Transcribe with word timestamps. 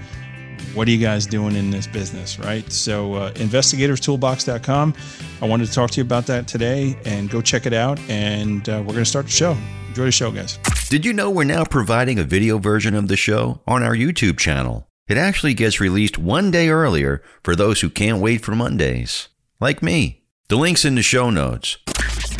what 0.75 0.89
are 0.89 0.91
you 0.91 0.98
guys 0.98 1.25
doing 1.25 1.55
in 1.55 1.71
this 1.71 1.87
business, 1.87 2.37
right? 2.41 2.71
So, 2.73 3.15
uh, 3.15 3.33
investigatorstoolbox.com. 3.35 4.95
I 5.41 5.47
wanted 5.47 5.69
to 5.69 5.73
talk 5.73 5.93
to 5.93 5.97
you 5.98 6.05
about 6.05 6.27
that 6.27 6.48
today 6.48 6.98
and 7.05 7.31
go 7.31 7.41
check 7.41 7.67
it 7.67 7.75
out. 7.75 8.01
And 8.09 8.69
uh, 8.69 8.79
we're 8.79 8.95
going 8.95 9.05
to 9.05 9.05
start 9.05 9.27
the 9.27 9.33
show. 9.33 9.57
Enjoy 9.87 10.07
the 10.07 10.11
show, 10.11 10.33
guys. 10.33 10.59
Did 10.89 11.05
you 11.05 11.13
know 11.13 11.31
we're 11.31 11.45
now 11.45 11.65
providing 11.65 12.19
a 12.19 12.25
video 12.25 12.59
version 12.59 12.97
of 12.97 13.07
the 13.07 13.17
show 13.17 13.61
on 13.69 13.85
our 13.85 13.95
YouTube 13.95 14.37
channel? 14.37 14.89
It 15.11 15.16
actually 15.16 15.55
gets 15.55 15.80
released 15.80 16.19
one 16.19 16.53
day 16.53 16.69
earlier 16.69 17.20
for 17.42 17.56
those 17.56 17.80
who 17.80 17.91
can't 17.91 18.22
wait 18.22 18.42
for 18.42 18.55
Mondays, 18.55 19.27
like 19.58 19.83
me. 19.83 20.22
The 20.47 20.55
link's 20.55 20.84
in 20.84 20.94
the 20.94 21.02
show 21.02 21.30
notes. 21.30 21.78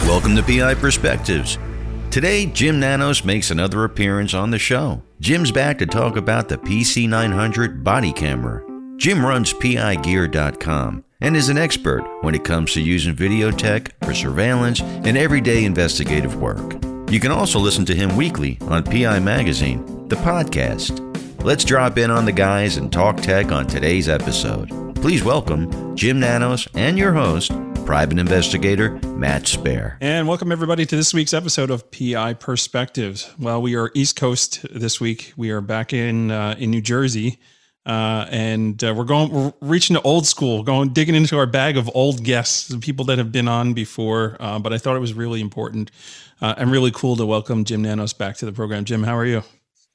Welcome 0.03 0.37
to 0.37 0.43
PI 0.45 0.75
Perspectives. 0.75 1.59
Today, 2.13 2.47
Jim 2.47 2.79
Nanos 2.79 3.25
makes 3.25 3.51
another 3.51 3.83
appearance 3.83 4.35
on 4.35 4.53
the 4.53 4.59
show. 4.61 5.03
Jim's 5.19 5.51
back 5.51 5.79
to 5.79 5.87
talk 5.87 6.15
about 6.15 6.49
the 6.49 6.59
PC900 6.59 7.83
body 7.83 8.13
camera. 8.13 8.65
Jim 8.99 9.27
runs 9.27 9.53
PIGear.com 9.53 11.05
and 11.21 11.37
is 11.37 11.49
an 11.49 11.59
expert 11.59 12.09
when 12.21 12.37
it 12.37 12.45
comes 12.45 12.73
to 12.75 12.81
using 12.81 13.17
video 13.17 13.51
tech 13.51 13.93
for 14.05 14.15
surveillance 14.15 14.81
and 14.81 15.19
everyday 15.19 15.65
investigative 15.65 16.37
work. 16.37 16.75
You 17.11 17.19
can 17.19 17.33
also 17.33 17.59
listen 17.59 17.85
to 17.87 17.97
him 17.97 18.15
weekly 18.15 18.59
on 18.63 18.85
PI 18.85 19.19
Magazine, 19.19 20.07
the 20.07 20.15
podcast. 20.15 21.10
Let's 21.43 21.65
drop 21.65 21.97
in 21.97 22.11
on 22.11 22.27
the 22.27 22.33
guys 22.33 22.77
and 22.77 22.93
talk 22.93 23.17
tech 23.17 23.51
on 23.51 23.67
today's 23.67 24.11
episode. 24.11 24.69
Please 24.97 25.25
welcome 25.25 25.97
Jim 25.97 26.21
Nanos 26.21 26.69
and 26.75 26.99
your 26.99 27.15
host, 27.15 27.51
private 27.87 28.19
investigator 28.19 28.99
Matt 29.17 29.49
Spare. 29.49 29.97
And 30.03 30.29
welcome 30.29 30.53
everybody 30.53 30.85
to 30.85 30.95
this 30.95 31.15
week's 31.15 31.33
episode 31.33 31.71
of 31.71 31.91
PI 31.93 32.35
Perspectives. 32.35 33.33
Well, 33.39 33.63
we 33.63 33.75
are 33.75 33.91
East 33.95 34.17
Coast 34.17 34.67
this 34.71 35.01
week. 35.01 35.33
We 35.35 35.49
are 35.51 35.63
back 35.63 35.95
in 35.95 36.31
uh, 36.31 36.57
in 36.59 36.71
New 36.71 36.83
Jersey. 36.83 37.39
Uh, 37.87 38.27
and 38.31 38.85
uh, 38.85 38.93
we're 38.95 39.05
going, 39.05 39.31
we're 39.31 39.55
reaching 39.63 39.97
to 39.97 40.03
old 40.03 40.27
school, 40.27 40.63
going 40.63 40.91
digging 40.91 41.15
into 41.15 41.39
our 41.39 41.47
bag 41.47 41.79
of 41.79 41.91
old 41.95 42.23
guests, 42.23 42.77
people 42.83 43.07
that 43.07 43.17
have 43.17 43.33
been 43.33 43.49
on 43.49 43.73
before. 43.73 44.37
Uh, 44.39 44.59
but 44.59 44.75
I 44.75 44.79
thought 44.79 44.95
it 44.95 45.01
was 45.01 45.15
really 45.15 45.41
important 45.41 45.91
uh, 46.43 46.55
and 46.59 46.71
really 46.71 46.91
cool 46.91 47.17
to 47.17 47.25
welcome 47.25 47.65
Jim 47.65 47.81
Nanos 47.81 48.13
back 48.13 48.37
to 48.37 48.45
the 48.45 48.53
program. 48.53 48.85
Jim, 48.85 49.05
how 49.05 49.17
are 49.17 49.25
you? 49.25 49.43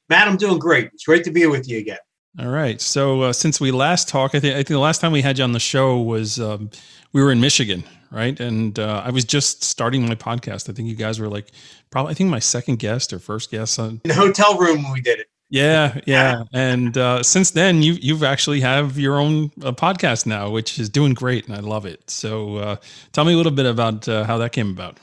Matt, 0.10 0.28
I'm 0.28 0.38
doing 0.38 0.60
great. 0.60 0.90
It's 0.94 1.06
great 1.06 1.24
to 1.24 1.32
be 1.32 1.46
with 1.48 1.68
you 1.68 1.80
again. 1.80 1.98
All 2.40 2.50
right. 2.50 2.82
So 2.82 3.22
uh, 3.22 3.34
since 3.34 3.62
we 3.62 3.72
last 3.72 4.10
talked, 4.10 4.36
I 4.36 4.40
think 4.40 4.54
I 4.54 4.58
think 4.58 4.68
the 4.68 4.80
last 4.80 5.00
time 5.00 5.12
we 5.12 5.22
had 5.22 5.38
you 5.38 5.44
on 5.44 5.54
the 5.54 5.60
show 5.60 6.00
was 6.02 6.40
um, 6.40 6.70
we 7.14 7.24
were 7.24 7.32
in 7.32 7.40
Michigan, 7.40 7.84
right? 8.12 8.38
And 8.40 8.78
uh, 8.78 9.04
I 9.06 9.12
was 9.12 9.24
just 9.24 9.64
starting 9.64 10.06
my 10.06 10.16
podcast. 10.16 10.70
I 10.70 10.74
think 10.74 10.90
you 10.90 10.96
guys 10.96 11.20
were 11.20 11.30
like 11.30 11.52
probably 11.92 12.12
I 12.12 12.14
think 12.14 12.30
my 12.30 12.40
second 12.40 12.80
guest 12.80 13.14
or 13.14 13.20
first 13.20 13.52
guest 13.52 13.80
on 13.80 14.02
in 14.04 14.10
the 14.10 14.16
hotel 14.16 14.58
room 14.58 14.84
when 14.84 14.92
we 14.92 15.02
did 15.02 15.20
it. 15.20 15.28
Yeah, 15.50 16.02
yeah. 16.06 16.44
And 16.54 16.98
uh, 16.98 17.24
since 17.24 17.52
then, 17.52 17.82
you 17.82 17.94
you've 17.94 18.24
actually 18.24 18.60
have 18.62 19.00
your 19.00 19.18
own 19.18 19.52
uh, 19.64 19.72
podcast 19.72 20.26
now, 20.26 20.50
which 20.50 20.78
is 20.78 20.90
doing 20.90 21.14
great, 21.14 21.48
and 21.48 21.56
I 21.56 21.62
love 21.62 21.86
it. 21.86 22.10
So, 22.10 22.58
uh, 22.58 22.76
tell 23.14 23.24
me 23.24 23.34
a 23.34 23.38
little 23.38 23.52
bit 23.52 23.66
about 23.66 24.10
uh, 24.10 24.26
how 24.26 24.38
that 24.40 24.52
came 24.52 24.72
about. 24.72 25.00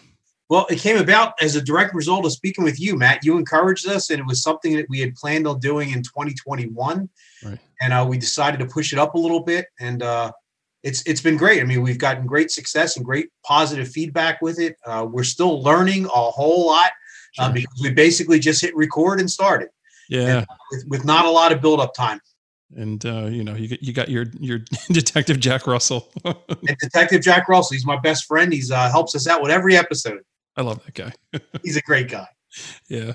Well, 0.52 0.66
it 0.68 0.80
came 0.80 0.98
about 0.98 1.32
as 1.40 1.56
a 1.56 1.62
direct 1.62 1.94
result 1.94 2.26
of 2.26 2.32
speaking 2.32 2.62
with 2.62 2.78
you, 2.78 2.94
Matt. 2.94 3.24
You 3.24 3.38
encouraged 3.38 3.88
us, 3.88 4.10
and 4.10 4.20
it 4.20 4.26
was 4.26 4.42
something 4.42 4.76
that 4.76 4.84
we 4.90 5.00
had 5.00 5.14
planned 5.14 5.46
on 5.46 5.60
doing 5.60 5.92
in 5.92 6.02
2021. 6.02 7.08
Right. 7.42 7.58
And 7.80 7.92
uh, 7.94 8.04
we 8.06 8.18
decided 8.18 8.60
to 8.60 8.66
push 8.66 8.92
it 8.92 8.98
up 8.98 9.14
a 9.14 9.18
little 9.18 9.40
bit, 9.40 9.68
and 9.80 10.02
uh, 10.02 10.30
it's 10.82 11.02
it's 11.06 11.22
been 11.22 11.38
great. 11.38 11.62
I 11.62 11.64
mean, 11.64 11.80
we've 11.80 11.96
gotten 11.96 12.26
great 12.26 12.50
success 12.50 12.98
and 12.98 13.06
great 13.06 13.30
positive 13.42 13.88
feedback 13.88 14.42
with 14.42 14.60
it. 14.60 14.76
Uh, 14.84 15.06
we're 15.10 15.24
still 15.24 15.62
learning 15.62 16.04
a 16.04 16.08
whole 16.08 16.66
lot 16.66 16.90
uh, 17.38 17.44
sure. 17.44 17.54
because 17.54 17.80
we 17.82 17.94
basically 17.94 18.38
just 18.38 18.60
hit 18.60 18.76
record 18.76 19.20
and 19.20 19.30
started. 19.30 19.70
Yeah, 20.10 20.20
and, 20.20 20.38
uh, 20.42 20.54
with, 20.70 20.84
with, 20.86 21.04
not 21.06 21.24
a 21.24 21.30
lot 21.30 21.52
of 21.52 21.62
build 21.62 21.80
up 21.80 21.94
time. 21.94 22.20
And 22.76 23.02
uh, 23.06 23.24
you 23.30 23.42
know, 23.42 23.54
you 23.54 23.74
you 23.80 23.94
got 23.94 24.10
your 24.10 24.26
your 24.38 24.58
detective 24.90 25.40
Jack 25.40 25.66
Russell. 25.66 26.12
and 26.26 26.76
detective 26.78 27.22
Jack 27.22 27.48
Russell, 27.48 27.72
he's 27.72 27.86
my 27.86 27.98
best 27.98 28.26
friend. 28.26 28.52
He's 28.52 28.68
helps 28.68 29.14
us 29.14 29.26
out 29.26 29.40
with 29.40 29.50
every 29.50 29.78
episode. 29.78 30.20
I 30.56 30.62
love 30.62 30.84
that 30.84 30.94
guy. 30.94 31.12
He's 31.62 31.76
a 31.76 31.82
great 31.82 32.10
guy. 32.10 32.26
Yeah, 32.88 33.12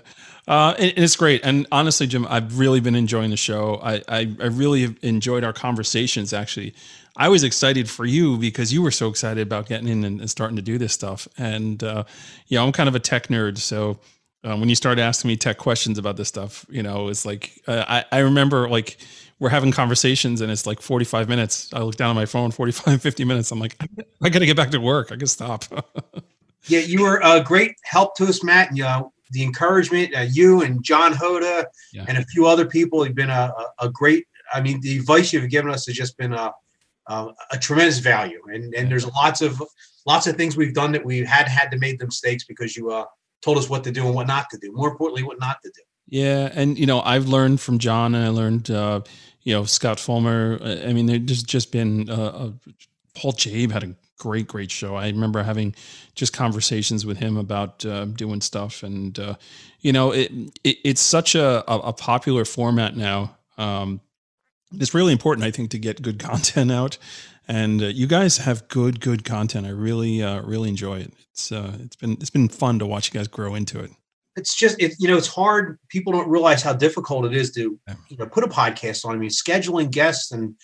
uh, 0.48 0.74
and, 0.80 0.94
and, 0.96 1.04
it's 1.04 1.16
great. 1.16 1.42
And 1.44 1.68
honestly, 1.72 2.08
Jim, 2.08 2.26
I've 2.28 2.58
really 2.58 2.80
been 2.80 2.96
enjoying 2.96 3.30
the 3.30 3.38
show. 3.38 3.80
I, 3.84 4.02
I, 4.08 4.36
I 4.40 4.46
really 4.48 4.96
enjoyed 5.04 5.44
our 5.44 5.54
conversations. 5.54 6.34
Actually, 6.34 6.74
I 7.16 7.30
was 7.30 7.44
excited 7.44 7.88
for 7.88 8.06
you 8.06 8.38
because 8.38 8.74
you 8.74 8.82
were 8.82 8.90
so 8.90 9.10
excited 9.10 9.42
about 9.42 9.68
getting 9.68 9.88
in 9.88 10.04
and, 10.04 10.20
and 10.22 10.30
starting 10.30 10.56
to 10.56 10.64
do 10.64 10.80
this 10.80 10.92
stuff. 10.94 11.28
And 11.38 11.84
uh, 11.84 12.06
yeah, 12.48 12.64
I'm 12.64 12.72
kind 12.72 12.90
of 12.90 12.96
a 12.96 13.00
tech 13.00 13.28
nerd, 13.28 13.60
so 13.60 14.00
um, 14.44 14.60
when 14.60 14.70
you 14.70 14.76
started 14.76 15.02
asking 15.02 15.30
me 15.30 15.36
tech 15.36 15.58
questions 15.58 15.98
about 15.98 16.16
this 16.18 16.28
stuff, 16.28 16.66
you 16.70 16.82
know, 16.82 17.10
it's 17.10 17.26
like 17.26 17.62
uh, 17.68 17.84
I, 17.88 18.06
I 18.12 18.20
remember 18.20 18.70
like 18.70 18.98
we're 19.40 19.50
having 19.50 19.72
conversations 19.72 20.42
and 20.42 20.52
it's 20.52 20.66
like 20.66 20.82
45 20.82 21.30
minutes. 21.30 21.72
I 21.74 21.82
look 21.82 21.96
down 21.96 22.12
at 22.12 22.16
my 22.16 22.26
phone, 22.26 22.52
45, 22.52 23.02
50 23.02 23.26
minutes. 23.26 23.52
I'm 23.52 23.60
like, 23.60 23.76
I 24.22 24.30
got 24.30 24.40
to 24.40 24.46
get 24.46 24.58
back 24.58 24.72
to 24.72 24.80
work. 24.80 25.12
I 25.12 25.18
can 25.18 25.28
stop. 25.28 25.66
Yeah, 26.66 26.80
you 26.80 27.04
were 27.04 27.22
a 27.24 27.42
great 27.42 27.76
help 27.84 28.16
to 28.18 28.26
us, 28.26 28.44
Matt. 28.44 28.70
And, 28.70 28.78
you 28.78 28.84
know, 28.84 29.14
the 29.32 29.44
encouragement, 29.44 30.16
uh, 30.16 30.26
you 30.32 30.62
and 30.62 30.84
John 30.84 31.14
Hoda 31.14 31.66
yeah. 31.94 32.06
and 32.08 32.18
a 32.18 32.26
few 32.26 32.46
other 32.46 32.66
people 32.66 33.04
have 33.04 33.16
been 33.16 33.30
a, 33.30 33.54
a, 33.80 33.90
great, 33.90 34.26
I 34.54 34.62
mean, 34.62 34.80
the 34.82 34.98
advice 34.98 35.34
you've 35.34 35.50
given 35.50 35.72
us 35.72 35.86
has 35.88 35.96
just 35.96 36.18
been 36.18 36.34
a, 36.34 36.54
a, 37.08 37.28
a 37.52 37.58
tremendous 37.58 38.00
value. 38.00 38.42
And, 38.54 38.74
and 38.74 38.90
there's 38.90 39.06
lots 39.06 39.42
of, 39.42 39.62
lots 40.06 40.28
of 40.28 40.36
things 40.36 40.58
we've 40.58 40.74
done 40.74 40.92
that 40.94 41.06
we 41.06 41.20
had 41.20 41.48
had 41.48 41.72
to 41.72 41.78
make 41.78 42.00
the 42.00 42.06
mistakes 42.06 42.46
because 42.46 42.76
you 42.76 42.92
uh, 42.92 43.06
told 43.42 43.58
us 43.58 43.70
what 43.70 43.84
to 43.84 43.92
do 43.92 44.06
and 44.06 44.16
what 44.16 44.28
not 44.28 44.50
to 44.52 44.58
do. 44.58 44.72
More 44.72 44.90
importantly, 44.90 45.24
what 45.24 45.40
not 45.40 45.62
to 45.64 45.72
do. 45.74 45.82
Yeah. 46.10 46.50
And, 46.54 46.78
you 46.78 46.86
know, 46.86 47.02
I've 47.02 47.28
learned 47.28 47.60
from 47.60 47.80
John 47.80 48.16
and 48.16 48.26
I 48.26 48.30
learned, 48.30 48.72
uh, 48.72 49.02
you 49.44 49.54
know, 49.54 49.66
Scott 49.66 50.00
Fulmer. 50.00 50.60
I 50.62 50.94
mean, 50.94 51.06
there's 51.06 51.44
just 51.44 51.72
been, 51.72 52.10
uh, 52.10 52.52
Paul 53.14 53.34
Jabe 53.34 53.74
had 53.74 53.84
a 53.84 53.96
great, 54.18 54.48
great 54.48 54.72
show. 54.72 54.96
I 54.96 55.08
remember 55.08 55.44
having 55.44 55.76
just 56.16 56.34
conversations 56.34 57.06
with 57.06 57.18
him 57.18 57.38
about 57.38 57.86
uh, 57.86 58.06
doing 58.06 58.42
stuff, 58.42 58.84
and 58.84 59.18
uh, 59.20 59.36
you 59.82 59.94
know, 59.94 60.12
it, 60.12 60.32
it, 60.64 60.78
it's 60.84 61.02
such 61.02 61.36
a, 61.36 61.64
a, 61.72 61.94
popular 61.94 62.46
format 62.46 62.96
now. 62.96 63.38
Um, 63.58 64.02
it's 64.74 64.94
really 64.94 65.14
important, 65.14 65.46
I 65.46 65.52
think, 65.52 65.72
to 65.72 65.80
get 65.80 66.02
good 66.02 66.20
content 66.32 66.72
out, 66.72 66.98
and 67.48 67.82
uh, 67.82 67.88
you 67.88 68.08
guys 68.08 68.38
have 68.38 68.68
good, 68.68 69.00
good 69.00 69.24
content. 69.24 69.66
I 69.66 69.72
really, 69.72 70.22
uh, 70.22 70.42
really 70.42 70.70
enjoy 70.70 71.00
it. 71.00 71.14
It's 71.32 71.52
uh, 71.52 71.78
it's 71.80 71.96
been 71.96 72.14
it's 72.14 72.30
been 72.30 72.50
fun 72.50 72.80
to 72.80 72.86
watch 72.86 73.14
you 73.14 73.20
guys 73.20 73.28
grow 73.28 73.56
into 73.56 73.80
it. 73.80 73.92
It's 74.36 74.56
just 74.56 74.80
it, 74.82 74.94
you 75.00 75.08
know 75.08 75.18
it's 75.18 75.28
hard. 75.28 75.80
People 75.90 76.14
don't 76.14 76.30
realize 76.30 76.62
how 76.62 76.74
difficult 76.74 77.26
it 77.26 77.34
is 77.34 77.52
to 77.54 77.80
you 78.10 78.18
know 78.18 78.26
put 78.26 78.44
a 78.44 78.48
podcast 78.48 79.06
on. 79.06 79.16
I 79.16 79.18
mean, 79.18 79.30
scheduling 79.30 79.92
guests 79.92 80.32
and 80.32 80.56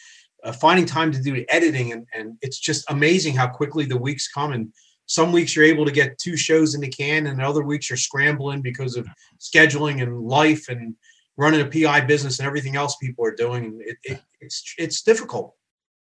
uh, 0.44 0.52
finding 0.52 0.86
time 0.86 1.12
to 1.12 1.22
do 1.22 1.44
editing 1.50 1.92
and, 1.94 2.06
and 2.14 2.38
it's 2.42 2.60
just 2.60 2.90
amazing 2.90 3.36
how 3.36 3.48
quickly 3.48 3.86
the 3.86 3.98
weeks 3.98 4.28
come 4.28 4.52
and 4.52 4.74
some 5.06 5.32
weeks 5.32 5.56
you're 5.56 5.66
able 5.66 5.86
to 5.86 5.92
get 5.92 6.18
two 6.18 6.38
shows 6.38 6.76
in 6.76 6.82
the 6.82 6.90
can 6.90 7.28
and 7.28 7.42
other 7.42 7.64
weeks 7.64 7.90
you're 7.90 7.98
scrambling 7.98 8.62
because 8.62 8.96
of 8.96 9.08
scheduling 9.40 10.02
and 10.02 10.22
life 10.22 10.70
and 10.70 10.96
running 11.38 11.62
a 11.62 11.66
pi 11.66 12.02
business 12.02 12.40
and 12.40 12.48
everything 12.48 12.76
else 12.76 12.96
people 12.98 13.26
are 13.26 13.36
doing 13.36 13.80
it, 13.86 13.98
it, 14.04 14.22
it's 14.40 14.76
it's 14.78 15.02
difficult 15.02 15.56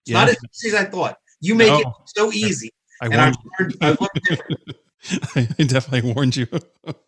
It's 0.04 0.12
yeah. 0.12 0.20
not 0.20 0.28
as 0.28 0.36
easy 0.54 0.76
as 0.76 0.82
I 0.82 0.84
thought. 0.84 1.16
You 1.40 1.54
make 1.54 1.68
no. 1.68 1.80
it 1.80 1.86
so 2.06 2.32
easy. 2.32 2.70
I, 3.00 3.06
I 3.06 3.08
and 3.08 3.20
I've 3.20 3.36
learned, 3.58 3.76
I've 3.80 4.00
learned 4.00 4.22
different. 4.24 4.60
I 5.58 5.64
definitely 5.64 6.12
warned 6.12 6.36
you. 6.36 6.46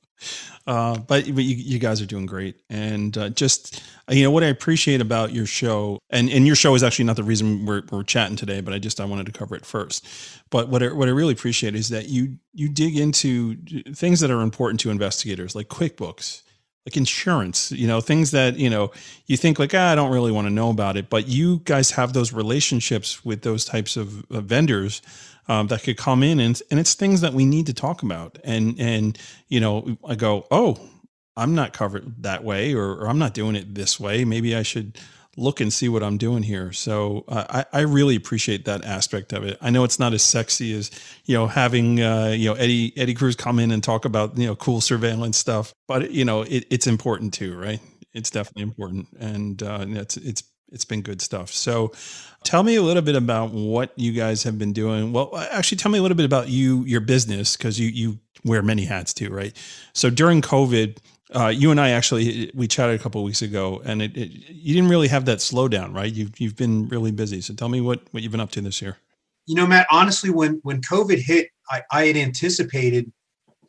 Uh, 0.67 0.99
but 0.99 1.25
but 1.34 1.44
you, 1.44 1.56
you, 1.56 1.78
guys 1.78 2.02
are 2.02 2.06
doing 2.06 2.26
great, 2.26 2.61
and 2.69 3.17
uh, 3.17 3.28
just 3.31 3.82
uh, 4.08 4.14
you 4.14 4.22
know 4.22 4.31
what 4.31 4.44
I 4.44 4.49
appreciate 4.49 5.00
about 5.00 5.32
your 5.32 5.46
show, 5.46 5.99
and 6.11 6.31
and 6.31 6.46
your 6.46 6.56
show 6.56 6.75
is 6.75 6.82
actually 6.82 7.06
not 7.06 7.17
the 7.17 7.25
reason 7.25 7.64
we're, 7.64 7.82
we're 7.90 8.02
chatting 8.02 8.37
today, 8.37 8.61
but 8.61 8.75
I 8.75 8.78
just 8.78 9.00
I 9.00 9.05
wanted 9.05 9.26
to 9.26 9.32
cover 9.32 9.56
it 9.56 9.64
first. 9.64 10.06
But 10.50 10.69
what 10.69 10.82
I, 10.82 10.93
what 10.93 11.08
I 11.08 11.12
really 11.12 11.32
appreciate 11.32 11.75
is 11.75 11.88
that 11.88 12.08
you 12.08 12.37
you 12.52 12.69
dig 12.69 12.96
into 12.96 13.56
things 13.94 14.20
that 14.20 14.31
are 14.31 14.43
important 14.43 14.81
to 14.81 14.90
investigators, 14.90 15.55
like 15.55 15.69
QuickBooks, 15.69 16.43
like 16.87 16.96
insurance, 16.96 17.73
you 17.73 17.87
know, 17.87 18.00
things 18.00 18.31
that 18.31 18.56
you 18.56 18.70
know 18.70 18.90
you 19.26 19.37
think 19.37 19.58
like 19.58 19.75
ah, 19.75 19.93
I 19.93 19.94
don't 19.94 20.12
really 20.12 20.32
want 20.32 20.46
to 20.46 20.52
know 20.52 20.70
about 20.70 20.96
it, 20.96 21.08
but 21.08 21.26
you 21.26 21.61
guys 21.64 21.93
have 21.93 22.12
those 22.12 22.32
relationships 22.32 23.25
with 23.25 23.43
those 23.43 23.64
types 23.64 23.96
of, 23.96 24.31
of 24.31 24.44
vendors 24.44 25.02
um, 25.50 25.67
that 25.67 25.82
could 25.82 25.97
come 25.97 26.23
in 26.23 26.38
and, 26.38 26.62
and 26.70 26.79
it's 26.79 26.94
things 26.94 27.23
that 27.23 27.35
we 27.35 27.44
need 27.44 27.67
to 27.67 27.75
talk 27.75 28.05
about. 28.05 28.38
And, 28.44 28.79
and, 28.79 29.19
you 29.49 29.58
know, 29.58 29.99
I 30.06 30.14
go, 30.14 30.47
Oh, 30.52 30.79
I'm 31.37 31.56
not 31.56 31.73
covered 31.73 32.23
that 32.23 32.44
way, 32.44 32.73
or, 32.73 32.93
or 32.93 33.08
I'm 33.08 33.19
not 33.19 33.35
doing 33.35 33.56
it 33.56 33.75
this 33.75 33.99
way. 33.99 34.25
Maybe 34.25 34.55
I 34.55 34.62
should 34.62 34.97
look 35.37 35.61
and 35.61 35.73
see 35.73 35.88
what 35.88 36.05
I'm 36.05 36.19
doing 36.19 36.44
here. 36.44 36.70
So 36.70 37.25
uh, 37.26 37.64
I, 37.73 37.79
I 37.79 37.81
really 37.81 38.14
appreciate 38.14 38.64
that 38.67 38.85
aspect 38.85 39.32
of 39.32 39.43
it. 39.43 39.58
I 39.61 39.70
know 39.70 39.82
it's 39.82 39.99
not 39.99 40.12
as 40.14 40.23
sexy 40.23 40.73
as 40.73 40.91
you 41.25 41.37
know 41.37 41.49
having 41.49 42.00
uh, 42.00 42.29
you 42.37 42.49
know 42.49 42.55
Eddie 42.55 42.93
Eddie 42.97 43.14
Cruz 43.14 43.35
come 43.35 43.58
in 43.58 43.73
and 43.73 43.82
talk 43.82 44.05
about 44.05 44.38
you 44.38 44.47
know 44.47 44.55
cool 44.55 44.81
surveillance 44.81 45.37
stuff, 45.37 45.73
but 45.88 46.11
you 46.12 46.25
know 46.25 46.43
it, 46.43 46.64
it's 46.70 46.87
important 46.87 47.35
too, 47.35 47.58
right? 47.58 47.81
It's 48.12 48.31
definitely 48.31 48.64
important, 48.64 49.08
and 49.19 49.62
uh, 49.62 49.85
it's 49.88 50.17
it's 50.17 50.43
it's 50.72 50.84
been 50.84 51.02
good 51.02 51.20
stuff. 51.20 51.50
So 51.50 51.93
tell 52.44 52.62
me 52.62 52.76
a 52.76 52.82
little 52.82 53.02
bit 53.02 53.17
about 53.17 53.50
what 53.50 53.93
you 53.96 54.12
guys 54.12 54.43
have 54.44 54.58
been 54.58 54.72
doing. 54.72 55.12
Well, 55.12 55.37
actually 55.37 55.78
tell 55.78 55.90
me 55.90 55.99
a 55.99 56.02
little 56.02 56.17
bit 56.17 56.26
about 56.26 56.49
you, 56.49 56.84
your 56.84 57.00
business, 57.00 57.56
because 57.56 57.78
you, 57.78 57.88
you 57.88 58.19
wear 58.44 58.62
many 58.62 58.84
hats 58.84 59.12
too, 59.12 59.31
right? 59.31 59.56
So 59.93 60.11
during 60.11 60.43
COVID, 60.43 60.99
uh, 61.34 61.49
you 61.49 61.70
and 61.70 61.81
I 61.81 61.90
actually, 61.90 62.50
we 62.55 62.67
chatted 62.67 62.99
a 62.99 63.02
couple 63.02 63.22
weeks 63.22 63.43
ago 63.43 63.81
and 63.84 64.02
it, 64.02 64.17
it, 64.17 64.31
you 64.49 64.75
didn't 64.75 64.90
really 64.90 65.08
have 65.08 65.26
that 65.26 65.38
slowdown, 65.38 65.94
right? 65.94 66.12
You've, 66.12 66.38
you've 66.40 66.56
been 66.56 66.88
really 66.88 67.12
busy. 67.12 67.40
So 67.40 67.55
tell 67.55 67.69
me 67.69 67.81
what, 67.81 68.00
what 68.11 68.23
you've 68.23 68.32
been 68.32 68.40
up 68.40 68.50
to 68.52 68.61
this 68.61 68.82
year. 68.82 68.96
You 69.46 69.55
know, 69.55 69.66
Matt, 69.66 69.87
honestly, 69.90 70.31
when, 70.31 70.61
when 70.62 70.81
COVID 70.81 71.19
hit, 71.19 71.49
I, 71.70 71.82
I 71.90 72.06
had 72.06 72.16
anticipated 72.16 73.12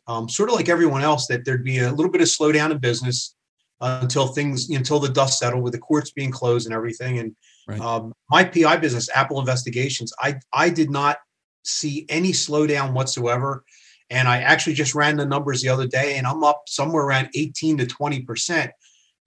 um, 0.06 0.28
sort 0.28 0.48
of 0.48 0.56
like 0.56 0.68
everyone 0.68 1.02
else 1.02 1.26
that 1.28 1.44
there'd 1.44 1.64
be 1.64 1.78
a 1.78 1.92
little 1.92 2.10
bit 2.10 2.20
of 2.20 2.26
slowdown 2.26 2.70
in 2.70 2.78
business 2.78 3.34
until 3.82 4.28
things 4.28 4.70
until 4.70 5.00
the 5.00 5.08
dust 5.08 5.38
settled 5.38 5.62
with 5.62 5.72
the 5.72 5.78
courts 5.78 6.12
being 6.12 6.30
closed 6.30 6.66
and 6.66 6.74
everything. 6.74 7.18
And 7.18 7.36
right. 7.66 7.80
um, 7.80 8.12
my 8.30 8.44
PI 8.44 8.76
business, 8.76 9.10
Apple 9.14 9.40
Investigations, 9.40 10.12
I 10.20 10.36
I 10.52 10.70
did 10.70 10.90
not 10.90 11.18
see 11.64 12.06
any 12.08 12.32
slowdown 12.32 12.92
whatsoever. 12.92 13.64
And 14.08 14.28
I 14.28 14.42
actually 14.42 14.74
just 14.74 14.94
ran 14.94 15.16
the 15.16 15.26
numbers 15.26 15.62
the 15.62 15.70
other 15.70 15.86
day, 15.86 16.16
and 16.18 16.26
I'm 16.26 16.44
up 16.44 16.64
somewhere 16.66 17.04
around 17.04 17.30
18 17.34 17.78
to 17.78 17.86
20 17.86 18.20
percent, 18.22 18.70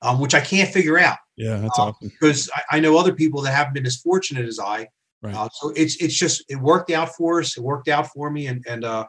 um, 0.01 0.19
which 0.19 0.35
I 0.35 0.41
can't 0.41 0.69
figure 0.69 0.99
out. 0.99 1.17
Yeah, 1.35 1.57
that's 1.57 1.79
um, 1.79 1.89
awesome. 1.89 2.09
Because 2.09 2.49
I, 2.55 2.77
I, 2.77 2.79
know 2.79 2.97
other 2.97 3.13
people 3.13 3.41
that 3.41 3.51
haven't 3.51 3.73
been 3.73 3.85
as 3.85 3.97
fortunate 3.97 4.45
as 4.45 4.59
I. 4.59 4.87
Right. 5.23 5.35
Uh, 5.35 5.49
so 5.51 5.71
it's 5.75 5.95
it's 5.97 6.15
just 6.15 6.43
it 6.49 6.57
worked 6.57 6.91
out 6.91 7.15
for 7.15 7.39
us. 7.39 7.57
It 7.57 7.63
worked 7.63 7.87
out 7.87 8.07
for 8.11 8.29
me, 8.29 8.47
and 8.47 8.63
and 8.69 8.85
uh, 8.85 9.07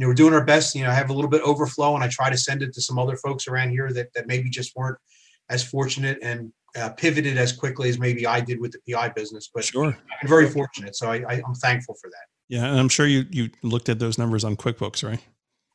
you 0.00 0.06
know, 0.06 0.12
we're 0.12 0.14
doing 0.14 0.32
our 0.32 0.42
best. 0.42 0.74
You 0.74 0.82
know, 0.82 0.88
I 0.88 0.94
have 0.94 1.10
a 1.10 1.12
little 1.12 1.28
bit 1.28 1.42
overflow, 1.42 1.94
and 1.94 2.02
I 2.02 2.08
try 2.08 2.30
to 2.30 2.38
send 2.38 2.62
it 2.62 2.72
to 2.72 2.80
some 2.80 2.98
other 2.98 3.18
folks 3.18 3.46
around 3.46 3.68
here 3.68 3.92
that 3.92 4.10
that 4.14 4.26
maybe 4.26 4.48
just 4.48 4.74
weren't 4.74 4.96
as 5.50 5.62
fortunate 5.62 6.16
and 6.22 6.54
uh, 6.74 6.88
pivoted 6.88 7.36
as 7.36 7.52
quickly 7.52 7.90
as 7.90 7.98
maybe 7.98 8.26
I 8.26 8.40
did 8.40 8.60
with 8.60 8.72
the 8.72 8.78
PI 8.90 9.10
business. 9.10 9.50
But 9.52 9.64
sure, 9.64 9.94
I'm 10.22 10.28
very 10.28 10.48
fortunate, 10.48 10.96
so 10.96 11.10
I, 11.10 11.16
I, 11.16 11.42
I'm 11.46 11.54
thankful 11.54 11.96
for 12.00 12.08
that. 12.08 12.24
Yeah, 12.48 12.64
and 12.64 12.80
I'm 12.80 12.88
sure 12.88 13.04
you 13.04 13.26
you 13.28 13.50
looked 13.62 13.90
at 13.90 13.98
those 13.98 14.16
numbers 14.16 14.42
on 14.42 14.56
QuickBooks, 14.56 15.06
right? 15.06 15.22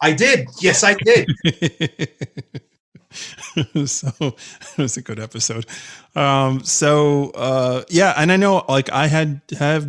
I 0.02 0.14
did. 0.14 0.48
Yes, 0.60 0.84
I 0.84 0.96
did. 0.96 1.28
so 3.88 4.12
it 4.20 4.78
was 4.80 4.98
a 4.98 5.04
good 5.04 5.20
episode. 5.20 5.68
Um, 6.16 6.64
so 6.64 7.30
uh, 7.36 7.84
yeah, 7.90 8.16
and 8.18 8.32
I 8.32 8.38
know 8.38 8.66
like 8.68 8.92
I 8.92 9.06
had 9.06 9.42
have 9.60 9.88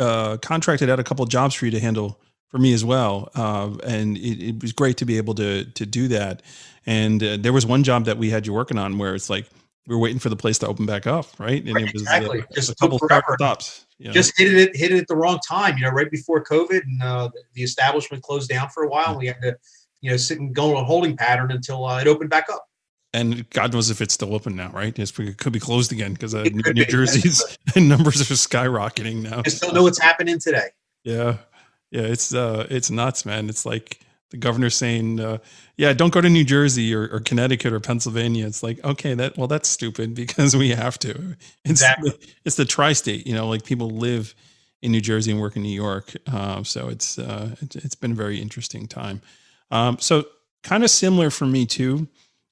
uh, 0.00 0.38
contracted 0.38 0.88
out 0.88 0.98
a 0.98 1.04
couple 1.04 1.26
jobs 1.26 1.54
for 1.54 1.66
you 1.66 1.72
to 1.72 1.80
handle 1.80 2.18
for 2.48 2.58
me 2.58 2.72
as 2.72 2.84
well. 2.84 3.30
Uh, 3.34 3.76
and 3.84 4.16
it, 4.16 4.48
it, 4.48 4.62
was 4.62 4.72
great 4.72 4.96
to 4.98 5.04
be 5.04 5.16
able 5.16 5.34
to 5.34 5.64
to 5.64 5.86
do 5.86 6.08
that. 6.08 6.42
And 6.86 7.22
uh, 7.22 7.36
there 7.38 7.52
was 7.52 7.66
one 7.66 7.82
job 7.82 8.04
that 8.04 8.18
we 8.18 8.30
had 8.30 8.46
you 8.46 8.52
working 8.52 8.78
on 8.78 8.98
where 8.98 9.14
it's 9.14 9.28
like 9.28 9.46
we 9.86 9.94
were 9.94 10.00
waiting 10.00 10.18
for 10.18 10.28
the 10.28 10.36
place 10.36 10.58
to 10.58 10.66
open 10.66 10.86
back 10.86 11.06
up, 11.06 11.26
right? 11.38 11.62
And 11.64 11.74
right, 11.74 11.84
it 11.84 11.92
was 11.92 12.02
exactly. 12.02 12.40
Uh, 12.40 12.44
just 12.54 12.70
a 12.70 12.74
couple 12.76 12.98
of 13.00 13.22
stops. 13.34 13.86
You 13.98 14.08
know? 14.08 14.12
Just 14.12 14.34
hit 14.36 14.52
it 14.52 14.76
hit 14.76 14.92
it 14.92 14.98
at 14.98 15.08
the 15.08 15.16
wrong 15.16 15.38
time, 15.46 15.76
you 15.76 15.84
know, 15.84 15.90
right 15.90 16.10
before 16.10 16.42
COVID, 16.44 16.82
and 16.82 17.02
uh, 17.02 17.30
the 17.54 17.62
establishment 17.62 18.22
closed 18.22 18.48
down 18.48 18.68
for 18.68 18.84
a 18.84 18.88
while. 18.88 19.10
And 19.10 19.18
we 19.18 19.26
had 19.26 19.40
to, 19.42 19.56
you 20.00 20.10
know, 20.10 20.16
sit 20.16 20.38
and 20.38 20.54
go 20.54 20.76
on 20.76 20.82
a 20.82 20.86
holding 20.86 21.16
pattern 21.16 21.50
until 21.50 21.84
uh, 21.84 22.00
it 22.00 22.06
opened 22.06 22.30
back 22.30 22.46
up 22.50 22.66
and 23.16 23.48
God 23.50 23.72
knows 23.72 23.88
if 23.88 24.02
it's 24.02 24.12
still 24.12 24.34
open 24.34 24.56
now, 24.56 24.70
right? 24.72 24.96
It's, 24.98 25.18
it 25.18 25.38
could 25.38 25.52
be 25.52 25.60
closed 25.60 25.90
again 25.90 26.12
because 26.12 26.34
uh, 26.34 26.42
New, 26.42 26.72
New 26.74 26.84
Jersey's 26.84 27.58
numbers 27.76 28.20
are 28.20 28.34
skyrocketing 28.34 29.22
now. 29.22 29.40
Just 29.42 29.62
don't 29.62 29.74
know 29.74 29.82
what's 29.82 30.00
happening 30.00 30.38
today. 30.38 30.68
Yeah, 31.02 31.38
yeah, 31.90 32.02
it's 32.02 32.34
uh, 32.34 32.66
it's 32.70 32.90
nuts, 32.90 33.24
man. 33.24 33.48
It's 33.48 33.64
like 33.64 34.00
the 34.30 34.36
governor 34.36 34.70
saying, 34.70 35.20
uh, 35.20 35.38
"Yeah, 35.76 35.92
don't 35.92 36.12
go 36.12 36.20
to 36.20 36.28
New 36.28 36.44
Jersey 36.44 36.94
or, 36.94 37.08
or, 37.08 37.20
Connecticut 37.20 37.72
or 37.72 37.80
Pennsylvania." 37.80 38.46
It's 38.46 38.62
like, 38.62 38.82
okay, 38.84 39.14
that 39.14 39.36
well, 39.36 39.46
that's 39.46 39.68
stupid 39.68 40.14
because 40.22 40.56
we 40.56 40.70
have 40.70 40.98
to. 41.00 41.36
It's 41.64 41.82
exactly. 41.82 42.10
the, 42.10 42.28
it's 42.44 42.56
the 42.56 42.64
tri-state, 42.64 43.26
you 43.26 43.34
know, 43.34 43.48
like 43.48 43.64
people 43.64 43.90
live 43.90 44.34
in 44.82 44.92
New 44.92 45.00
Jersey 45.00 45.30
and 45.30 45.40
work 45.40 45.56
in 45.56 45.62
New 45.62 45.68
York, 45.74 46.12
uh, 46.32 46.62
so 46.62 46.88
it's 46.88 47.18
uh, 47.18 47.54
it, 47.60 47.76
it's 47.76 47.94
been 47.94 48.12
a 48.12 48.16
very 48.16 48.40
interesting 48.40 48.86
time. 48.86 49.22
Um, 49.70 49.98
so 49.98 50.24
kind 50.62 50.84
of 50.84 50.90
similar 50.90 51.30
for 51.30 51.46
me 51.46 51.66
too. 51.66 52.08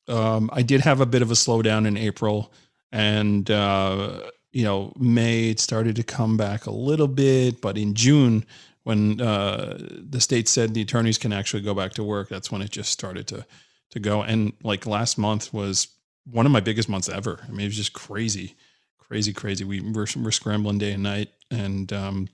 Um, 0.08 0.50
I 0.52 0.62
did 0.62 0.80
have 0.82 1.00
a 1.00 1.06
bit 1.06 1.22
of 1.22 1.30
a 1.30 1.34
slowdown 1.34 1.86
in 1.86 1.96
April, 1.96 2.52
and 2.92 3.50
uh, 3.50 4.20
you 4.52 4.62
know 4.62 4.92
May 4.96 5.50
it 5.50 5.60
started 5.60 5.96
to 5.96 6.02
come 6.02 6.36
back 6.36 6.66
a 6.66 6.70
little 6.70 7.08
bit, 7.08 7.60
but 7.60 7.76
in 7.76 7.94
June 7.94 8.46
when 8.84 9.20
uh, 9.20 9.78
the 9.80 10.20
state 10.20 10.48
said 10.48 10.74
the 10.74 10.82
attorneys 10.82 11.18
can 11.18 11.32
actually 11.32 11.62
go 11.62 11.74
back 11.74 11.92
to 11.94 12.04
work, 12.04 12.28
that's 12.28 12.52
when 12.52 12.62
it 12.62 12.70
just 12.70 12.92
started 12.92 13.26
to 13.28 13.44
to 13.90 14.00
go. 14.00 14.22
And 14.22 14.52
like 14.62 14.86
last 14.86 15.18
month 15.18 15.52
was 15.52 15.88
one 16.30 16.46
of 16.46 16.52
my 16.52 16.60
biggest 16.60 16.88
months 16.88 17.08
ever. 17.08 17.40
I 17.46 17.50
mean, 17.50 17.62
it 17.62 17.66
was 17.66 17.76
just 17.76 17.92
crazy, 17.92 18.54
crazy, 18.98 19.32
crazy. 19.32 19.64
We 19.64 19.80
were 19.80 20.06
we're 20.16 20.30
scrambling 20.30 20.78
day 20.78 20.92
and 20.92 21.02
night, 21.02 21.30
and 21.50 21.92
um, 21.92 22.28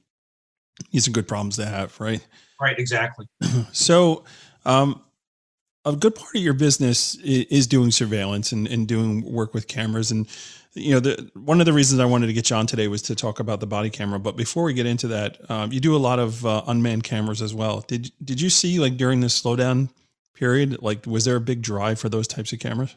these 0.90 1.08
are 1.08 1.12
good 1.12 1.28
problems 1.28 1.56
to 1.56 1.66
have, 1.66 1.98
right? 2.00 2.26
Right, 2.60 2.78
exactly. 2.78 3.26
so, 3.72 4.24
um, 4.64 5.02
a 5.84 5.96
good 5.96 6.14
part 6.14 6.34
of 6.34 6.42
your 6.42 6.52
business 6.52 7.16
is 7.16 7.66
doing 7.66 7.90
surveillance 7.90 8.52
and, 8.52 8.66
and 8.66 8.86
doing 8.86 9.30
work 9.30 9.54
with 9.54 9.66
cameras 9.66 10.10
and 10.10 10.28
you 10.74 10.92
know, 10.92 11.00
the, 11.00 11.30
one 11.34 11.60
of 11.60 11.66
the 11.66 11.72
reasons 11.72 12.00
I 12.00 12.04
wanted 12.04 12.28
to 12.28 12.32
get 12.32 12.50
you 12.50 12.56
on 12.56 12.66
today 12.66 12.86
was 12.88 13.02
to 13.02 13.14
talk 13.14 13.40
about 13.40 13.60
the 13.60 13.66
body 13.66 13.90
camera. 13.90 14.20
But 14.20 14.36
before 14.36 14.62
we 14.64 14.72
get 14.72 14.86
into 14.86 15.08
that, 15.08 15.50
um, 15.50 15.72
you 15.72 15.80
do 15.80 15.96
a 15.96 15.98
lot 15.98 16.18
of 16.18 16.46
uh, 16.46 16.62
unmanned 16.66 17.02
cameras 17.02 17.42
as 17.42 17.52
well. 17.52 17.80
Did 17.88 18.12
did 18.22 18.40
you 18.40 18.50
see 18.50 18.78
like 18.78 18.96
during 18.96 19.20
this 19.20 19.40
slowdown 19.40 19.90
period, 20.34 20.80
like 20.80 21.06
was 21.06 21.24
there 21.24 21.36
a 21.36 21.40
big 21.40 21.62
drive 21.62 21.98
for 21.98 22.08
those 22.08 22.28
types 22.28 22.52
of 22.52 22.60
cameras? 22.60 22.94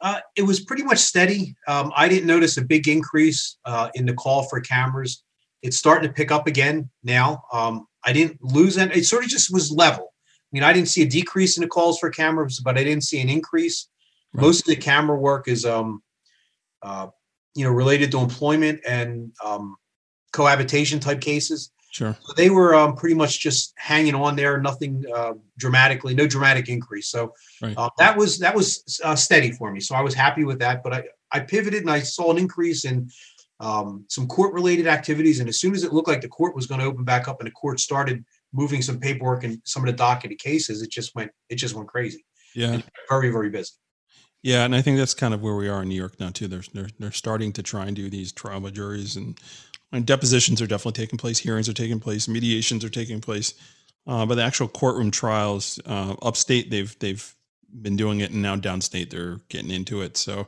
Uh, 0.00 0.20
it 0.34 0.42
was 0.42 0.60
pretty 0.60 0.82
much 0.82 0.98
steady. 0.98 1.54
Um, 1.68 1.92
I 1.94 2.08
didn't 2.08 2.26
notice 2.26 2.56
a 2.56 2.62
big 2.64 2.88
increase 2.88 3.58
uh, 3.64 3.90
in 3.94 4.06
the 4.06 4.14
call 4.14 4.44
for 4.44 4.60
cameras. 4.60 5.22
It's 5.62 5.76
starting 5.76 6.08
to 6.08 6.14
pick 6.14 6.30
up 6.30 6.46
again 6.46 6.90
now. 7.02 7.42
Um, 7.52 7.86
I 8.04 8.12
didn't 8.12 8.42
lose 8.42 8.76
it. 8.76 8.94
It 8.96 9.04
sort 9.04 9.24
of 9.24 9.30
just 9.30 9.52
was 9.52 9.70
level. 9.70 10.13
I 10.54 10.56
mean, 10.56 10.62
I 10.62 10.72
didn't 10.72 10.86
see 10.86 11.02
a 11.02 11.06
decrease 11.06 11.56
in 11.56 11.62
the 11.62 11.68
calls 11.68 11.98
for 11.98 12.10
cameras, 12.10 12.60
but 12.60 12.78
I 12.78 12.84
didn't 12.84 13.02
see 13.02 13.20
an 13.20 13.28
increase. 13.28 13.88
Right. 14.32 14.42
Most 14.42 14.60
of 14.60 14.66
the 14.66 14.76
camera 14.76 15.18
work 15.18 15.48
is 15.48 15.64
um, 15.64 16.00
uh, 16.80 17.08
you 17.56 17.64
know, 17.64 17.72
related 17.72 18.12
to 18.12 18.18
employment 18.18 18.80
and 18.86 19.32
um, 19.44 19.74
cohabitation 20.32 21.00
type 21.00 21.20
cases. 21.20 21.72
Sure. 21.90 22.16
So 22.22 22.34
they 22.36 22.50
were 22.50 22.72
um, 22.72 22.94
pretty 22.94 23.16
much 23.16 23.40
just 23.40 23.72
hanging 23.76 24.14
on 24.14 24.36
there, 24.36 24.60
nothing 24.60 25.04
uh, 25.12 25.32
dramatically, 25.58 26.14
no 26.14 26.28
dramatic 26.28 26.68
increase. 26.68 27.08
So 27.08 27.34
right. 27.60 27.74
uh, 27.76 27.90
that 27.98 28.16
was 28.16 28.38
that 28.38 28.54
was 28.54 29.00
uh, 29.02 29.16
steady 29.16 29.50
for 29.50 29.72
me. 29.72 29.80
So 29.80 29.96
I 29.96 30.02
was 30.02 30.14
happy 30.14 30.44
with 30.44 30.60
that. 30.60 30.84
But 30.84 30.92
I 30.92 31.02
I 31.32 31.40
pivoted 31.40 31.82
and 31.82 31.90
I 31.90 31.98
saw 31.98 32.30
an 32.30 32.38
increase 32.38 32.84
in 32.84 33.10
um, 33.58 34.04
some 34.08 34.28
court 34.28 34.54
related 34.54 34.86
activities. 34.86 35.40
And 35.40 35.48
as 35.48 35.58
soon 35.58 35.74
as 35.74 35.82
it 35.82 35.92
looked 35.92 36.08
like 36.08 36.20
the 36.20 36.28
court 36.28 36.54
was 36.54 36.68
going 36.68 36.80
to 36.80 36.86
open 36.86 37.02
back 37.02 37.26
up 37.26 37.40
and 37.40 37.48
the 37.48 37.52
court 37.52 37.80
started 37.80 38.24
moving 38.54 38.80
some 38.80 38.98
paperwork 38.98 39.44
and 39.44 39.60
some 39.64 39.82
of 39.82 39.86
the 39.86 39.96
docketed 39.96 40.38
cases, 40.38 40.80
it 40.80 40.90
just 40.90 41.14
went 41.14 41.30
it 41.50 41.56
just 41.56 41.74
went 41.74 41.88
crazy. 41.88 42.24
Yeah. 42.54 42.80
very 43.08 43.30
very 43.30 43.50
busy. 43.50 43.72
Yeah, 44.44 44.66
and 44.66 44.76
I 44.76 44.82
think 44.82 44.98
that's 44.98 45.14
kind 45.14 45.32
of 45.32 45.42
where 45.42 45.54
we 45.54 45.68
are 45.68 45.82
in 45.82 45.88
New 45.88 45.94
York 45.94 46.20
now 46.20 46.28
too. 46.28 46.48
They're 46.48 46.62
they're, 46.72 46.88
they're 46.98 47.12
starting 47.12 47.52
to 47.54 47.62
try 47.62 47.86
and 47.86 47.96
do 47.96 48.10
these 48.10 48.30
trauma 48.30 48.70
juries, 48.70 49.16
and, 49.16 49.38
and 49.90 50.06
depositions 50.06 50.60
are 50.60 50.66
definitely 50.66 51.02
taking 51.02 51.18
place, 51.18 51.38
hearings 51.38 51.68
are 51.68 51.72
taking 51.72 51.98
place, 51.98 52.28
mediations 52.28 52.84
are 52.84 52.90
taking 52.90 53.22
place, 53.22 53.54
uh, 54.06 54.26
but 54.26 54.34
the 54.34 54.42
actual 54.42 54.68
courtroom 54.68 55.10
trials 55.10 55.80
uh, 55.86 56.14
upstate 56.20 56.70
they've 56.70 56.96
they've 56.98 57.34
been 57.80 57.96
doing 57.96 58.20
it, 58.20 58.32
and 58.32 58.42
now 58.42 58.54
downstate 58.54 59.08
they're 59.08 59.40
getting 59.48 59.70
into 59.70 60.02
it. 60.02 60.18
So 60.18 60.46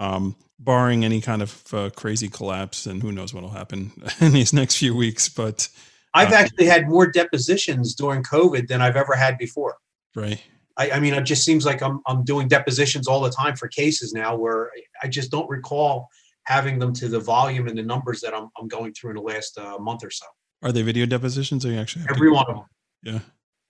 um, 0.00 0.34
barring 0.58 1.04
any 1.04 1.20
kind 1.20 1.40
of 1.40 1.62
uh, 1.72 1.90
crazy 1.90 2.28
collapse, 2.28 2.84
and 2.86 3.00
who 3.00 3.12
knows 3.12 3.32
what 3.32 3.44
will 3.44 3.50
happen 3.50 3.92
in 4.20 4.32
these 4.32 4.52
next 4.52 4.78
few 4.78 4.94
weeks. 4.94 5.28
But 5.28 5.68
I've 6.16 6.32
uh, 6.32 6.36
actually 6.36 6.66
had 6.66 6.88
more 6.88 7.06
depositions 7.06 7.94
during 7.94 8.22
COVID 8.22 8.68
than 8.68 8.80
I've 8.80 8.96
ever 8.96 9.14
had 9.14 9.38
before. 9.38 9.76
Right. 10.14 10.42
I, 10.78 10.92
I, 10.92 11.00
mean, 11.00 11.14
it 11.14 11.22
just 11.24 11.44
seems 11.44 11.64
like 11.64 11.82
I'm 11.82 12.00
I'm 12.06 12.24
doing 12.24 12.48
depositions 12.48 13.06
all 13.06 13.20
the 13.20 13.30
time 13.30 13.56
for 13.56 13.68
cases 13.68 14.12
now, 14.12 14.36
where 14.36 14.70
I 15.02 15.08
just 15.08 15.30
don't 15.30 15.48
recall 15.48 16.08
having 16.44 16.78
them 16.78 16.92
to 16.94 17.08
the 17.08 17.20
volume 17.20 17.66
and 17.68 17.76
the 17.76 17.82
numbers 17.82 18.20
that 18.20 18.34
I'm 18.34 18.48
I'm 18.58 18.68
going 18.68 18.92
through 18.92 19.10
in 19.10 19.16
the 19.16 19.22
last 19.22 19.58
uh, 19.58 19.78
month 19.78 20.04
or 20.04 20.10
so. 20.10 20.26
Are 20.62 20.72
they 20.72 20.82
video 20.82 21.06
depositions, 21.06 21.64
or 21.64 21.70
you 21.70 21.78
actually 21.78 22.06
every 22.10 22.30
one 22.30 22.46
of 22.48 22.56
them? 22.56 22.64
Yeah. 23.02 23.18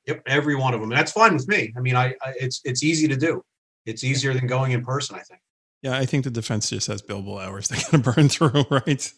Yep, 0.07 0.23
every 0.27 0.55
one 0.55 0.73
of 0.73 0.81
them, 0.81 0.91
and 0.93 0.99
that's 0.99 1.11
fine 1.11 1.35
with 1.35 1.49
me. 1.49 1.73
I 1.77 1.81
mean, 1.81 1.97
I, 1.97 2.15
I 2.23 2.35
it's 2.41 2.61
it's 2.65 2.85
easy 2.85 3.09
to 3.09 3.17
do. 3.17 3.43
It's 3.87 4.05
easier 4.05 4.35
than 4.35 4.47
going 4.47 4.73
in 4.73 4.85
person, 4.85 5.17
I 5.17 5.21
think. 5.21 5.41
Yeah, 5.87 5.97
I 5.97 6.05
think 6.05 6.25
the 6.25 6.31
defense 6.33 6.69
just 6.71 6.89
has 6.89 7.01
billable 7.01 7.41
hours 7.41 7.69
they 7.69 7.77
got 7.77 7.91
to 7.91 7.99
burn 7.99 8.29
through, 8.29 8.65
right? 8.71 9.13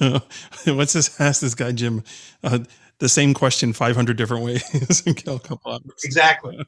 What's 0.66 0.92
this? 0.92 1.20
Ask 1.20 1.40
this 1.40 1.54
guy 1.54 1.70
Jim 1.70 2.02
uh, 2.42 2.58
the 2.98 3.08
same 3.08 3.32
question 3.32 3.72
500 3.72 4.16
different 4.16 4.44
ways 4.44 5.04
and 5.06 5.16
kill 5.16 5.36
a 5.36 5.40
couple 5.40 5.70
hours. 5.70 6.02
Exactly. 6.04 6.58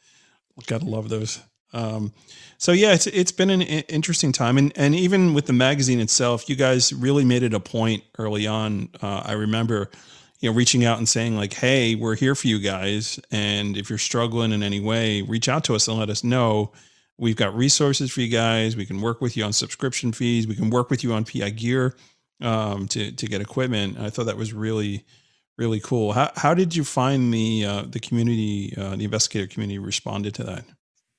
Gotta 0.66 0.84
love 0.84 1.08
those. 1.08 1.40
Um, 1.72 2.12
so 2.58 2.72
yeah, 2.72 2.92
it's 2.92 3.06
it's 3.06 3.32
been 3.32 3.48
an 3.48 3.62
interesting 3.62 4.32
time, 4.32 4.58
and 4.58 4.70
and 4.76 4.94
even 4.94 5.32
with 5.32 5.46
the 5.46 5.54
magazine 5.54 5.98
itself, 5.98 6.46
you 6.50 6.56
guys 6.56 6.92
really 6.92 7.24
made 7.24 7.42
it 7.42 7.54
a 7.54 7.60
point 7.60 8.04
early 8.18 8.46
on. 8.46 8.90
Uh, 9.00 9.22
I 9.24 9.32
remember, 9.32 9.90
you 10.40 10.50
know, 10.50 10.56
reaching 10.56 10.84
out 10.84 10.98
and 10.98 11.08
saying 11.08 11.36
like, 11.36 11.54
"Hey, 11.54 11.94
we're 11.94 12.16
here 12.16 12.34
for 12.34 12.48
you 12.48 12.58
guys, 12.58 13.18
and 13.30 13.78
if 13.78 13.88
you're 13.88 13.98
struggling 13.98 14.52
in 14.52 14.62
any 14.62 14.80
way, 14.80 15.22
reach 15.22 15.48
out 15.48 15.64
to 15.64 15.74
us 15.74 15.88
and 15.88 15.98
let 15.98 16.10
us 16.10 16.22
know." 16.22 16.72
We've 17.18 17.36
got 17.36 17.54
resources 17.56 18.12
for 18.12 18.20
you 18.20 18.28
guys. 18.28 18.76
We 18.76 18.86
can 18.86 19.00
work 19.00 19.20
with 19.20 19.36
you 19.36 19.44
on 19.44 19.52
subscription 19.52 20.12
fees. 20.12 20.46
We 20.46 20.54
can 20.54 20.70
work 20.70 20.88
with 20.88 21.02
you 21.02 21.12
on 21.12 21.24
PI 21.24 21.50
gear 21.50 21.96
um, 22.40 22.86
to 22.88 23.12
to 23.12 23.26
get 23.26 23.40
equipment. 23.40 23.98
I 23.98 24.10
thought 24.10 24.26
that 24.26 24.36
was 24.36 24.52
really 24.52 25.04
really 25.58 25.80
cool. 25.80 26.12
How 26.12 26.30
how 26.36 26.54
did 26.54 26.74
you 26.74 26.84
find 26.84 27.34
the 27.34 27.66
uh, 27.66 27.82
the 27.82 28.00
community, 28.00 28.72
uh, 28.76 28.96
the 28.96 29.04
investigator 29.04 29.46
community, 29.46 29.78
responded 29.78 30.34
to 30.36 30.44
that? 30.44 30.64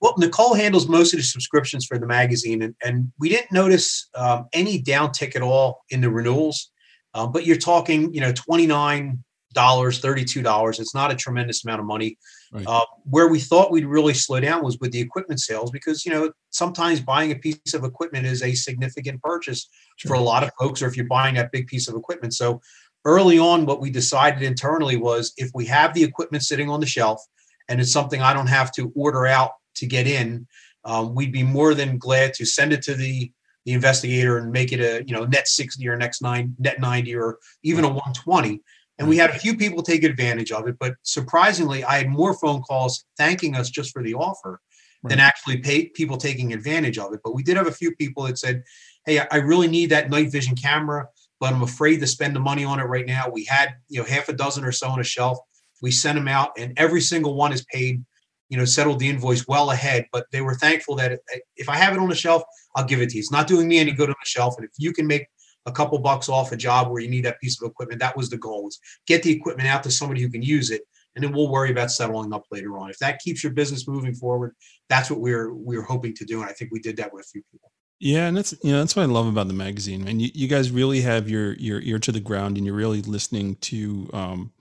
Well, 0.01 0.15
Nicole 0.17 0.53
handles 0.53 0.87
most 0.87 1.13
of 1.13 1.19
the 1.19 1.23
subscriptions 1.23 1.85
for 1.85 1.99
the 1.99 2.07
magazine, 2.07 2.61
and, 2.61 2.73
and 2.83 3.11
we 3.19 3.27
didn't 3.27 3.51
notice 3.51 4.07
um, 4.15 4.47
any 4.53 4.81
downtick 4.81 5.35
at 5.35 5.41
all 5.41 5.81
in 5.89 5.99
the 5.99 6.09
renewals. 6.09 6.71
Uh, 7.13 7.27
but 7.27 7.45
you're 7.45 7.57
talking, 7.57 8.13
you 8.13 8.21
know, 8.21 8.31
twenty 8.31 8.65
nine 8.65 9.21
dollars, 9.53 9.99
thirty 9.99 10.23
two 10.23 10.41
dollars. 10.41 10.79
It's 10.79 10.95
not 10.95 11.11
a 11.11 11.15
tremendous 11.15 11.65
amount 11.65 11.81
of 11.81 11.85
money. 11.85 12.17
Right. 12.51 12.65
Uh, 12.65 12.85
where 13.03 13.27
we 13.27 13.39
thought 13.39 13.71
we'd 13.71 13.85
really 13.85 14.15
slow 14.15 14.39
down 14.39 14.63
was 14.63 14.79
with 14.79 14.91
the 14.91 14.99
equipment 14.99 15.39
sales 15.39 15.69
because 15.69 16.03
you 16.03 16.11
know 16.11 16.31
sometimes 16.49 16.99
buying 16.99 17.31
a 17.31 17.35
piece 17.35 17.73
of 17.75 17.83
equipment 17.83 18.25
is 18.25 18.41
a 18.41 18.55
significant 18.55 19.21
purchase 19.21 19.69
sure. 19.97 20.09
for 20.09 20.15
a 20.15 20.19
lot 20.19 20.41
of 20.41 20.51
folks, 20.59 20.81
or 20.81 20.87
if 20.87 20.97
you're 20.97 21.05
buying 21.05 21.35
that 21.35 21.51
big 21.51 21.67
piece 21.67 21.87
of 21.87 21.95
equipment. 21.95 22.33
So 22.33 22.59
early 23.05 23.37
on, 23.37 23.65
what 23.65 23.81
we 23.81 23.91
decided 23.91 24.41
internally 24.41 24.97
was 24.97 25.33
if 25.37 25.51
we 25.53 25.65
have 25.67 25.93
the 25.93 26.03
equipment 26.03 26.43
sitting 26.43 26.69
on 26.69 26.79
the 26.79 26.87
shelf 26.87 27.21
and 27.67 27.79
it's 27.79 27.93
something 27.93 28.21
I 28.21 28.33
don't 28.33 28.47
have 28.47 28.71
to 28.73 28.91
order 28.95 29.27
out 29.27 29.51
to 29.75 29.85
get 29.85 30.07
in, 30.07 30.47
um, 30.85 31.13
we'd 31.13 31.31
be 31.31 31.43
more 31.43 31.75
than 31.75 31.97
glad 31.99 32.33
to 32.35 32.45
send 32.45 32.73
it 32.73 32.81
to 32.83 32.95
the 32.95 33.31
the 33.65 33.73
investigator 33.73 34.37
and 34.37 34.51
make 34.51 34.71
it 34.71 34.79
a 34.79 35.03
you 35.05 35.13
know 35.13 35.25
net 35.25 35.47
60 35.47 35.87
or 35.87 35.95
next 35.97 36.21
nine 36.21 36.55
net 36.57 36.79
90 36.79 37.15
or 37.15 37.37
even 37.63 37.83
a 37.83 37.87
120 37.87 38.61
and 38.99 39.07
we 39.07 39.17
had 39.17 39.29
a 39.29 39.39
few 39.39 39.55
people 39.55 39.81
take 39.81 40.03
advantage 40.03 40.51
of 40.51 40.67
it 40.67 40.75
but 40.79 40.93
surprisingly 41.03 41.83
i 41.83 41.97
had 41.97 42.09
more 42.09 42.33
phone 42.33 42.61
calls 42.61 43.05
thanking 43.17 43.55
us 43.55 43.69
just 43.69 43.91
for 43.91 44.03
the 44.03 44.13
offer 44.13 44.61
right. 45.03 45.09
than 45.09 45.19
actually 45.19 45.57
pay, 45.57 45.87
people 45.89 46.17
taking 46.17 46.53
advantage 46.53 46.97
of 46.97 47.13
it 47.13 47.19
but 47.23 47.33
we 47.33 47.43
did 47.43 47.57
have 47.57 47.67
a 47.67 47.71
few 47.71 47.95
people 47.95 48.23
that 48.23 48.37
said 48.37 48.63
hey 49.05 49.19
i 49.31 49.37
really 49.37 49.67
need 49.67 49.89
that 49.89 50.09
night 50.09 50.31
vision 50.31 50.55
camera 50.55 51.07
but 51.39 51.53
i'm 51.53 51.63
afraid 51.63 51.99
to 51.99 52.07
spend 52.07 52.35
the 52.35 52.39
money 52.39 52.63
on 52.63 52.79
it 52.79 52.83
right 52.83 53.05
now 53.05 53.27
we 53.29 53.43
had 53.45 53.69
you 53.87 53.99
know 53.99 54.05
half 54.05 54.29
a 54.29 54.33
dozen 54.33 54.63
or 54.63 54.71
so 54.71 54.87
on 54.87 54.99
a 54.99 55.03
shelf 55.03 55.37
we 55.81 55.91
sent 55.91 56.17
them 56.17 56.27
out 56.27 56.51
and 56.57 56.73
every 56.77 57.01
single 57.01 57.35
one 57.35 57.51
is 57.51 57.65
paid 57.71 58.03
you 58.49 58.57
know, 58.57 58.65
settled 58.65 58.99
the 58.99 59.07
invoice 59.07 59.47
well 59.47 59.71
ahead. 59.71 60.07
But 60.11 60.25
they 60.31 60.41
were 60.41 60.55
thankful 60.55 60.95
that 60.95 61.19
if 61.55 61.69
I 61.69 61.75
have 61.75 61.93
it 61.93 61.99
on 61.99 62.09
the 62.09 62.15
shelf, 62.15 62.43
I'll 62.75 62.85
give 62.85 62.99
it 63.01 63.09
to 63.09 63.15
you. 63.15 63.19
It's 63.19 63.31
not 63.31 63.47
doing 63.47 63.67
me 63.67 63.79
any 63.79 63.91
good 63.91 64.09
on 64.09 64.15
the 64.21 64.29
shelf. 64.29 64.55
And 64.57 64.65
if 64.65 64.71
you 64.77 64.91
can 64.91 65.07
make 65.07 65.27
a 65.65 65.71
couple 65.71 65.99
bucks 65.99 66.29
off 66.29 66.51
a 66.51 66.57
job 66.57 66.89
where 66.89 67.01
you 67.01 67.09
need 67.09 67.25
that 67.25 67.39
piece 67.39 67.61
of 67.61 67.69
equipment, 67.69 67.99
that 67.99 68.15
was 68.17 68.29
the 68.29 68.37
goal: 68.37 68.63
was 68.63 68.79
get 69.07 69.23
the 69.23 69.31
equipment 69.31 69.69
out 69.69 69.83
to 69.83 69.91
somebody 69.91 70.21
who 70.21 70.29
can 70.29 70.41
use 70.41 70.71
it, 70.71 70.81
and 71.15 71.23
then 71.23 71.31
we'll 71.31 71.51
worry 71.51 71.71
about 71.71 71.91
settling 71.91 72.33
up 72.33 72.45
later 72.51 72.77
on. 72.77 72.89
If 72.89 72.99
that 72.99 73.19
keeps 73.19 73.43
your 73.43 73.53
business 73.53 73.87
moving 73.87 74.13
forward, 74.13 74.55
that's 74.89 75.09
what 75.09 75.19
we're 75.19 75.53
we're 75.53 75.83
hoping 75.83 76.13
to 76.15 76.25
do, 76.25 76.41
and 76.41 76.49
I 76.49 76.53
think 76.53 76.71
we 76.71 76.79
did 76.79 76.97
that 76.97 77.13
with 77.13 77.25
a 77.25 77.29
few 77.29 77.41
people. 77.51 77.71
Yeah, 77.99 78.27
and 78.27 78.37
that's 78.37 78.53
you 78.63 78.71
know 78.71 78.79
that's 78.79 78.95
what 78.95 79.03
I 79.03 79.05
love 79.07 79.27
about 79.27 79.47
the 79.47 79.53
magazine, 79.53 80.05
man. 80.05 80.19
You, 80.19 80.29
you 80.33 80.47
guys 80.47 80.71
really 80.71 81.01
have 81.01 81.29
your 81.29 81.53
your 81.53 81.81
ear 81.81 81.99
to 81.99 82.11
the 82.11 82.21
ground, 82.21 82.57
and 82.57 82.65
you're 82.65 82.75
really 82.75 83.01
listening 83.01 83.55
to 83.55 84.09
um, 84.13 84.53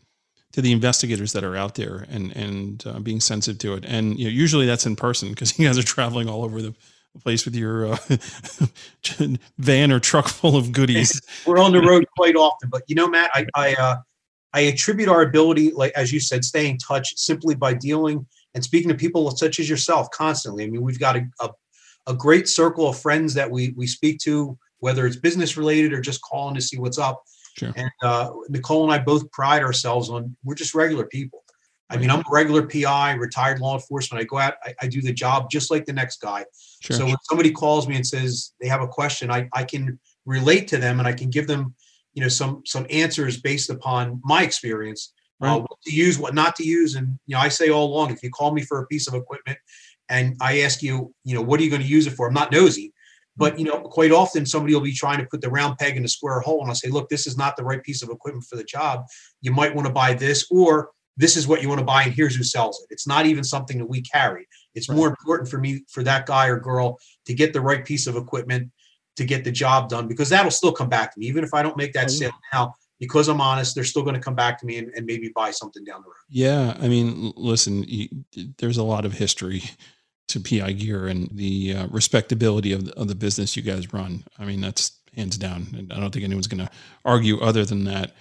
to 0.52 0.60
the 0.60 0.72
investigators 0.72 1.32
that 1.34 1.44
are 1.44 1.56
out 1.56 1.76
there 1.76 2.04
and 2.10 2.36
and 2.36 2.84
uh, 2.86 2.98
being 2.98 3.20
sensitive 3.20 3.58
to 3.60 3.74
it. 3.74 3.84
And 3.86 4.18
you 4.18 4.24
know, 4.24 4.30
usually 4.30 4.66
that's 4.66 4.86
in 4.86 4.96
person 4.96 5.28
because 5.30 5.56
you 5.58 5.66
guys 5.66 5.78
are 5.78 5.84
traveling 5.84 6.28
all 6.28 6.44
over 6.44 6.60
the 6.60 6.74
place 7.18 7.44
with 7.44 7.54
your 7.54 7.92
uh, 7.92 7.98
van 9.58 9.92
or 9.92 10.00
truck 10.00 10.28
full 10.28 10.56
of 10.56 10.72
goodies. 10.72 11.20
We're 11.46 11.58
on 11.58 11.72
the 11.72 11.80
road 11.80 12.06
quite 12.16 12.36
often, 12.36 12.70
but 12.70 12.82
you 12.86 12.94
know, 12.94 13.08
Matt, 13.08 13.30
I 13.34 13.46
I, 13.54 13.74
uh, 13.74 13.96
I 14.52 14.60
attribute 14.60 15.08
our 15.08 15.22
ability, 15.22 15.72
like 15.72 15.92
as 15.94 16.12
you 16.12 16.20
said, 16.20 16.44
stay 16.44 16.68
in 16.68 16.78
touch 16.78 17.16
simply 17.16 17.54
by 17.54 17.74
dealing 17.74 18.26
and 18.54 18.64
speaking 18.64 18.88
to 18.88 18.94
people 18.94 19.30
such 19.32 19.60
as 19.60 19.68
yourself 19.68 20.10
constantly. 20.10 20.64
I 20.64 20.68
mean, 20.68 20.82
we've 20.82 20.98
got 20.98 21.16
a, 21.16 21.26
a, 21.40 21.50
a 22.08 22.14
great 22.14 22.48
circle 22.48 22.88
of 22.88 22.98
friends 22.98 23.34
that 23.34 23.50
we 23.50 23.74
we 23.76 23.86
speak 23.86 24.18
to, 24.20 24.58
whether 24.80 25.06
it's 25.06 25.16
business 25.16 25.56
related 25.56 25.92
or 25.92 26.00
just 26.00 26.22
calling 26.22 26.54
to 26.54 26.60
see 26.60 26.78
what's 26.78 26.98
up. 26.98 27.22
Sure. 27.58 27.72
And 27.76 27.90
uh, 28.02 28.30
Nicole 28.48 28.84
and 28.84 28.92
I 28.92 28.98
both 28.98 29.30
pride 29.32 29.62
ourselves 29.62 30.10
on 30.10 30.36
we're 30.44 30.54
just 30.54 30.74
regular 30.74 31.06
people. 31.06 31.44
I 31.90 31.96
mean, 31.96 32.10
I'm 32.10 32.20
a 32.20 32.30
regular 32.30 32.66
PI, 32.66 33.12
retired 33.12 33.60
law 33.60 33.74
enforcement. 33.74 34.20
I 34.20 34.24
go 34.24 34.38
out, 34.38 34.54
I, 34.62 34.74
I 34.82 34.88
do 34.88 35.00
the 35.00 35.12
job 35.12 35.50
just 35.50 35.70
like 35.70 35.86
the 35.86 35.92
next 35.92 36.20
guy. 36.20 36.44
Sure. 36.80 36.96
So 36.96 37.06
when 37.06 37.16
somebody 37.22 37.50
calls 37.50 37.88
me 37.88 37.96
and 37.96 38.06
says 38.06 38.52
they 38.60 38.68
have 38.68 38.82
a 38.82 38.88
question, 38.88 39.30
I, 39.30 39.48
I 39.54 39.64
can 39.64 39.98
relate 40.26 40.68
to 40.68 40.78
them 40.78 40.98
and 40.98 41.08
I 41.08 41.12
can 41.12 41.30
give 41.30 41.46
them, 41.46 41.74
you 42.12 42.22
know, 42.22 42.28
some 42.28 42.62
some 42.66 42.86
answers 42.90 43.40
based 43.40 43.70
upon 43.70 44.20
my 44.22 44.42
experience, 44.42 45.12
uh, 45.42 45.46
right. 45.46 45.54
uh, 45.54 45.60
what 45.60 45.80
to 45.84 45.94
use, 45.94 46.18
what 46.18 46.34
not 46.34 46.56
to 46.56 46.64
use. 46.64 46.94
And 46.94 47.18
you 47.26 47.36
know, 47.36 47.40
I 47.40 47.48
say 47.48 47.70
all 47.70 47.86
along, 47.86 48.12
if 48.12 48.22
you 48.22 48.30
call 48.30 48.52
me 48.52 48.62
for 48.62 48.82
a 48.82 48.86
piece 48.86 49.08
of 49.08 49.14
equipment 49.14 49.58
and 50.10 50.36
I 50.40 50.60
ask 50.60 50.82
you, 50.82 51.14
you 51.24 51.34
know, 51.34 51.42
what 51.42 51.58
are 51.60 51.62
you 51.62 51.70
going 51.70 51.82
to 51.82 51.88
use 51.88 52.06
it 52.06 52.12
for? 52.14 52.28
I'm 52.28 52.34
not 52.34 52.52
nosy. 52.52 52.92
But 53.38 53.56
you 53.56 53.64
know, 53.64 53.80
quite 53.80 54.10
often 54.10 54.44
somebody 54.44 54.74
will 54.74 54.80
be 54.80 54.92
trying 54.92 55.18
to 55.18 55.26
put 55.26 55.40
the 55.40 55.48
round 55.48 55.78
peg 55.78 55.96
in 55.96 56.02
the 56.02 56.08
square 56.08 56.40
hole, 56.40 56.60
and 56.60 56.68
I'll 56.68 56.74
say, 56.74 56.88
"Look, 56.90 57.08
this 57.08 57.24
is 57.24 57.36
not 57.36 57.56
the 57.56 57.62
right 57.62 57.80
piece 57.80 58.02
of 58.02 58.10
equipment 58.10 58.44
for 58.50 58.56
the 58.56 58.64
job. 58.64 59.04
You 59.42 59.52
might 59.52 59.72
want 59.74 59.86
to 59.86 59.92
buy 59.92 60.12
this, 60.12 60.44
or 60.50 60.90
this 61.18 61.36
is 61.36 61.46
what 61.46 61.60
you 61.60 61.68
want 61.68 61.80
to 61.80 61.84
buy, 61.84 62.04
and 62.04 62.14
here's 62.14 62.34
who 62.34 62.44
sells 62.44 62.80
it." 62.80 62.86
It's 62.90 63.06
not 63.06 63.26
even 63.26 63.44
something 63.44 63.76
that 63.78 63.86
we 63.86 64.00
carry. 64.00 64.48
It's 64.74 64.88
right. 64.88 64.96
more 64.96 65.08
important 65.08 65.50
for 65.50 65.58
me, 65.58 65.82
for 65.88 66.02
that 66.04 66.24
guy 66.24 66.46
or 66.46 66.58
girl, 66.58 66.98
to 67.26 67.34
get 67.34 67.52
the 67.52 67.60
right 67.60 67.84
piece 67.84 68.06
of 68.06 68.16
equipment 68.16 68.70
to 69.16 69.24
get 69.24 69.44
the 69.44 69.52
job 69.52 69.88
done, 69.88 70.08
because 70.08 70.30
that'll 70.30 70.50
still 70.50 70.72
come 70.72 70.88
back 70.88 71.12
to 71.12 71.20
me, 71.20 71.26
even 71.26 71.44
if 71.44 71.52
I 71.52 71.62
don't 71.62 71.76
make 71.76 71.92
that 71.92 72.06
oh, 72.06 72.08
sale 72.08 72.32
now. 72.52 72.74
Because 73.00 73.28
I'm 73.28 73.40
honest, 73.40 73.74
they're 73.76 73.84
still 73.84 74.02
going 74.02 74.16
to 74.16 74.20
come 74.20 74.34
back 74.34 74.58
to 74.58 74.66
me 74.66 74.78
and, 74.78 74.92
and 74.96 75.06
maybe 75.06 75.30
buy 75.32 75.52
something 75.52 75.84
down 75.84 76.00
the 76.00 76.08
road. 76.08 76.14
Yeah, 76.28 76.76
I 76.80 76.88
mean, 76.88 77.32
listen, 77.36 77.84
you, 77.84 78.08
there's 78.58 78.76
a 78.76 78.82
lot 78.82 79.04
of 79.04 79.12
history 79.12 79.62
to 80.28 80.40
PI 80.40 80.72
Gear 80.72 81.06
and 81.06 81.28
the 81.32 81.74
uh, 81.74 81.86
respectability 81.88 82.72
of 82.72 82.86
the, 82.86 82.94
of 82.98 83.08
the 83.08 83.14
business 83.14 83.56
you 83.56 83.62
guys 83.62 83.92
run. 83.92 84.24
I 84.38 84.44
mean, 84.44 84.60
that's 84.60 84.98
hands 85.16 85.36
down. 85.38 85.68
And 85.76 85.92
I 85.92 86.00
don't 86.00 86.12
think 86.12 86.24
anyone's 86.24 86.46
going 86.46 86.64
to 86.64 86.70
argue 87.04 87.40
other 87.40 87.64
than 87.64 87.84
that. 87.84 88.12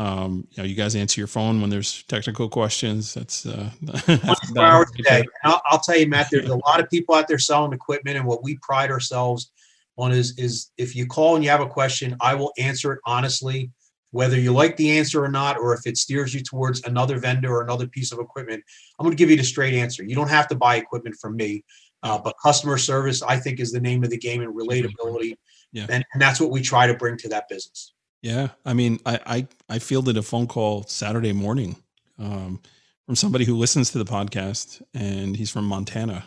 Um, 0.00 0.46
you 0.52 0.62
know, 0.62 0.66
you 0.66 0.74
guys 0.74 0.96
answer 0.96 1.20
your 1.20 1.28
phone 1.28 1.60
when 1.60 1.68
there's 1.68 2.04
technical 2.04 2.48
questions. 2.48 3.12
That's, 3.12 3.44
uh, 3.44 3.70
that's 3.82 4.56
hours 4.56 4.90
a 4.98 5.02
day. 5.02 5.24
I'll, 5.44 5.60
I'll, 5.66 5.78
tell 5.78 5.98
you, 5.98 6.08
Matt, 6.08 6.28
there's 6.30 6.48
a 6.48 6.56
lot 6.56 6.80
of 6.80 6.88
people 6.88 7.14
out 7.14 7.28
there 7.28 7.38
selling 7.38 7.74
equipment, 7.74 8.16
and 8.16 8.26
what 8.26 8.42
we 8.42 8.56
pride 8.62 8.90
ourselves 8.90 9.52
on 9.98 10.12
is 10.12 10.38
is 10.38 10.70
if 10.78 10.96
you 10.96 11.06
call 11.06 11.34
and 11.34 11.44
you 11.44 11.50
have 11.50 11.60
a 11.60 11.66
question, 11.66 12.16
I 12.20 12.34
will 12.34 12.52
answer 12.58 12.92
it 12.94 13.00
honestly 13.04 13.70
whether 14.12 14.38
you 14.38 14.52
like 14.52 14.76
the 14.76 14.98
answer 14.98 15.22
or 15.22 15.28
not, 15.28 15.56
or 15.58 15.72
if 15.74 15.86
it 15.86 15.96
steers 15.96 16.34
you 16.34 16.42
towards 16.42 16.82
another 16.84 17.18
vendor 17.18 17.54
or 17.54 17.62
another 17.62 17.86
piece 17.86 18.10
of 18.10 18.18
equipment, 18.18 18.62
I'm 18.98 19.04
going 19.04 19.16
to 19.16 19.20
give 19.20 19.30
you 19.30 19.36
the 19.36 19.44
straight 19.44 19.74
answer. 19.74 20.02
You 20.02 20.16
don't 20.16 20.28
have 20.28 20.48
to 20.48 20.56
buy 20.56 20.76
equipment 20.76 21.16
from 21.20 21.36
me, 21.36 21.64
uh, 22.02 22.18
but 22.18 22.34
customer 22.42 22.76
service, 22.76 23.22
I 23.22 23.36
think, 23.36 23.60
is 23.60 23.70
the 23.70 23.80
name 23.80 24.02
of 24.02 24.10
the 24.10 24.18
game 24.18 24.42
and 24.42 24.52
relatability. 24.54 25.36
Yeah. 25.72 25.86
And, 25.88 26.04
and 26.12 26.20
that's 26.20 26.40
what 26.40 26.50
we 26.50 26.60
try 26.60 26.86
to 26.86 26.94
bring 26.94 27.16
to 27.18 27.28
that 27.28 27.48
business. 27.48 27.94
Yeah. 28.22 28.48
I 28.66 28.74
mean, 28.74 28.98
I, 29.06 29.20
I, 29.24 29.46
I 29.70 29.78
fielded 29.78 30.16
a 30.16 30.22
phone 30.22 30.46
call 30.46 30.84
Saturday 30.84 31.32
morning 31.32 31.76
um, 32.18 32.60
from 33.06 33.16
somebody 33.16 33.44
who 33.44 33.56
listens 33.56 33.90
to 33.90 33.98
the 33.98 34.04
podcast 34.04 34.82
and 34.92 35.36
he's 35.36 35.50
from 35.50 35.64
Montana. 35.64 36.24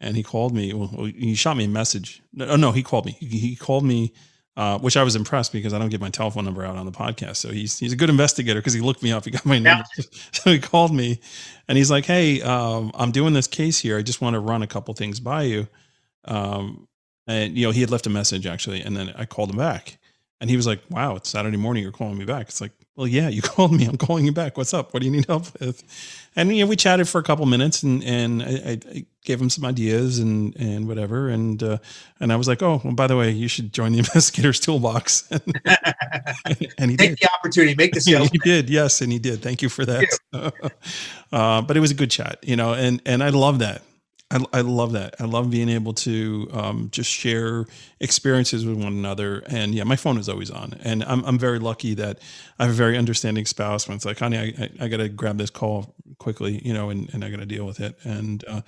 And 0.00 0.16
he 0.16 0.22
called 0.22 0.54
me. 0.54 0.72
Well, 0.72 1.04
he 1.04 1.34
shot 1.34 1.56
me 1.56 1.64
a 1.64 1.68
message. 1.68 2.22
No, 2.32 2.56
no, 2.56 2.72
he 2.72 2.82
called 2.82 3.06
me. 3.06 3.12
He, 3.18 3.56
called 3.56 3.84
me 3.84 4.12
uh, 4.56 4.78
which 4.78 4.96
I 4.96 5.02
was 5.02 5.16
impressed 5.16 5.52
because 5.52 5.74
I 5.74 5.78
don't 5.78 5.90
get 5.90 6.00
my 6.00 6.10
telephone 6.10 6.44
number 6.44 6.64
out 6.64 6.76
on 6.76 6.86
the 6.86 6.92
podcast. 6.92 7.36
So 7.36 7.50
he's 7.50 7.78
he's 7.78 7.92
a 7.92 7.96
good 7.96 8.08
investigator 8.08 8.60
because 8.60 8.72
he 8.72 8.80
looked 8.80 9.02
me 9.02 9.12
up. 9.12 9.24
He 9.24 9.30
got 9.30 9.44
my 9.44 9.58
number. 9.58 9.84
Yeah. 9.98 10.04
So 10.32 10.50
he 10.50 10.58
called 10.58 10.94
me 10.94 11.20
and 11.68 11.76
he's 11.76 11.90
like, 11.90 12.06
Hey, 12.06 12.40
um, 12.42 12.90
I'm 12.94 13.10
doing 13.10 13.32
this 13.34 13.46
case 13.46 13.78
here. 13.78 13.98
I 13.98 14.02
just 14.02 14.20
want 14.20 14.34
to 14.34 14.40
run 14.40 14.62
a 14.62 14.66
couple 14.66 14.94
things 14.94 15.20
by 15.20 15.42
you. 15.42 15.68
Um, 16.24 16.88
And 17.26 17.56
you 17.56 17.66
know, 17.66 17.72
he 17.72 17.80
had 17.80 17.90
left 17.90 18.06
a 18.06 18.10
message 18.10 18.46
actually, 18.46 18.80
and 18.80 18.96
then 18.96 19.12
I 19.16 19.24
called 19.26 19.50
him 19.50 19.56
back, 19.56 19.98
and 20.40 20.50
he 20.50 20.56
was 20.56 20.66
like, 20.66 20.82
"Wow, 20.90 21.16
it's 21.16 21.28
Saturday 21.28 21.56
morning. 21.56 21.82
You're 21.82 21.92
calling 21.92 22.18
me 22.18 22.24
back." 22.24 22.48
It's 22.48 22.60
like, 22.60 22.72
well, 22.96 23.06
yeah, 23.06 23.28
you 23.28 23.42
called 23.42 23.72
me. 23.72 23.84
I'm 23.84 23.98
calling 23.98 24.24
you 24.24 24.32
back. 24.32 24.56
What's 24.56 24.74
up? 24.74 24.92
What 24.92 25.00
do 25.00 25.06
you 25.06 25.12
need 25.12 25.26
help 25.26 25.46
with? 25.60 25.82
And 26.34 26.54
you 26.54 26.64
know, 26.64 26.68
we 26.68 26.76
chatted 26.76 27.08
for 27.08 27.18
a 27.18 27.22
couple 27.22 27.46
minutes, 27.46 27.82
and 27.82 28.02
and 28.02 28.42
I, 28.42 28.78
I 28.90 29.06
gave 29.24 29.40
him 29.40 29.50
some 29.50 29.64
ideas 29.64 30.18
and 30.18 30.56
and 30.56 30.88
whatever, 30.88 31.28
and 31.28 31.62
uh, 31.62 31.78
and 32.20 32.32
I 32.32 32.36
was 32.36 32.48
like, 32.48 32.62
oh, 32.62 32.80
well, 32.82 32.94
by 32.94 33.06
the 33.06 33.16
way, 33.16 33.30
you 33.30 33.48
should 33.48 33.72
join 33.72 33.92
the 33.92 33.98
investigators 34.00 34.58
toolbox. 34.60 35.30
and, 35.30 35.42
and 36.78 36.90
he 36.90 36.96
take 36.96 37.10
did. 37.10 37.18
the 37.20 37.30
opportunity, 37.38 37.74
make 37.74 37.92
the 37.92 38.00
sales. 38.00 38.28
he 38.30 38.38
did, 38.38 38.68
yes, 38.68 39.00
and 39.00 39.12
he 39.12 39.18
did. 39.18 39.42
Thank 39.42 39.62
you 39.62 39.68
for 39.68 39.84
that. 39.84 40.18
uh, 41.32 41.62
but 41.62 41.76
it 41.76 41.80
was 41.80 41.90
a 41.90 41.94
good 41.94 42.10
chat, 42.10 42.38
you 42.42 42.56
know, 42.56 42.74
and 42.74 43.00
and 43.06 43.22
I 43.22 43.28
love 43.30 43.60
that. 43.60 43.82
I, 44.30 44.44
I 44.52 44.60
love 44.62 44.92
that. 44.92 45.14
I 45.20 45.24
love 45.24 45.50
being 45.50 45.68
able 45.68 45.92
to 45.94 46.48
um, 46.52 46.88
just 46.90 47.10
share 47.10 47.66
experiences 48.00 48.66
with 48.66 48.76
one 48.76 48.92
another. 48.92 49.44
And 49.46 49.72
yeah, 49.72 49.84
my 49.84 49.94
phone 49.94 50.18
is 50.18 50.28
always 50.28 50.50
on. 50.50 50.74
And 50.82 51.04
I'm, 51.04 51.24
I'm 51.24 51.38
very 51.38 51.60
lucky 51.60 51.94
that 51.94 52.18
I 52.58 52.64
have 52.64 52.72
a 52.72 52.76
very 52.76 52.98
understanding 52.98 53.46
spouse 53.46 53.86
when 53.86 53.94
it's 53.96 54.04
like, 54.04 54.18
honey, 54.18 54.38
I, 54.38 54.64
I, 54.64 54.70
I 54.86 54.88
got 54.88 54.96
to 54.96 55.08
grab 55.08 55.38
this 55.38 55.50
call 55.50 55.94
quickly, 56.18 56.60
you 56.64 56.74
know, 56.74 56.90
and, 56.90 57.08
and 57.14 57.24
I 57.24 57.30
got 57.30 57.38
to 57.38 57.46
deal 57.46 57.66
with 57.66 57.78
it. 57.78 57.96
And, 58.02 58.44
uh, 58.48 58.62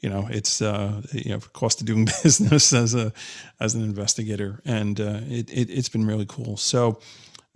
you 0.00 0.10
know, 0.10 0.26
it's, 0.30 0.60
uh, 0.60 1.02
you 1.12 1.30
know, 1.30 1.38
cost 1.52 1.80
of 1.80 1.86
doing 1.86 2.06
business 2.22 2.72
as 2.72 2.94
a, 2.96 3.12
as 3.60 3.76
an 3.76 3.84
investigator. 3.84 4.60
And 4.64 5.00
uh, 5.00 5.20
it, 5.28 5.48
it, 5.50 5.70
it's 5.70 5.88
been 5.88 6.06
really 6.06 6.26
cool. 6.28 6.56
So, 6.56 6.98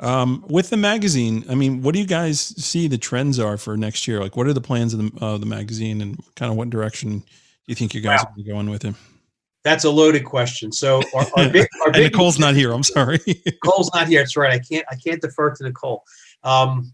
um, 0.00 0.44
with 0.48 0.70
the 0.70 0.76
magazine, 0.76 1.44
I 1.50 1.56
mean, 1.56 1.82
what 1.82 1.92
do 1.92 1.98
you 2.00 2.06
guys 2.06 2.40
see 2.40 2.86
the 2.86 2.98
trends 2.98 3.40
are 3.40 3.56
for 3.56 3.76
next 3.76 4.06
year? 4.06 4.20
Like, 4.20 4.36
what 4.36 4.46
are 4.46 4.52
the 4.52 4.60
plans 4.60 4.94
of 4.94 5.00
the, 5.00 5.24
uh, 5.24 5.38
the 5.38 5.46
magazine 5.46 6.00
and 6.00 6.22
kind 6.36 6.52
of 6.52 6.56
what 6.56 6.70
direction 6.70 7.24
you 7.68 7.74
think 7.74 7.94
you 7.94 8.00
guys 8.00 8.24
wow. 8.24 8.32
are 8.36 8.42
going 8.42 8.70
with 8.70 8.82
him? 8.82 8.96
That's 9.62 9.84
a 9.84 9.90
loaded 9.90 10.24
question. 10.24 10.72
So 10.72 11.02
our, 11.14 11.26
our 11.36 11.48
big, 11.52 11.68
our 11.84 11.92
big 11.92 12.12
Nicole's 12.12 12.38
not 12.38 12.54
here. 12.54 12.72
I'm 12.72 12.82
sorry. 12.82 13.20
Nicole's 13.46 13.90
not 13.94 14.08
here. 14.08 14.20
That's 14.20 14.36
right. 14.36 14.52
I 14.52 14.58
can't 14.58 14.86
I 14.90 14.96
can't 14.96 15.20
defer 15.20 15.54
to 15.54 15.64
Nicole. 15.64 16.02
Um, 16.42 16.92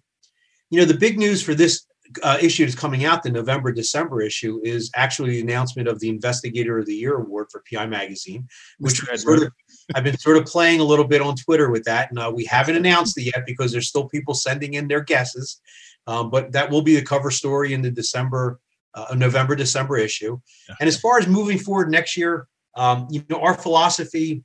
you 0.71 0.81
know, 0.81 0.85
the 0.85 0.99
big 0.99 1.16
news 1.16 1.40
for 1.40 1.54
this 1.54 1.87
uh, 2.23 2.38
issue 2.40 2.64
that's 2.64 2.76
coming 2.76 3.04
out, 3.04 3.23
the 3.23 3.31
November 3.31 3.71
December 3.71 4.21
issue, 4.21 4.61
is 4.64 4.90
actually 4.97 5.31
the 5.31 5.40
announcement 5.40 5.88
of 5.88 6.00
the 6.00 6.09
Investigator 6.09 6.78
of 6.78 6.87
the 6.87 6.95
Year 6.95 7.16
award 7.16 7.47
for 7.50 7.62
PI 7.71 7.87
Magazine, 7.87 8.49
which 8.78 9.00
sort 9.16 9.43
of, 9.43 9.52
I've 9.95 10.04
been 10.04 10.19
sort 10.19 10.37
of 10.37 10.45
playing 10.45 10.81
a 10.81 10.85
little 10.85 11.07
bit 11.07 11.23
on 11.23 11.37
Twitter 11.37 11.71
with 11.71 11.85
that. 11.85 12.11
and 12.11 12.19
uh, 12.19 12.33
we 12.35 12.45
haven't 12.45 12.76
announced 12.76 13.16
it 13.19 13.25
yet 13.35 13.45
because 13.47 13.71
there's 13.71 13.88
still 13.88 14.09
people 14.09 14.35
sending 14.35 14.75
in 14.75 14.88
their 14.88 15.00
guesses. 15.00 15.61
Um, 16.07 16.31
but 16.31 16.52
that 16.52 16.71
will 16.71 16.83
be 16.83 16.97
the 16.97 17.02
cover 17.02 17.31
story 17.31 17.73
in 17.73 17.83
the 17.83 17.90
December 17.90 18.61
uh, 18.95 19.15
November 19.15 19.57
December 19.57 19.99
issue. 19.99 20.39
Yeah. 20.69 20.77
And 20.81 20.89
as 20.89 20.99
far 20.99 21.19
as 21.19 21.27
moving 21.27 21.59
forward 21.59 21.91
next 21.91 22.17
year, 22.17 22.47
um, 22.77 23.07
you 23.11 23.25
know, 23.29 23.41
our 23.41 23.55
philosophy, 23.55 24.43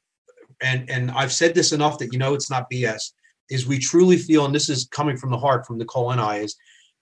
and 0.61 0.89
and 0.89 1.11
I've 1.11 1.31
said 1.31 1.53
this 1.53 1.71
enough 1.71 1.97
that 1.99 2.11
you 2.11 2.19
know 2.19 2.33
it's 2.33 2.49
not 2.49 2.69
BS, 2.69 3.11
is 3.49 3.67
we 3.67 3.79
truly 3.79 4.17
feel, 4.17 4.45
and 4.45 4.53
this 4.53 4.69
is 4.69 4.87
coming 4.91 5.17
from 5.17 5.31
the 5.31 5.37
heart 5.37 5.65
from 5.65 5.77
Nicole 5.77 6.11
and 6.11 6.21
I, 6.21 6.37
is 6.37 6.55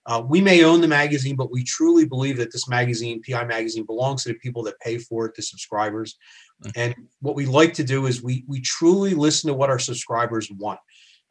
uh, 0.06 0.22
we 0.26 0.40
may 0.40 0.64
own 0.64 0.80
the 0.80 0.88
magazine, 0.88 1.36
but 1.36 1.52
we 1.52 1.62
truly 1.62 2.06
believe 2.06 2.38
that 2.38 2.50
this 2.50 2.66
magazine, 2.66 3.20
PI 3.22 3.44
magazine, 3.44 3.84
belongs 3.84 4.22
to 4.22 4.30
the 4.30 4.38
people 4.38 4.62
that 4.62 4.80
pay 4.80 4.96
for 4.96 5.26
it, 5.26 5.34
the 5.34 5.42
subscribers. 5.42 6.16
Mm-hmm. 6.64 6.80
And 6.80 6.94
what 7.20 7.36
we 7.36 7.44
like 7.44 7.74
to 7.74 7.84
do 7.84 8.06
is 8.06 8.22
we 8.22 8.44
we 8.46 8.60
truly 8.60 9.14
listen 9.14 9.48
to 9.48 9.54
what 9.54 9.70
our 9.70 9.78
subscribers 9.78 10.50
want. 10.50 10.80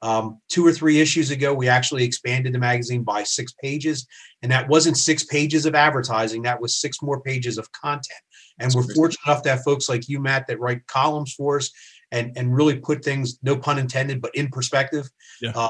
Um, 0.02 0.40
two 0.48 0.66
or 0.66 0.72
three 0.72 1.02
issues 1.02 1.32
ago, 1.32 1.54
we 1.54 1.68
actually 1.68 2.04
expanded 2.04 2.54
the 2.54 2.60
magazine 2.60 3.04
by 3.04 3.24
six 3.24 3.54
pages, 3.64 4.06
and 4.42 4.52
that 4.52 4.70
wasn't 4.70 4.98
six 4.98 5.24
pages 5.24 5.66
of 5.66 5.74
advertising. 5.74 6.44
That 6.44 6.62
was 6.62 6.80
six 6.80 7.02
more 7.02 7.22
pages 7.22 7.58
of 7.58 7.72
content. 7.72 8.22
And 8.60 8.68
That's 8.68 8.76
we're 8.76 8.84
crazy. 8.84 8.96
fortunate 8.96 9.28
enough 9.28 9.44
to 9.44 9.50
have 9.50 9.64
folks 9.64 9.90
like 9.90 10.08
you, 10.08 10.20
Matt, 10.20 10.48
that 10.48 10.60
write 10.60 10.86
columns 10.88 11.34
for 11.34 11.58
us 11.58 11.72
and 12.12 12.32
and 12.38 12.56
really 12.56 12.78
put 12.80 13.04
things, 13.04 13.40
no 13.42 13.58
pun 13.58 13.80
intended, 13.80 14.22
but 14.22 14.36
in 14.36 14.50
perspective. 14.50 15.10
Yeah. 15.42 15.52
Uh, 15.56 15.70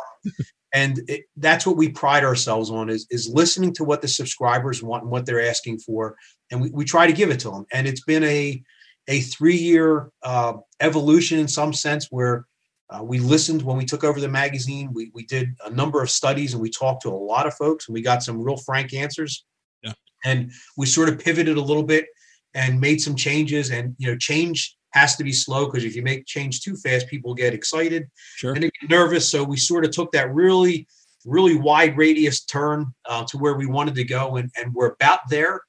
and 0.73 1.01
it, 1.07 1.23
that's 1.37 1.65
what 1.65 1.77
we 1.77 1.89
pride 1.89 2.23
ourselves 2.23 2.69
on 2.69 2.89
is 2.89 3.07
is 3.09 3.29
listening 3.29 3.73
to 3.75 3.83
what 3.83 4.01
the 4.01 4.07
subscribers 4.07 4.83
want 4.83 5.03
and 5.03 5.11
what 5.11 5.25
they're 5.25 5.49
asking 5.49 5.79
for, 5.79 6.15
and 6.51 6.61
we, 6.61 6.69
we 6.71 6.85
try 6.85 7.07
to 7.07 7.13
give 7.13 7.31
it 7.31 7.39
to 7.41 7.51
them. 7.51 7.65
And 7.71 7.87
it's 7.87 8.03
been 8.03 8.23
a 8.23 8.61
a 9.07 9.21
three 9.21 9.55
year 9.55 10.11
uh, 10.23 10.53
evolution 10.81 11.39
in 11.39 11.47
some 11.47 11.73
sense 11.73 12.07
where 12.11 12.45
uh, 12.89 13.03
we 13.03 13.19
listened 13.19 13.61
when 13.61 13.77
we 13.77 13.85
took 13.85 14.03
over 14.03 14.19
the 14.19 14.29
magazine. 14.29 14.91
We, 14.93 15.11
we 15.13 15.25
did 15.25 15.55
a 15.65 15.69
number 15.69 16.01
of 16.01 16.09
studies 16.09 16.53
and 16.53 16.61
we 16.61 16.69
talked 16.69 17.01
to 17.03 17.09
a 17.09 17.11
lot 17.11 17.45
of 17.45 17.53
folks 17.55 17.87
and 17.87 17.93
we 17.93 18.01
got 18.01 18.23
some 18.23 18.41
real 18.41 18.57
frank 18.57 18.93
answers. 18.93 19.45
Yeah. 19.83 19.93
And 20.23 20.51
we 20.77 20.85
sort 20.85 21.09
of 21.09 21.19
pivoted 21.19 21.57
a 21.57 21.61
little 21.61 21.83
bit 21.83 22.05
and 22.53 22.79
made 22.79 23.01
some 23.01 23.15
changes. 23.15 23.71
And, 23.71 23.93
you 23.97 24.07
know, 24.07 24.17
change 24.17 24.77
has 24.91 25.17
to 25.17 25.23
be 25.23 25.33
slow 25.33 25.65
because 25.65 25.83
if 25.83 25.95
you 25.95 26.01
make 26.01 26.25
change 26.25 26.61
too 26.61 26.77
fast, 26.77 27.07
people 27.07 27.33
get 27.33 27.53
excited 27.53 28.07
sure. 28.37 28.53
and 28.53 28.63
they 28.63 28.71
get 28.81 28.89
nervous. 28.89 29.29
So 29.29 29.43
we 29.43 29.57
sort 29.57 29.83
of 29.83 29.91
took 29.91 30.11
that 30.13 30.33
really, 30.33 30.87
really 31.25 31.55
wide 31.55 31.97
radius 31.97 32.45
turn 32.45 32.93
uh, 33.05 33.25
to 33.25 33.37
where 33.37 33.55
we 33.55 33.65
wanted 33.65 33.95
to 33.95 34.05
go. 34.05 34.37
And, 34.37 34.49
and 34.55 34.73
we're 34.73 34.93
about 34.93 35.19
there. 35.29 35.61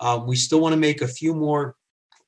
Um, 0.00 0.26
we 0.26 0.34
still 0.34 0.60
want 0.60 0.72
to 0.72 0.80
make 0.80 1.02
a 1.02 1.08
few 1.08 1.34
more 1.34 1.76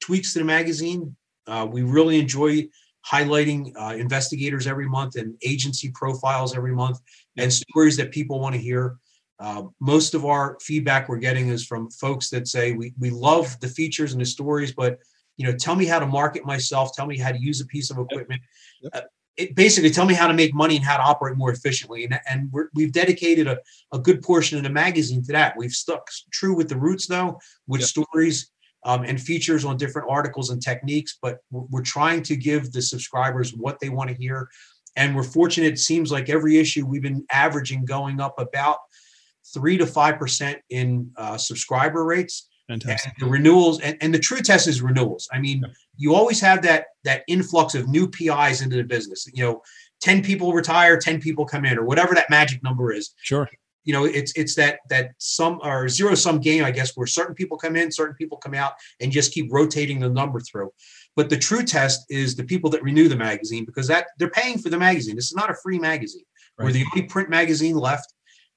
tweaks 0.00 0.34
to 0.34 0.38
the 0.38 0.44
magazine. 0.44 1.16
Uh, 1.48 1.66
we 1.70 1.82
really 1.82 2.20
enjoy 2.20 2.68
highlighting 3.10 3.72
uh, 3.76 3.94
investigators 3.94 4.66
every 4.66 4.88
month 4.88 5.16
and 5.16 5.36
agency 5.42 5.90
profiles 5.90 6.56
every 6.56 6.74
month 6.74 6.98
and 7.36 7.52
stories 7.52 7.96
that 7.96 8.10
people 8.10 8.40
want 8.40 8.54
to 8.54 8.60
hear. 8.60 8.96
Uh, 9.38 9.64
most 9.80 10.14
of 10.14 10.24
our 10.24 10.56
feedback 10.60 11.08
we're 11.08 11.18
getting 11.18 11.48
is 11.48 11.64
from 11.64 11.90
folks 11.90 12.30
that 12.30 12.48
say 12.48 12.72
we, 12.72 12.94
we 12.98 13.10
love 13.10 13.58
the 13.60 13.68
features 13.68 14.12
and 14.12 14.20
the 14.20 14.26
stories, 14.26 14.72
but 14.72 14.98
you 15.36 15.46
know, 15.46 15.54
tell 15.54 15.76
me 15.76 15.84
how 15.84 15.98
to 15.98 16.06
market 16.06 16.44
myself, 16.46 16.92
tell 16.94 17.06
me 17.06 17.18
how 17.18 17.30
to 17.30 17.38
use 17.38 17.60
a 17.60 17.66
piece 17.66 17.90
of 17.90 17.98
equipment. 17.98 18.40
Yep. 18.82 18.92
Yep. 18.94 19.04
Uh, 19.04 19.06
it 19.36 19.54
basically 19.54 19.90
tell 19.90 20.06
me 20.06 20.14
how 20.14 20.26
to 20.26 20.32
make 20.32 20.54
money 20.54 20.76
and 20.76 20.84
how 20.84 20.96
to 20.96 21.02
operate 21.02 21.36
more 21.36 21.52
efficiently. 21.52 22.04
And, 22.04 22.18
and 22.28 22.50
we 22.74 22.84
have 22.84 22.92
dedicated 22.92 23.46
a, 23.46 23.58
a 23.92 23.98
good 23.98 24.22
portion 24.22 24.56
of 24.56 24.64
the 24.64 24.70
magazine 24.70 25.22
to 25.24 25.32
that. 25.32 25.56
We've 25.58 25.72
stuck 25.72 26.08
true 26.32 26.56
with 26.56 26.70
the 26.70 26.78
roots 26.78 27.06
though, 27.06 27.38
with 27.66 27.82
yep. 27.82 27.90
stories 27.90 28.50
um, 28.86 29.02
and 29.02 29.20
features 29.20 29.64
on 29.64 29.76
different 29.76 30.08
articles 30.08 30.50
and 30.50 30.62
techniques, 30.62 31.18
but 31.20 31.38
we're 31.50 31.82
trying 31.82 32.22
to 32.22 32.36
give 32.36 32.70
the 32.70 32.80
subscribers 32.80 33.52
what 33.52 33.80
they 33.80 33.88
want 33.88 34.08
to 34.08 34.16
hear. 34.16 34.48
And 34.94 35.14
we're 35.14 35.24
fortunate, 35.24 35.72
it 35.72 35.78
seems 35.80 36.12
like 36.12 36.30
every 36.30 36.56
issue 36.56 36.86
we've 36.86 37.02
been 37.02 37.26
averaging 37.30 37.84
going 37.84 38.20
up 38.20 38.38
about 38.38 38.78
three 39.52 39.76
to 39.76 39.84
5% 39.84 40.56
in 40.70 41.10
uh, 41.16 41.36
subscriber 41.36 42.04
rates. 42.04 42.48
Fantastic. 42.68 43.12
And 43.18 43.26
the 43.26 43.30
renewals 43.30 43.80
and, 43.80 43.96
and 44.00 44.14
the 44.14 44.20
true 44.20 44.40
test 44.40 44.68
is 44.68 44.80
renewals. 44.80 45.28
I 45.32 45.40
mean, 45.40 45.64
you 45.96 46.14
always 46.14 46.40
have 46.40 46.62
that 46.62 46.86
that 47.04 47.22
influx 47.28 47.74
of 47.76 47.88
new 47.88 48.08
PIs 48.08 48.62
into 48.62 48.76
the 48.76 48.82
business. 48.82 49.28
You 49.32 49.44
know, 49.44 49.62
10 50.00 50.22
people 50.22 50.52
retire, 50.52 50.98
10 50.98 51.20
people 51.20 51.44
come 51.44 51.64
in, 51.64 51.78
or 51.78 51.84
whatever 51.84 52.14
that 52.14 52.28
magic 52.28 52.62
number 52.64 52.92
is. 52.92 53.14
Sure 53.22 53.48
you 53.86 53.92
know 53.94 54.04
it's 54.04 54.32
it's 54.36 54.54
that 54.56 54.80
that 54.90 55.12
some 55.18 55.58
or 55.62 55.88
zero 55.88 56.14
sum 56.14 56.38
game 56.38 56.64
i 56.64 56.70
guess 56.70 56.94
where 56.96 57.06
certain 57.06 57.34
people 57.34 57.56
come 57.56 57.76
in 57.76 57.90
certain 57.90 58.14
people 58.16 58.36
come 58.36 58.54
out 58.54 58.72
and 59.00 59.10
just 59.12 59.32
keep 59.32 59.52
rotating 59.52 60.00
the 60.00 60.08
number 60.08 60.40
through. 60.40 60.70
But 61.14 61.30
the 61.30 61.38
true 61.38 61.62
test 61.62 62.04
is 62.10 62.36
the 62.36 62.44
people 62.44 62.70
that 62.70 62.82
renew 62.82 63.08
the 63.08 63.16
magazine 63.16 63.64
because 63.64 63.88
that 63.88 64.08
they're 64.18 64.30
paying 64.30 64.58
for 64.58 64.68
the 64.68 64.78
magazine. 64.78 65.16
This 65.16 65.26
is 65.26 65.36
not 65.36 65.50
a 65.50 65.56
free 65.62 65.78
magazine. 65.78 66.24
Right. 66.58 66.66
we're 66.66 66.72
the 66.72 66.84
only 66.94 67.06
print 67.06 67.28
magazine 67.28 67.76
left. 67.76 68.12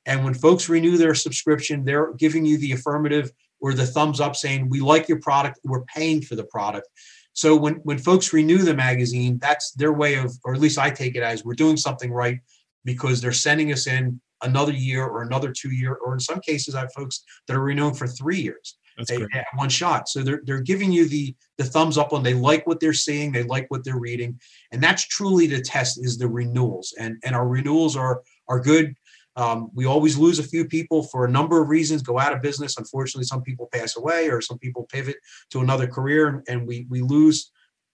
And 0.06 0.24
when 0.24 0.34
folks 0.34 0.70
renew 0.70 0.98
their 0.98 1.16
subscription 1.16 1.84
they're 1.84 2.14
giving 2.14 2.46
you 2.46 2.58
the 2.58 2.72
affirmative 2.74 3.32
or 3.62 3.74
the 3.74 3.86
thumbs 3.86 4.20
up 4.22 4.36
saying 4.36 4.70
we 4.70 4.80
like 4.80 5.08
your 5.08 5.20
product. 5.20 5.60
We're 5.64 5.84
paying 5.84 6.22
for 6.22 6.36
the 6.36 6.46
product. 6.46 6.88
So 7.34 7.56
when 7.56 7.76
when 7.84 7.98
folks 7.98 8.34
renew 8.34 8.60
the 8.60 8.74
magazine 8.74 9.38
that's 9.40 9.72
their 9.72 9.94
way 9.94 10.16
of 10.16 10.34
or 10.44 10.54
at 10.54 10.60
least 10.60 10.80
i 10.80 10.90
take 10.90 11.16
it 11.16 11.24
as 11.24 11.46
we're 11.46 11.54
doing 11.54 11.78
something 11.78 12.12
right 12.12 12.40
because 12.84 13.22
they're 13.22 13.32
sending 13.32 13.72
us 13.72 13.88
in 13.88 14.20
another 14.42 14.72
year 14.72 15.06
or 15.06 15.22
another 15.22 15.52
two 15.52 15.72
year, 15.72 15.96
or 15.96 16.14
in 16.14 16.20
some 16.20 16.40
cases, 16.40 16.76
I 16.76 16.82
have 16.82 16.94
folks 16.94 17.24
that 17.48 17.56
are 17.56 17.62
renewing 17.62 17.96
for 17.96 18.08
three 18.08 18.42
years. 18.42 18.78
That's 18.98 19.10
they, 19.10 19.22
at 19.34 19.46
one 19.56 19.70
shot. 19.70 20.10
So 20.10 20.24
they're 20.24 20.42
they're 20.46 20.62
giving 20.62 20.92
you 20.92 21.08
the 21.08 21.36
the 21.58 21.64
thumbs 21.64 21.98
up 21.98 22.12
on 22.14 22.22
they 22.22 22.34
like 22.34 22.68
what 22.68 22.80
they're 22.80 22.94
seeing, 22.94 23.32
they 23.32 23.44
like 23.44 23.66
what 23.70 23.84
they're 23.84 24.00
reading, 24.00 24.40
and 24.72 24.84
that's 24.84 25.08
truly 25.08 25.48
the 25.48 25.62
test 25.62 26.04
is 26.04 26.18
the 26.18 26.28
renewals. 26.28 26.94
And 27.00 27.18
and 27.24 27.36
our 27.36 27.48
renewals 27.48 27.96
are 27.96 28.22
are 28.48 28.60
good. 28.60 28.96
Um, 29.36 29.70
we 29.74 29.86
always 29.86 30.18
lose 30.18 30.40
a 30.40 30.44
few 30.44 30.66
people 30.66 31.04
for 31.04 31.24
a 31.24 31.32
number 31.32 31.62
of 31.62 31.70
reasons, 31.70 32.02
go 32.02 32.20
out 32.20 32.34
of 32.34 32.42
business. 32.42 32.78
Unfortunately, 32.78 33.24
some 33.24 33.42
people 33.42 33.70
pass 33.72 33.96
away 33.96 34.30
or 34.30 34.42
some 34.42 34.58
people 34.58 34.84
pivot 34.92 35.16
to 35.52 35.62
another 35.62 35.88
career, 35.88 36.44
and 36.50 36.68
we 36.68 36.86
we 36.90 37.02
lose 37.02 37.52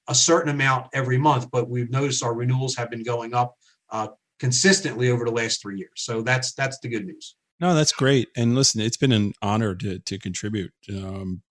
a 0.08 0.16
certain 0.16 0.50
amount 0.50 0.88
every 0.94 1.20
month. 1.20 1.52
But 1.52 1.70
we've 1.70 1.92
noticed 1.92 2.24
our 2.24 2.34
renewals 2.34 2.76
have 2.78 2.90
been 2.90 3.04
going 3.04 3.36
up 3.36 3.56
uh, 3.92 4.08
consistently 4.46 5.10
over 5.10 5.26
the 5.26 5.32
last 5.32 5.60
three 5.60 5.76
years. 5.76 5.90
So 5.96 6.22
that's 6.22 6.54
that's 6.54 6.78
the 6.80 6.88
good 6.88 7.04
news. 7.04 7.36
No, 7.60 7.74
that's 7.74 7.92
great. 7.92 8.30
And 8.38 8.54
listen, 8.54 8.80
it's 8.80 8.96
been 8.96 9.12
an 9.12 9.34
honor 9.42 9.74
to 9.74 9.98
to 9.98 10.20
contribute 10.20 10.72
um, 10.92 11.42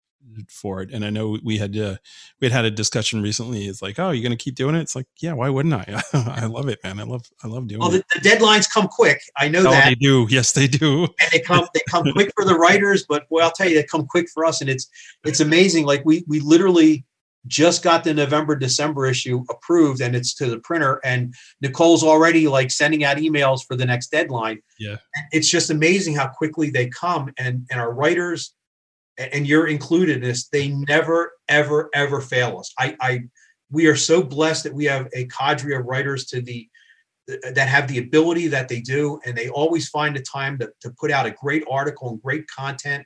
for 0.49 0.81
it. 0.81 0.93
And 0.93 1.05
I 1.05 1.11
know 1.11 1.37
we 1.43 1.59
had 1.59 1.77
uh, 1.77 1.97
we 2.41 2.47
had 2.47 2.53
had 2.53 2.65
a 2.67 2.71
discussion 2.71 3.21
recently. 3.21 3.67
It's 3.67 3.83
like, 3.83 3.99
oh, 3.99 4.13
you're 4.13 4.23
going 4.23 4.39
to 4.39 4.45
keep 4.45 4.55
doing 4.55 4.77
it? 4.77 4.81
It's 4.81 4.95
like, 4.95 5.09
yeah, 5.21 5.33
why 5.33 5.49
wouldn't 5.49 5.75
I? 5.75 6.03
I 6.13 6.47
love 6.47 6.69
it, 6.69 6.79
man. 6.85 7.01
I 7.01 7.03
love 7.03 7.25
I 7.43 7.49
love 7.49 7.67
doing 7.67 7.81
it. 7.81 7.83
well, 7.83 7.91
the, 7.91 8.05
the, 8.15 8.21
deadlines 8.21 8.71
come 8.73 8.87
quick. 8.87 9.21
I 9.37 9.49
know 9.49 9.67
oh, 9.67 9.71
that 9.73 9.87
they 9.87 9.97
do. 9.97 10.29
Yes, 10.31 10.53
they 10.53 10.69
do. 10.69 11.03
And 11.03 11.31
they 11.33 11.41
come 11.41 11.67
they 11.75 11.83
come 11.91 12.05
quick 12.13 12.31
for 12.37 12.45
the 12.45 12.55
writers, 12.55 13.05
but 13.09 13.29
boy, 13.29 13.41
I'll 13.41 13.51
tell 13.51 13.69
you, 13.69 13.75
they 13.75 13.83
come 13.83 14.07
quick 14.07 14.29
for 14.33 14.45
us. 14.45 14.61
And 14.61 14.71
it's 14.71 14.89
it's 15.25 15.41
amazing. 15.41 15.85
Like 15.85 16.05
we 16.05 16.25
we 16.29 16.39
literally 16.39 17.05
just 17.47 17.83
got 17.83 18.05
the 18.05 18.15
November 18.15 18.57
December 18.57 19.07
issue 19.07 19.45
approved 19.51 20.01
and 20.01 20.17
it's 20.17 20.35
to 20.35 20.47
the 20.47 20.59
printer 20.61 21.01
and 21.05 21.35
Nicole's 21.61 22.03
already 22.03 22.49
like 22.49 22.71
sending 22.71 23.05
out 23.05 23.19
emails 23.19 23.61
for 23.67 23.77
the 23.77 23.85
next 23.85 24.11
deadline. 24.11 24.61
Yeah. 24.79 24.97
It's 25.31 25.49
just 25.49 25.71
amazing 25.71 26.15
how 26.15 26.29
quickly 26.29 26.71
they 26.71 26.89
come 26.89 27.33
and 27.39 27.67
and 27.71 27.81
our 27.81 27.93
writers 27.93 28.55
and 29.19 29.47
you're 29.47 29.69
included 29.69 30.17
in 30.17 30.23
this 30.23 30.49
they 30.49 30.69
never 30.69 31.33
ever 31.49 31.91
ever 31.95 32.21
fail 32.21 32.59
us. 32.59 32.73
I 32.79 32.97
I 33.01 33.21
we 33.71 33.87
are 33.87 33.97
so 33.97 34.23
blessed 34.23 34.65
that 34.65 34.75
we 34.75 34.87
have 34.87 35.09
a 35.13 35.27
cadre 35.27 35.75
of 35.75 35.85
writers 35.85 36.27
to 36.27 36.41
the 36.41 36.69
that 37.27 37.69
have 37.69 37.89
the 37.89 37.99
ability 37.99 38.49
that 38.49 38.69
they 38.69 38.81
do 38.81 39.19
and 39.25 39.37
they 39.37 39.49
always 39.49 39.89
find 39.89 40.15
the 40.15 40.21
time 40.21 40.59
to, 40.59 40.71
to 40.81 40.91
put 40.91 41.11
out 41.11 41.25
a 41.25 41.31
great 41.31 41.65
article 41.71 42.11
and 42.11 42.23
great 42.23 42.47
content 42.49 43.05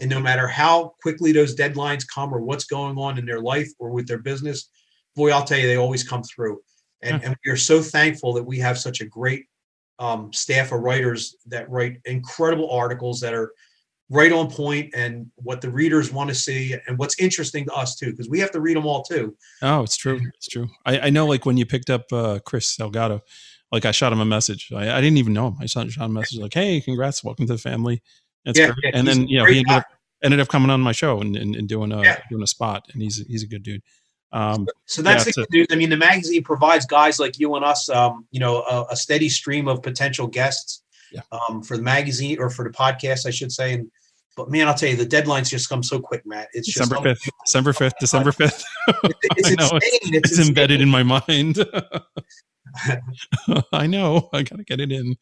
and 0.00 0.10
no 0.10 0.20
matter 0.20 0.46
how 0.46 0.94
quickly 1.02 1.32
those 1.32 1.56
deadlines 1.56 2.04
come 2.12 2.32
or 2.32 2.40
what's 2.40 2.64
going 2.64 2.96
on 2.96 3.18
in 3.18 3.26
their 3.26 3.40
life 3.40 3.68
or 3.78 3.90
with 3.90 4.06
their 4.06 4.18
business, 4.18 4.68
boy, 5.16 5.30
I'll 5.30 5.44
tell 5.44 5.58
you, 5.58 5.66
they 5.66 5.76
always 5.76 6.04
come 6.04 6.22
through. 6.22 6.60
And, 7.02 7.22
and 7.24 7.36
we 7.44 7.50
are 7.50 7.56
so 7.56 7.80
thankful 7.80 8.32
that 8.34 8.44
we 8.44 8.58
have 8.58 8.78
such 8.78 9.00
a 9.00 9.06
great 9.06 9.46
um, 9.98 10.32
staff 10.32 10.72
of 10.72 10.80
writers 10.80 11.36
that 11.46 11.68
write 11.70 11.98
incredible 12.04 12.70
articles 12.70 13.20
that 13.20 13.34
are 13.34 13.52
right 14.10 14.32
on 14.32 14.50
point 14.50 14.92
and 14.94 15.30
what 15.36 15.60
the 15.60 15.70
readers 15.70 16.12
want 16.12 16.28
to 16.28 16.34
see 16.34 16.74
and 16.86 16.98
what's 16.98 17.18
interesting 17.20 17.64
to 17.64 17.72
us 17.72 17.94
too 17.94 18.10
because 18.10 18.28
we 18.28 18.40
have 18.40 18.50
to 18.50 18.60
read 18.60 18.76
them 18.76 18.86
all 18.86 19.02
too. 19.02 19.36
Oh 19.62 19.82
it's 19.82 19.96
true. 19.96 20.20
It's 20.34 20.48
true. 20.48 20.68
I, 20.84 21.00
I 21.00 21.10
know 21.10 21.26
like 21.26 21.46
when 21.46 21.56
you 21.56 21.64
picked 21.64 21.90
up 21.90 22.12
uh, 22.12 22.40
chris 22.44 22.76
salgado 22.76 23.20
like 23.70 23.84
i 23.84 23.92
shot 23.92 24.12
him 24.12 24.20
a 24.20 24.24
message. 24.24 24.72
I, 24.74 24.96
I, 24.96 25.00
didn't 25.00 25.18
even 25.18 25.32
know 25.32 25.48
him. 25.48 25.56
I 25.60 25.66
shot, 25.66 25.88
shot 25.90 26.06
him 26.06 26.16
a 26.16 26.20
message 26.20 26.40
like 26.40 26.54
hey 26.54 26.80
congrats. 26.80 27.22
Welcome 27.22 27.46
to 27.46 27.52
the 27.52 27.58
family 27.58 28.02
that's 28.44 28.58
yeah, 28.58 28.72
yeah, 28.82 28.90
and 28.94 29.06
then 29.06 29.26
you 29.28 29.38
know 29.38 29.44
he 29.44 29.58
ended 29.58 29.72
up, 29.72 29.86
ended 30.22 30.40
up, 30.40 30.48
coming 30.48 30.70
on 30.70 30.80
my 30.80 30.92
show 30.92 31.20
and, 31.20 31.36
and, 31.36 31.54
and 31.54 31.68
doing 31.68 31.92
a 31.92 32.02
yeah. 32.02 32.20
doing 32.30 32.42
a 32.42 32.46
spot, 32.46 32.86
and 32.92 33.02
he's 33.02 33.24
he's 33.26 33.42
a 33.42 33.46
good 33.46 33.62
dude. 33.62 33.82
Um, 34.32 34.66
so 34.86 35.02
that's 35.02 35.24
the 35.24 35.32
good 35.32 35.46
news. 35.50 35.66
I 35.70 35.74
mean, 35.74 35.90
the 35.90 35.96
magazine 35.96 36.42
provides 36.44 36.86
guys 36.86 37.18
like 37.18 37.38
you 37.38 37.54
and 37.56 37.64
us, 37.64 37.88
um, 37.88 38.26
you 38.30 38.38
know, 38.38 38.62
a, 38.62 38.86
a, 38.90 38.96
steady 38.96 39.28
stream 39.28 39.66
of 39.66 39.82
potential 39.82 40.28
guests 40.28 40.84
um, 41.32 41.62
for 41.64 41.76
the 41.76 41.82
magazine 41.82 42.38
or 42.38 42.48
for 42.48 42.64
the 42.64 42.70
podcast, 42.70 43.26
I 43.26 43.30
should 43.30 43.50
say. 43.50 43.74
And 43.74 43.90
but 44.36 44.48
man, 44.48 44.68
I'll 44.68 44.74
tell 44.74 44.88
you, 44.88 44.96
the 44.96 45.04
deadlines 45.04 45.50
just 45.50 45.68
come 45.68 45.82
so 45.82 45.98
quick, 45.98 46.24
Matt. 46.24 46.48
It's 46.52 46.72
December 46.72 47.02
fifth, 47.02 47.28
December 47.44 47.72
fifth, 47.72 47.94
December 47.98 48.32
fifth. 48.32 48.64
it's, 49.36 49.50
it's, 49.50 49.70
it's, 49.72 50.32
it's 50.38 50.48
embedded 50.48 50.80
in 50.80 50.88
my 50.88 51.02
mind. 51.02 51.58
I 53.72 53.86
know. 53.86 54.28
I 54.32 54.42
gotta 54.42 54.64
get 54.64 54.80
it 54.80 54.92
in. 54.92 55.16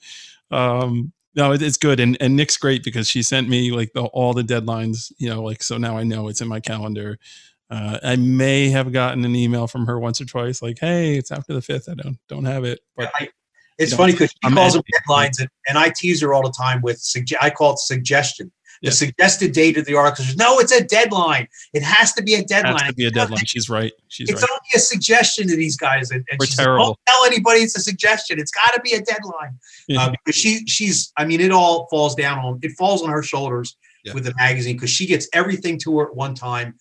Um, 0.50 1.12
no, 1.38 1.53
it's 1.53 1.77
good, 1.77 2.01
and 2.01 2.16
and 2.20 2.35
Nick's 2.35 2.57
great 2.57 2.83
because 2.83 3.09
she 3.09 3.22
sent 3.22 3.48
me 3.48 3.70
like 3.70 3.92
the, 3.92 4.03
all 4.07 4.35
the 4.35 4.42
deadlines. 4.42 5.12
You 5.18 5.31
know, 5.31 5.44
like 5.44 5.62
so 5.62 5.79
now 5.79 5.96
I 5.96 6.03
know 6.03 6.27
it's 6.27 6.40
in 6.40 6.48
my 6.48 6.59
calendar. 6.59 7.16
Uh, 7.70 7.98
I 8.03 8.16
may 8.16 8.70
have 8.70 8.92
gotten 8.92 9.24
an 9.24 9.37
email 9.37 9.68
from 9.68 9.87
her 9.87 10.01
once 10.01 10.20
or 10.20 10.24
twice, 10.24 10.62
like, 10.62 10.79
"Hey, 10.81 11.16
it's 11.16 11.31
after 11.31 11.55
the 11.55 11.62
fifth. 11.62 11.88
I 11.88 11.94
don't 11.94 12.18
don't 12.29 12.44
have 12.44 12.64
it." 12.64 12.81
But 12.96 13.12
I, 13.14 13.29
it's 13.79 13.94
funny 13.94 14.12
because 14.12 14.33
she 14.33 14.38
I'm 14.42 14.55
calls 14.55 14.72
them 14.72 14.83
deadlines, 14.83 15.38
and, 15.38 15.48
and 15.68 15.79
I 15.79 15.92
tease 15.94 16.20
her 16.22 16.35
all 16.35 16.42
the 16.42 16.53
time 16.53 16.81
with 16.83 16.98
suge- 16.98 17.37
I 17.40 17.51
call 17.51 17.74
it 17.74 17.79
suggestion 17.79 18.51
the 18.82 18.90
suggested 18.90 19.52
date 19.52 19.76
of 19.76 19.84
the 19.84 19.94
article. 19.94 20.24
Says, 20.24 20.36
no, 20.36 20.58
it's 20.58 20.72
a 20.72 20.84
deadline. 20.84 21.48
It 21.72 21.82
has 21.82 22.12
to 22.14 22.22
be 22.22 22.34
a 22.34 22.44
deadline. 22.44 22.76
It 22.76 22.80
has 22.82 22.90
to 22.90 22.94
be 22.94 23.06
a 23.06 23.10
deadline. 23.10 23.44
She's 23.44 23.68
right. 23.68 23.92
She's 24.08 24.28
it's 24.28 24.42
right. 24.42 24.50
only 24.50 24.68
a 24.74 24.78
suggestion 24.78 25.48
to 25.48 25.56
these 25.56 25.76
guys, 25.76 26.10
and, 26.10 26.24
and 26.30 26.38
We're 26.38 26.46
terrible. 26.46 26.84
Don't 26.84 26.98
tell 27.06 27.24
anybody 27.24 27.60
it's 27.60 27.76
a 27.76 27.80
suggestion. 27.80 28.38
It's 28.38 28.50
got 28.50 28.72
to 28.74 28.80
be 28.80 28.92
a 28.92 29.00
deadline 29.00 29.58
yeah. 29.88 30.02
uh, 30.02 30.10
because 30.24 30.38
she 30.38 30.64
she's. 30.66 31.12
I 31.16 31.24
mean, 31.24 31.40
it 31.40 31.50
all 31.50 31.86
falls 31.90 32.14
down 32.14 32.38
on 32.38 32.58
it 32.62 32.72
falls 32.78 33.02
on 33.02 33.10
her 33.10 33.22
shoulders 33.22 33.76
yeah. 34.04 34.14
with 34.14 34.24
the 34.24 34.34
magazine 34.36 34.76
because 34.76 34.90
she 34.90 35.06
gets 35.06 35.28
everything 35.32 35.78
to 35.80 35.98
her 35.98 36.08
at 36.08 36.14
one 36.14 36.34
time, 36.34 36.74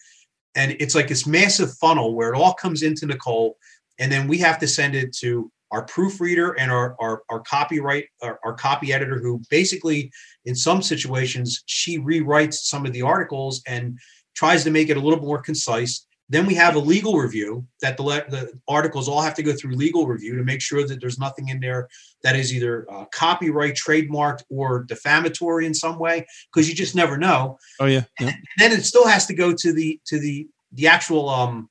and 0.56 0.76
it's 0.80 0.96
like 0.96 1.08
this 1.08 1.26
massive 1.26 1.74
funnel 1.74 2.16
where 2.16 2.34
it 2.34 2.38
all 2.38 2.54
comes 2.54 2.84
into 2.84 3.06
Nicole, 3.06 3.58
and 4.00 4.12
then 4.12 4.28
we 4.28 4.38
have 4.40 4.60
to 4.60 4.68
send 4.68 4.96
it 4.96 5.16
to 5.18 5.52
our 5.72 5.84
proofreader 5.84 6.54
and 6.54 6.72
our 6.72 6.96
our, 7.00 7.24
our 7.30 7.40
copyright 7.42 8.06
our, 8.22 8.40
our, 8.44 8.54
copy 8.54 8.94
editor 8.94 9.20
who 9.20 9.42
basically 9.50 10.12
in 10.48 10.56
some 10.56 10.82
situations 10.82 11.62
she 11.68 12.00
rewrites 12.00 12.56
some 12.56 12.86
of 12.86 12.94
the 12.94 13.02
articles 13.02 13.62
and 13.68 14.00
tries 14.34 14.64
to 14.64 14.72
make 14.72 14.90
it 14.90 14.98
a 14.98 15.00
little 15.00 15.20
more 15.20 15.42
concise 15.42 16.08
then 16.30 16.46
we 16.46 16.54
have 16.56 16.76
a 16.76 16.80
legal 16.80 17.16
review 17.16 17.66
that 17.82 17.96
the, 17.96 18.04
the 18.04 18.52
articles 18.68 19.08
all 19.08 19.22
have 19.22 19.34
to 19.34 19.44
go 19.44 19.54
through 19.54 19.74
legal 19.76 20.06
review 20.08 20.36
to 20.36 20.44
make 20.44 20.62
sure 20.62 20.86
that 20.86 21.00
there's 21.00 21.18
nothing 21.20 21.48
in 21.50 21.60
there 21.60 21.88
that 22.24 22.36
is 22.36 22.54
either 22.54 22.86
uh, 22.92 23.06
copyright 23.14 23.76
trademarked 23.76 24.44
or 24.50 24.84
defamatory 24.84 25.66
in 25.66 25.74
some 25.74 26.00
way 26.00 26.26
because 26.52 26.68
you 26.68 26.76
just 26.76 26.96
never 26.96 27.18
know 27.18 27.58
oh 27.82 27.86
yeah, 27.86 28.04
yeah. 28.20 28.32
then 28.58 28.72
it 28.72 28.86
still 28.86 29.08
has 29.08 29.26
to 29.26 29.34
go 29.34 29.54
to 29.54 29.74
the 29.74 30.00
to 30.06 30.18
the 30.20 30.48
the 30.72 30.88
actual 30.88 31.30
um 31.30 31.70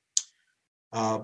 uh 0.92 1.20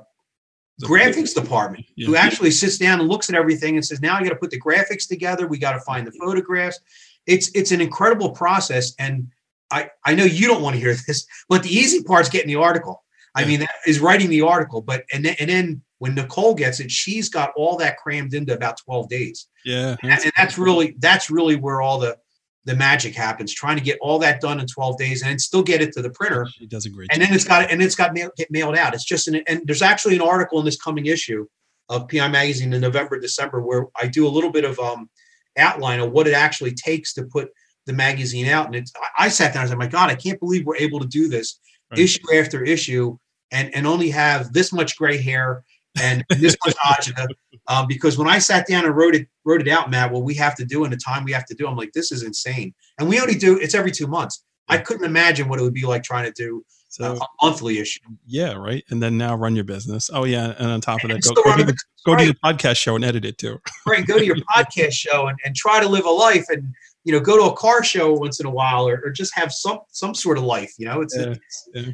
the 0.79 0.87
graphics 0.87 1.35
department 1.35 1.85
yeah. 1.97 2.07
who 2.07 2.17
actually 2.17 2.51
sits 2.51 2.77
down 2.79 2.99
and 2.99 3.09
looks 3.09 3.29
at 3.29 3.37
everything 3.37 3.77
and 3.77 3.85
says, 3.85 4.01
now 4.01 4.17
I 4.17 4.23
got 4.23 4.31
to 4.31 4.37
put 4.37 4.51
the 4.51 4.61
graphics 4.61 5.07
together. 5.07 5.47
We 5.47 5.59
got 5.59 5.73
to 5.73 5.81
find 5.81 6.07
the 6.07 6.13
photographs. 6.13 6.81
It's 7.27 7.51
it's 7.55 7.73
an 7.73 7.81
incredible 7.81 8.31
process. 8.31 8.95
And 8.99 9.29
I, 9.71 9.91
I 10.05 10.15
know 10.15 10.25
you 10.25 10.47
don't 10.49 10.63
want 10.63 10.75
to 10.75 10.81
hear 10.81 10.95
this, 11.07 11.27
but 11.49 11.63
the 11.63 11.71
easy 11.71 12.03
part 12.03 12.23
is 12.23 12.29
getting 12.29 12.49
the 12.49 12.57
article. 12.57 13.05
I 13.35 13.47
mean, 13.47 13.61
that 13.61 13.71
is 13.87 13.99
writing 13.99 14.29
the 14.29 14.43
article. 14.43 14.83
But 14.83 15.05
and 15.13 15.25
then, 15.25 15.37
and 15.41 15.49
then 15.49 15.83
when 15.99 16.15
Nicole 16.15 16.55
gets 16.55 16.81
it, 16.81 16.91
she's 16.91 17.29
got 17.29 17.53
all 17.57 17.77
that 17.79 17.97
crammed 17.97 18.35
into 18.35 18.53
about 18.53 18.77
12 18.85 19.09
days. 19.09 19.49
Yeah. 19.65 19.97
And, 20.03 20.13
and 20.13 20.33
that's 20.37 20.59
really 20.59 20.97
that's 20.99 21.31
really 21.31 21.57
where 21.57 21.81
all 21.81 21.99
the 21.99 22.19
the 22.65 22.77
magic 22.77 23.15
happens 23.15 23.53
trying 23.53 23.77
to 23.77 23.83
get 23.83 23.99
all 24.01 24.19
that 24.21 24.41
done 24.41 24.61
in 24.61 24.67
12 24.67 24.99
days 24.99 25.23
and 25.23 25.41
still 25.41 25.63
get 25.63 25.81
it 25.83 25.93
to 25.93 26.03
the 26.03 26.11
printer 26.11 26.47
she 26.47 26.67
does 26.67 26.87
a 26.87 26.91
great 26.91 27.09
and 27.11 27.21
job. 27.21 27.29
then 27.29 27.35
it's 27.35 27.45
got 27.45 27.71
and 27.71 27.83
it's 27.83 27.95
got 27.95 28.15
mail, 28.15 28.31
get 28.37 28.51
mailed 28.51 28.77
out 28.77 28.95
it's 28.95 29.05
just 29.05 29.29
an 29.29 29.43
and 29.49 29.63
there's 29.65 29.83
actually 29.83 30.15
an 30.15 30.23
article 30.23 30.59
in 30.61 30.65
this 30.65 30.81
coming 30.81 31.07
issue 31.07 31.47
of 31.89 32.09
pi 32.09 32.29
magazine 32.29 32.73
in 32.73 32.81
november 32.81 33.19
december 33.19 33.61
where 33.61 33.87
i 34.01 34.07
do 34.07 34.27
a 34.27 34.31
little 34.31 34.51
bit 34.51 34.65
of 34.65 34.79
um 34.79 35.11
outline 35.59 36.01
of 36.01 36.13
what 36.13 36.27
it 36.27 36.35
actually 36.35 36.73
takes 36.73 37.13
to 37.15 37.25
put 37.25 37.51
the 37.87 37.93
magazine 37.93 38.47
out 38.47 38.67
and 38.67 38.77
it's 38.77 38.93
i 39.19 39.29
sat 39.29 39.53
down 39.53 39.63
and 39.63 39.71
said 39.71 39.79
my 39.79 39.87
god 39.87 40.09
i 40.09 40.15
can't 40.15 40.39
believe 40.39 40.65
we're 40.65 40.77
able 40.77 41.01
to 41.01 41.07
do 41.07 41.29
this 41.29 41.59
right. 41.91 42.01
issue 42.01 42.21
after 42.35 42.63
issue 42.63 43.17
and 43.51 43.75
and 43.75 43.87
only 43.87 44.09
have 44.09 44.53
this 44.53 44.73
much 44.73 44.97
gray 44.97 45.21
hair 45.21 45.65
and 46.01 46.25
this 46.31 46.57
much 46.65 46.77
agita 46.87 47.27
um, 47.69 47.87
because 47.87 48.19
when 48.19 48.29
I 48.29 48.39
sat 48.39 48.67
down 48.67 48.85
and 48.85 48.97
wrote 48.97 49.15
it 49.15 49.29
wrote 49.45 49.61
it 49.61 49.69
out, 49.69 49.91
Matt, 49.91 50.11
what 50.11 50.25
we 50.25 50.35
have 50.35 50.55
to 50.57 50.65
do 50.65 50.85
in 50.85 50.91
the 50.91 50.97
time 50.97 51.25
we 51.25 51.33
have 51.33 51.47
to 51.47 51.55
do, 51.55 51.67
I'm 51.67 51.77
like, 51.77 51.93
this 51.93 52.13
is 52.13 52.23
insane. 52.23 52.75
And 52.99 53.09
we 53.09 53.21
only 53.21 53.35
do 53.35 53.59
it's 53.59 53.75
every 53.75 53.93
two 53.93 54.07
months. 54.07 54.45
I 54.69 54.79
couldn't 54.79 55.05
imagine 55.05 55.49
what 55.49 55.59
it 55.59 55.63
would 55.63 55.75
be 55.75 55.87
like 55.87 56.03
trying 56.03 56.25
to 56.25 56.33
do 56.33 56.65
so, 56.93 57.17
a 57.17 57.27
monthly 57.41 57.79
issue. 57.79 58.01
Yeah, 58.27 58.53
right. 58.53 58.85
And 58.91 59.03
then 59.03 59.17
now 59.17 59.35
run 59.35 59.57
your 59.57 59.65
business. 59.65 60.11
Oh 60.13 60.25
yeah, 60.25 60.55
and 60.59 60.71
on 60.71 60.83
top 60.83 61.03
of 61.03 61.09
that, 61.09 61.23
go, 61.23 61.33
go, 61.43 61.57
to, 61.57 61.65
the, 61.65 61.77
go 62.05 62.13
right. 62.13 62.27
to 62.27 62.33
the 62.35 62.39
podcast 62.45 62.77
show 62.77 62.95
and 62.97 63.03
edit 63.03 63.25
it 63.25 63.39
too. 63.39 63.59
right, 63.87 64.07
go 64.07 64.19
to 64.19 64.27
your 64.27 64.37
podcast 64.55 64.93
show 64.93 65.27
and, 65.27 65.39
and 65.43 65.57
try 65.57 65.81
to 65.81 65.89
live 65.89 66.05
a 66.05 66.11
life 66.11 66.45
and 66.51 66.75
you 67.05 67.13
know 67.15 67.19
go 67.19 67.39
to 67.39 67.45
a 67.45 67.57
car 67.57 67.83
show 67.83 68.13
once 68.13 68.41
in 68.41 68.47
a 68.47 68.51
while 68.51 68.87
or, 68.87 69.01
or 69.07 69.11
just 69.11 69.35
have 69.35 69.53
some 69.53 69.79
some 69.89 70.15
sort 70.15 70.37
of 70.37 70.45
life. 70.45 70.75
You 70.77 70.85
know, 70.85 71.01
it's, 71.01 71.17
yeah, 71.17 71.31
it's 71.31 71.69
yeah. 71.73 71.93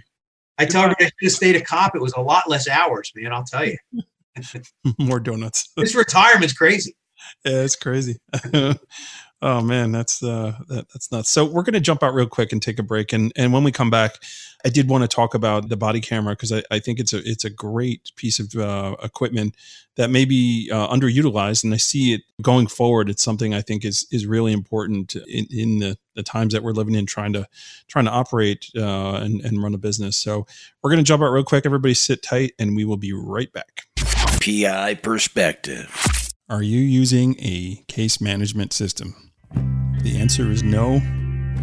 I 0.59 0.65
tell 0.65 0.83
her 0.83 0.97
I 0.99 1.05
should 1.05 1.13
have 1.23 1.33
stayed 1.33 1.55
a 1.55 1.61
cop. 1.61 1.95
It 1.95 2.03
was 2.03 2.15
a 2.15 2.21
lot 2.21 2.51
less 2.51 2.69
hours, 2.69 3.13
man. 3.15 3.33
I'll 3.33 3.45
tell 3.45 3.65
you. 3.65 3.77
More 4.99 5.21
donuts. 5.21 5.69
this 5.77 5.95
retirement's 5.95 6.55
crazy. 6.55 6.97
Yeah, 7.45 7.63
it's 7.63 7.77
crazy. 7.77 8.17
Oh 9.43 9.61
man, 9.61 9.93
that's 9.93 10.23
uh, 10.23 10.55
that, 10.69 10.89
that's 10.91 11.11
nuts. 11.13 11.31
So 11.31 11.45
we're 11.45 11.63
gonna 11.63 11.81
jump 11.81 12.03
out 12.03 12.15
real 12.15 12.27
quick 12.27 12.53
and 12.53 12.63
take 12.63 12.79
a 12.79 12.83
break, 12.83 13.13
and 13.13 13.33
and 13.37 13.53
when 13.53 13.65
we 13.65 13.73
come 13.73 13.91
back, 13.91 14.17
I 14.65 14.69
did 14.69 14.89
want 14.89 15.03
to 15.03 15.09
talk 15.09 15.35
about 15.35 15.69
the 15.69 15.77
body 15.77 16.01
camera 16.01 16.35
because 16.35 16.53
I, 16.53 16.63
I 16.71 16.79
think 16.79 16.99
it's 16.99 17.13
a 17.13 17.19
it's 17.29 17.45
a 17.45 17.51
great 17.51 18.11
piece 18.17 18.39
of 18.41 18.55
uh, 18.55 18.97
equipment 19.03 19.55
that 19.97 20.11
may 20.11 20.25
be 20.25 20.71
uh, 20.73 20.89
underutilized, 20.89 21.65
and 21.65 21.75
I 21.75 21.77
see 21.77 22.13
it 22.13 22.23
going 22.43 22.67
forward. 22.67 23.09
It's 23.09 23.23
something 23.23 23.55
I 23.55 23.61
think 23.61 23.85
is 23.85 24.07
is 24.11 24.27
really 24.27 24.53
important 24.53 25.15
in, 25.15 25.47
in 25.51 25.79
the, 25.79 25.99
the 26.15 26.23
times 26.23 26.53
that 26.53 26.63
we're 26.63 26.73
living 26.73 26.95
in, 26.95 27.07
trying 27.07 27.33
to 27.35 27.47
trying 27.89 28.07
to 28.07 28.11
operate 28.11 28.67
uh, 28.77 29.17
and 29.17 29.41
and 29.43 29.63
run 29.63 29.75
a 29.75 29.79
business. 29.79 30.17
So 30.17 30.47
we're 30.83 30.91
gonna 30.91 31.03
jump 31.03 31.23
out 31.23 31.31
real 31.31 31.45
quick. 31.45 31.65
Everybody, 31.65 31.95
sit 31.95 32.23
tight, 32.23 32.53
and 32.59 32.75
we 32.75 32.85
will 32.85 32.97
be 32.97 33.13
right 33.13 33.53
back. 33.53 33.83
PI 34.41 34.95
perspective. 35.03 36.33
Are 36.49 36.63
you 36.63 36.81
using 36.81 37.37
a 37.41 37.85
case 37.89 38.23
management 38.23 38.73
system? 38.73 39.28
The 39.53 40.17
answer 40.19 40.51
is 40.51 40.63
no. 40.63 41.01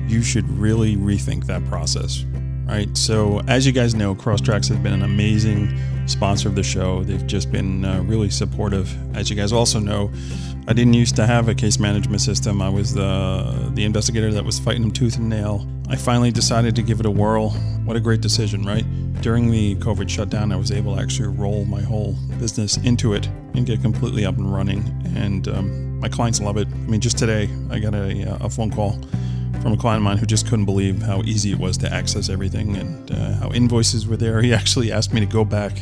You 0.08 0.21
should 0.21 0.48
really 0.50 0.95
rethink 0.95 1.45
that 1.45 1.65
process. 1.65 2.26
Right. 2.65 2.95
So, 2.98 3.41
as 3.48 3.67
you 3.67 3.71
guys 3.71 3.93
know, 3.93 4.15
CROSStrax 4.15 4.69
has 4.69 4.78
been 4.80 4.93
an 4.93 5.04
amazing 5.04 5.78
sponsor 6.08 6.50
of 6.50 6.56
the 6.56 6.63
show. 6.63 7.04
They've 7.04 7.26
just 7.28 7.52
been 7.52 7.86
uh, 7.86 8.02
really 8.02 8.32
supportive. 8.32 8.91
As 9.15 9.30
you 9.30 9.36
guys 9.36 9.54
also 9.54 9.80
know, 9.80 10.12
I 10.67 10.73
didn't 10.73 10.95
used 10.95 11.15
to 11.17 11.28
have 11.28 11.47
a 11.47 11.54
case 11.54 11.78
management 11.78 12.21
system. 12.21 12.60
I 12.60 12.69
was 12.69 12.91
the 12.91 13.69
the 13.75 13.84
investigator 13.84 14.32
that 14.32 14.43
was 14.43 14.58
fighting 14.58 14.82
them 14.82 14.91
tooth 14.91 15.17
and 15.17 15.30
nail. 15.30 15.67
I 15.89 15.95
finally 15.95 16.32
decided 16.32 16.75
to 16.78 16.82
give 16.82 16.99
it 16.99 17.06
a 17.06 17.12
whirl. 17.12 17.51
What 17.86 17.95
a 17.95 17.99
great 17.99 18.21
decision, 18.21 18.63
right? 18.63 18.84
During 19.21 19.51
the 19.51 19.75
COVID 19.75 20.10
shutdown, 20.10 20.51
I 20.51 20.56
was 20.56 20.71
able 20.71 20.95
to 20.95 21.01
actually 21.01 21.28
roll 21.28 21.65
my 21.65 21.82
whole 21.82 22.13
business 22.39 22.78
into 22.78 23.13
it 23.13 23.28
and 23.54 23.63
get 23.67 23.84
completely 23.84 24.25
up 24.25 24.38
and 24.38 24.51
running. 24.51 24.80
And 25.15 25.47
um, 25.47 25.99
my 25.99 26.10
clients 26.10 26.41
love 26.41 26.58
it. 26.58 26.67
I 26.67 26.88
mean, 26.88 26.99
just 26.99 27.19
today, 27.19 27.47
I 27.69 27.78
got 27.78 27.93
a, 27.93 28.43
a 28.43 28.49
phone 28.49 28.71
call 28.71 28.99
from 29.62 29.73
a 29.73 29.78
client 29.78 29.97
of 29.97 30.04
mine 30.04 30.17
who 30.17 30.25
just 30.25 30.47
couldn't 30.47 30.65
believe 30.65 30.99
how 31.04 31.21
easy 31.21 31.51
it 31.51 31.60
was 31.60 31.78
to 31.80 31.93
access 31.93 32.28
everything 32.28 32.75
and 32.75 33.12
uh, 33.12 33.34
how 33.36 33.51
invoices 33.51 34.08
were 34.08 34.17
there. 34.17 34.41
He 34.41 34.51
actually 34.54 34.91
asked 34.91 35.13
me 35.13 35.19
to 35.19 35.28
go 35.28 35.45
back 35.45 35.78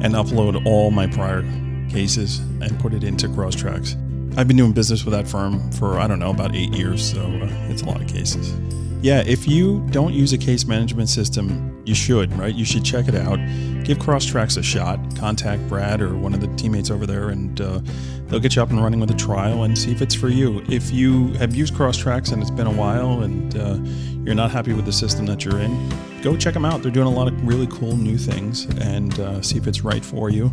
and 0.00 0.14
upload 0.14 0.64
all 0.64 0.92
my 0.92 1.08
prior 1.08 1.42
cases 1.90 2.38
and 2.38 2.78
put 2.78 2.94
it 2.94 3.02
into 3.02 3.26
CROSStrax. 3.28 4.11
I've 4.34 4.48
been 4.48 4.56
doing 4.56 4.72
business 4.72 5.04
with 5.04 5.12
that 5.12 5.28
firm 5.28 5.70
for, 5.72 5.98
I 5.98 6.06
don't 6.06 6.18
know, 6.18 6.30
about 6.30 6.54
eight 6.54 6.72
years, 6.72 7.12
so 7.12 7.20
uh, 7.20 7.48
it's 7.68 7.82
a 7.82 7.84
lot 7.84 8.00
of 8.00 8.08
cases. 8.08 8.54
Yeah, 9.02 9.22
if 9.26 9.46
you 9.46 9.86
don't 9.90 10.14
use 10.14 10.32
a 10.32 10.38
case 10.38 10.64
management 10.64 11.10
system, 11.10 11.82
you 11.84 11.94
should, 11.94 12.32
right? 12.38 12.54
You 12.54 12.64
should 12.64 12.82
check 12.82 13.08
it 13.08 13.14
out. 13.14 13.36
Give 13.84 13.98
CROSStrax 13.98 14.56
a 14.56 14.62
shot. 14.62 14.98
Contact 15.18 15.68
Brad 15.68 16.00
or 16.00 16.16
one 16.16 16.32
of 16.32 16.40
the 16.40 16.46
teammates 16.56 16.90
over 16.90 17.04
there, 17.04 17.28
and 17.28 17.60
uh, 17.60 17.80
they'll 18.26 18.40
get 18.40 18.56
you 18.56 18.62
up 18.62 18.70
and 18.70 18.82
running 18.82 19.00
with 19.00 19.10
a 19.10 19.16
trial 19.16 19.64
and 19.64 19.76
see 19.76 19.92
if 19.92 20.00
it's 20.00 20.14
for 20.14 20.28
you. 20.28 20.64
If 20.68 20.90
you 20.92 21.34
have 21.34 21.54
used 21.54 21.74
CROSStrax 21.74 22.32
and 22.32 22.40
it's 22.40 22.50
been 22.50 22.68
a 22.68 22.72
while 22.72 23.20
and 23.22 23.54
uh, 23.56 23.76
you're 24.24 24.34
not 24.34 24.50
happy 24.50 24.72
with 24.72 24.86
the 24.86 24.92
system 24.92 25.26
that 25.26 25.44
you're 25.44 25.58
in, 25.58 25.92
go 26.22 26.38
check 26.38 26.54
them 26.54 26.64
out. 26.64 26.82
They're 26.82 26.90
doing 26.90 27.08
a 27.08 27.10
lot 27.10 27.28
of 27.28 27.46
really 27.46 27.66
cool 27.66 27.96
new 27.96 28.16
things 28.16 28.64
and 28.80 29.18
uh, 29.20 29.42
see 29.42 29.58
if 29.58 29.66
it's 29.66 29.82
right 29.82 30.04
for 30.04 30.30
you. 30.30 30.50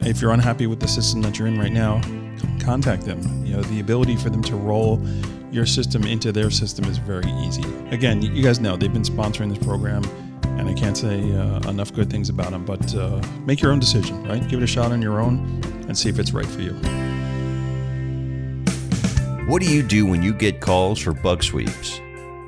If 0.00 0.20
you're 0.20 0.32
unhappy 0.32 0.66
with 0.66 0.80
the 0.80 0.88
system 0.88 1.22
that 1.22 1.38
you're 1.38 1.48
in 1.48 1.58
right 1.58 1.72
now, 1.72 2.02
contact 2.60 3.04
them. 3.04 3.20
You 3.44 3.54
know, 3.54 3.62
the 3.62 3.80
ability 3.80 4.16
for 4.16 4.30
them 4.30 4.42
to 4.42 4.56
roll 4.56 5.04
your 5.50 5.66
system 5.66 6.04
into 6.04 6.32
their 6.32 6.50
system 6.50 6.84
is 6.86 6.98
very 6.98 7.30
easy. 7.42 7.64
Again, 7.90 8.22
you 8.22 8.42
guys 8.42 8.60
know 8.60 8.76
they've 8.76 8.92
been 8.92 9.02
sponsoring 9.02 9.54
this 9.54 9.64
program, 9.64 10.02
and 10.58 10.68
I 10.68 10.74
can't 10.74 10.96
say 10.96 11.20
uh, 11.32 11.68
enough 11.68 11.92
good 11.92 12.10
things 12.10 12.28
about 12.28 12.50
them. 12.50 12.64
But 12.64 12.92
uh, 12.94 13.22
make 13.46 13.60
your 13.60 13.70
own 13.70 13.78
decision, 13.78 14.24
right? 14.24 14.46
Give 14.48 14.58
it 14.60 14.64
a 14.64 14.66
shot 14.66 14.90
on 14.92 15.00
your 15.00 15.20
own 15.20 15.60
and 15.86 15.96
see 15.96 16.08
if 16.08 16.18
it's 16.18 16.32
right 16.32 16.46
for 16.46 16.60
you. 16.60 16.72
What 19.46 19.62
do 19.62 19.72
you 19.72 19.82
do 19.82 20.06
when 20.06 20.22
you 20.22 20.32
get 20.32 20.60
calls 20.60 20.98
for 20.98 21.12
bug 21.12 21.44
sweeps? 21.44 22.00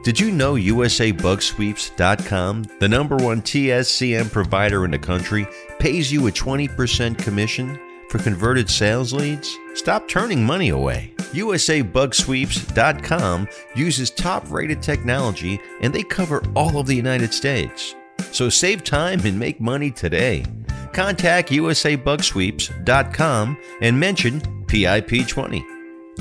Did 0.03 0.19
you 0.19 0.31
know 0.31 0.55
USABugSweeps.com, 0.55 2.65
the 2.79 2.89
number 2.89 3.17
one 3.17 3.43
TSCM 3.43 4.33
provider 4.33 4.85
in 4.85 4.93
the 4.93 4.99
country, 4.99 5.47
pays 5.79 6.13
you 6.13 6.27
a 6.29 6.31
20% 6.31 7.19
commission 7.19 7.79
for 8.09 8.19
converted 8.19 8.71
sales 8.71 9.13
leads? 9.13 9.59
Stop 9.75 10.09
turning 10.09 10.45
money 10.45 10.71
away. 10.71 11.13
USABugSweeps.com 11.19 13.49
uses 13.75 14.11
top 14.11 14.51
rated 14.51 14.83
technology 14.83 15.61
and 15.81 15.95
they 15.95 16.03
cover 16.03 16.43
all 16.55 16.79
of 16.79 16.87
the 16.87 16.95
United 16.95 17.35
States. 17.35 17.95
So 18.33 18.49
save 18.49 18.83
time 18.85 19.21
and 19.25 19.39
make 19.39 19.61
money 19.61 19.91
today. 19.91 20.47
Contact 20.93 21.51
USABugSweeps.com 21.51 23.59
and 23.83 24.01
mention 24.01 24.41
PIP20. 24.67 25.63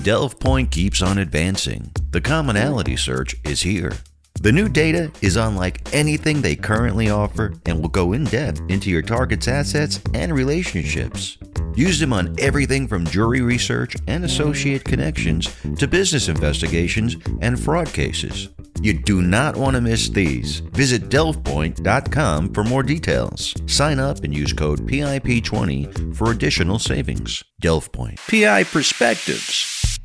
Delve 0.03 0.37
Point 0.39 0.71
keeps 0.71 1.01
on 1.01 1.19
advancing. 1.19 1.89
The 2.11 2.19
commonality 2.21 2.97
search 2.97 3.35
is 3.45 3.61
here. 3.61 3.93
The 4.41 4.51
new 4.51 4.67
data 4.67 5.11
is 5.21 5.37
unlike 5.37 5.87
anything 5.93 6.41
they 6.41 6.55
currently 6.55 7.09
offer 7.09 7.53
and 7.65 7.81
will 7.81 7.89
go 7.89 8.13
in 8.13 8.25
depth 8.25 8.61
into 8.67 8.91
your 8.91 9.01
target's 9.01 9.47
assets 9.47 10.01
and 10.13 10.33
relationships. 10.33 11.37
Use 11.75 11.99
them 11.99 12.13
on 12.13 12.35
everything 12.39 12.87
from 12.87 13.05
jury 13.05 13.41
research 13.41 13.95
and 14.07 14.23
associate 14.23 14.83
connections 14.83 15.53
to 15.77 15.87
business 15.87 16.29
investigations 16.29 17.17
and 17.41 17.59
fraud 17.59 17.87
cases. 17.87 18.49
You 18.81 18.93
do 18.93 19.21
not 19.21 19.55
want 19.55 19.75
to 19.75 19.81
miss 19.81 20.09
these. 20.09 20.59
Visit 20.59 21.09
delvepoint.com 21.09 22.53
for 22.53 22.63
more 22.63 22.83
details. 22.83 23.53
Sign 23.65 23.99
up 23.99 24.23
and 24.23 24.33
use 24.33 24.53
code 24.53 24.87
PIP20 24.87 26.15
for 26.15 26.31
additional 26.31 26.79
savings. 26.79 27.43
DelvePoint. 27.61 28.17
PI 28.29 28.63
Perspectives. 28.65 29.99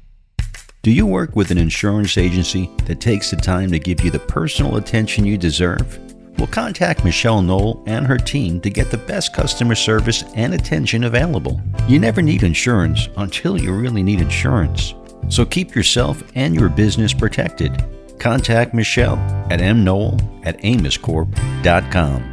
Do 0.83 0.90
you 0.90 1.04
work 1.04 1.37
with 1.37 1.50
an 1.50 1.59
insurance 1.59 2.16
agency 2.16 2.70
that 2.87 3.00
takes 3.00 3.30
the 3.30 3.37
time 3.37 3.70
to 3.70 3.78
give 3.78 4.02
you 4.02 4.11
the 4.11 4.18
personal 4.18 4.76
attention 4.76 5.26
you 5.26 5.37
deserve? 5.37 6.10
Well, 6.38 6.47
contact 6.47 7.05
Michelle 7.05 7.43
Knoll 7.43 7.83
and 7.87 8.07
her 8.07 8.16
team 8.16 8.61
to 8.62 8.71
get 8.71 8.90
the 8.90 8.99
best 8.99 9.35
customer 9.35 9.75
service 9.75 10.25
and 10.35 10.55
attention 10.55 11.05
available. 11.05 11.61
You 11.87 11.99
never 11.99 12.23
need 12.23 12.43
insurance 12.43 13.09
until 13.16 13.61
you 13.61 13.73
really 13.73 14.03
need 14.03 14.21
insurance. 14.21 14.95
So 15.29 15.45
keep 15.45 15.75
yourself 15.75 16.23
and 16.35 16.55
your 16.55 16.69
business 16.69 17.12
protected. 17.12 17.85
Contact 18.19 18.75
Michelle 18.75 19.19
at 19.51 19.61
mknoll 19.61 20.47
at 20.47 20.59
amoscorp.com. 20.62 22.31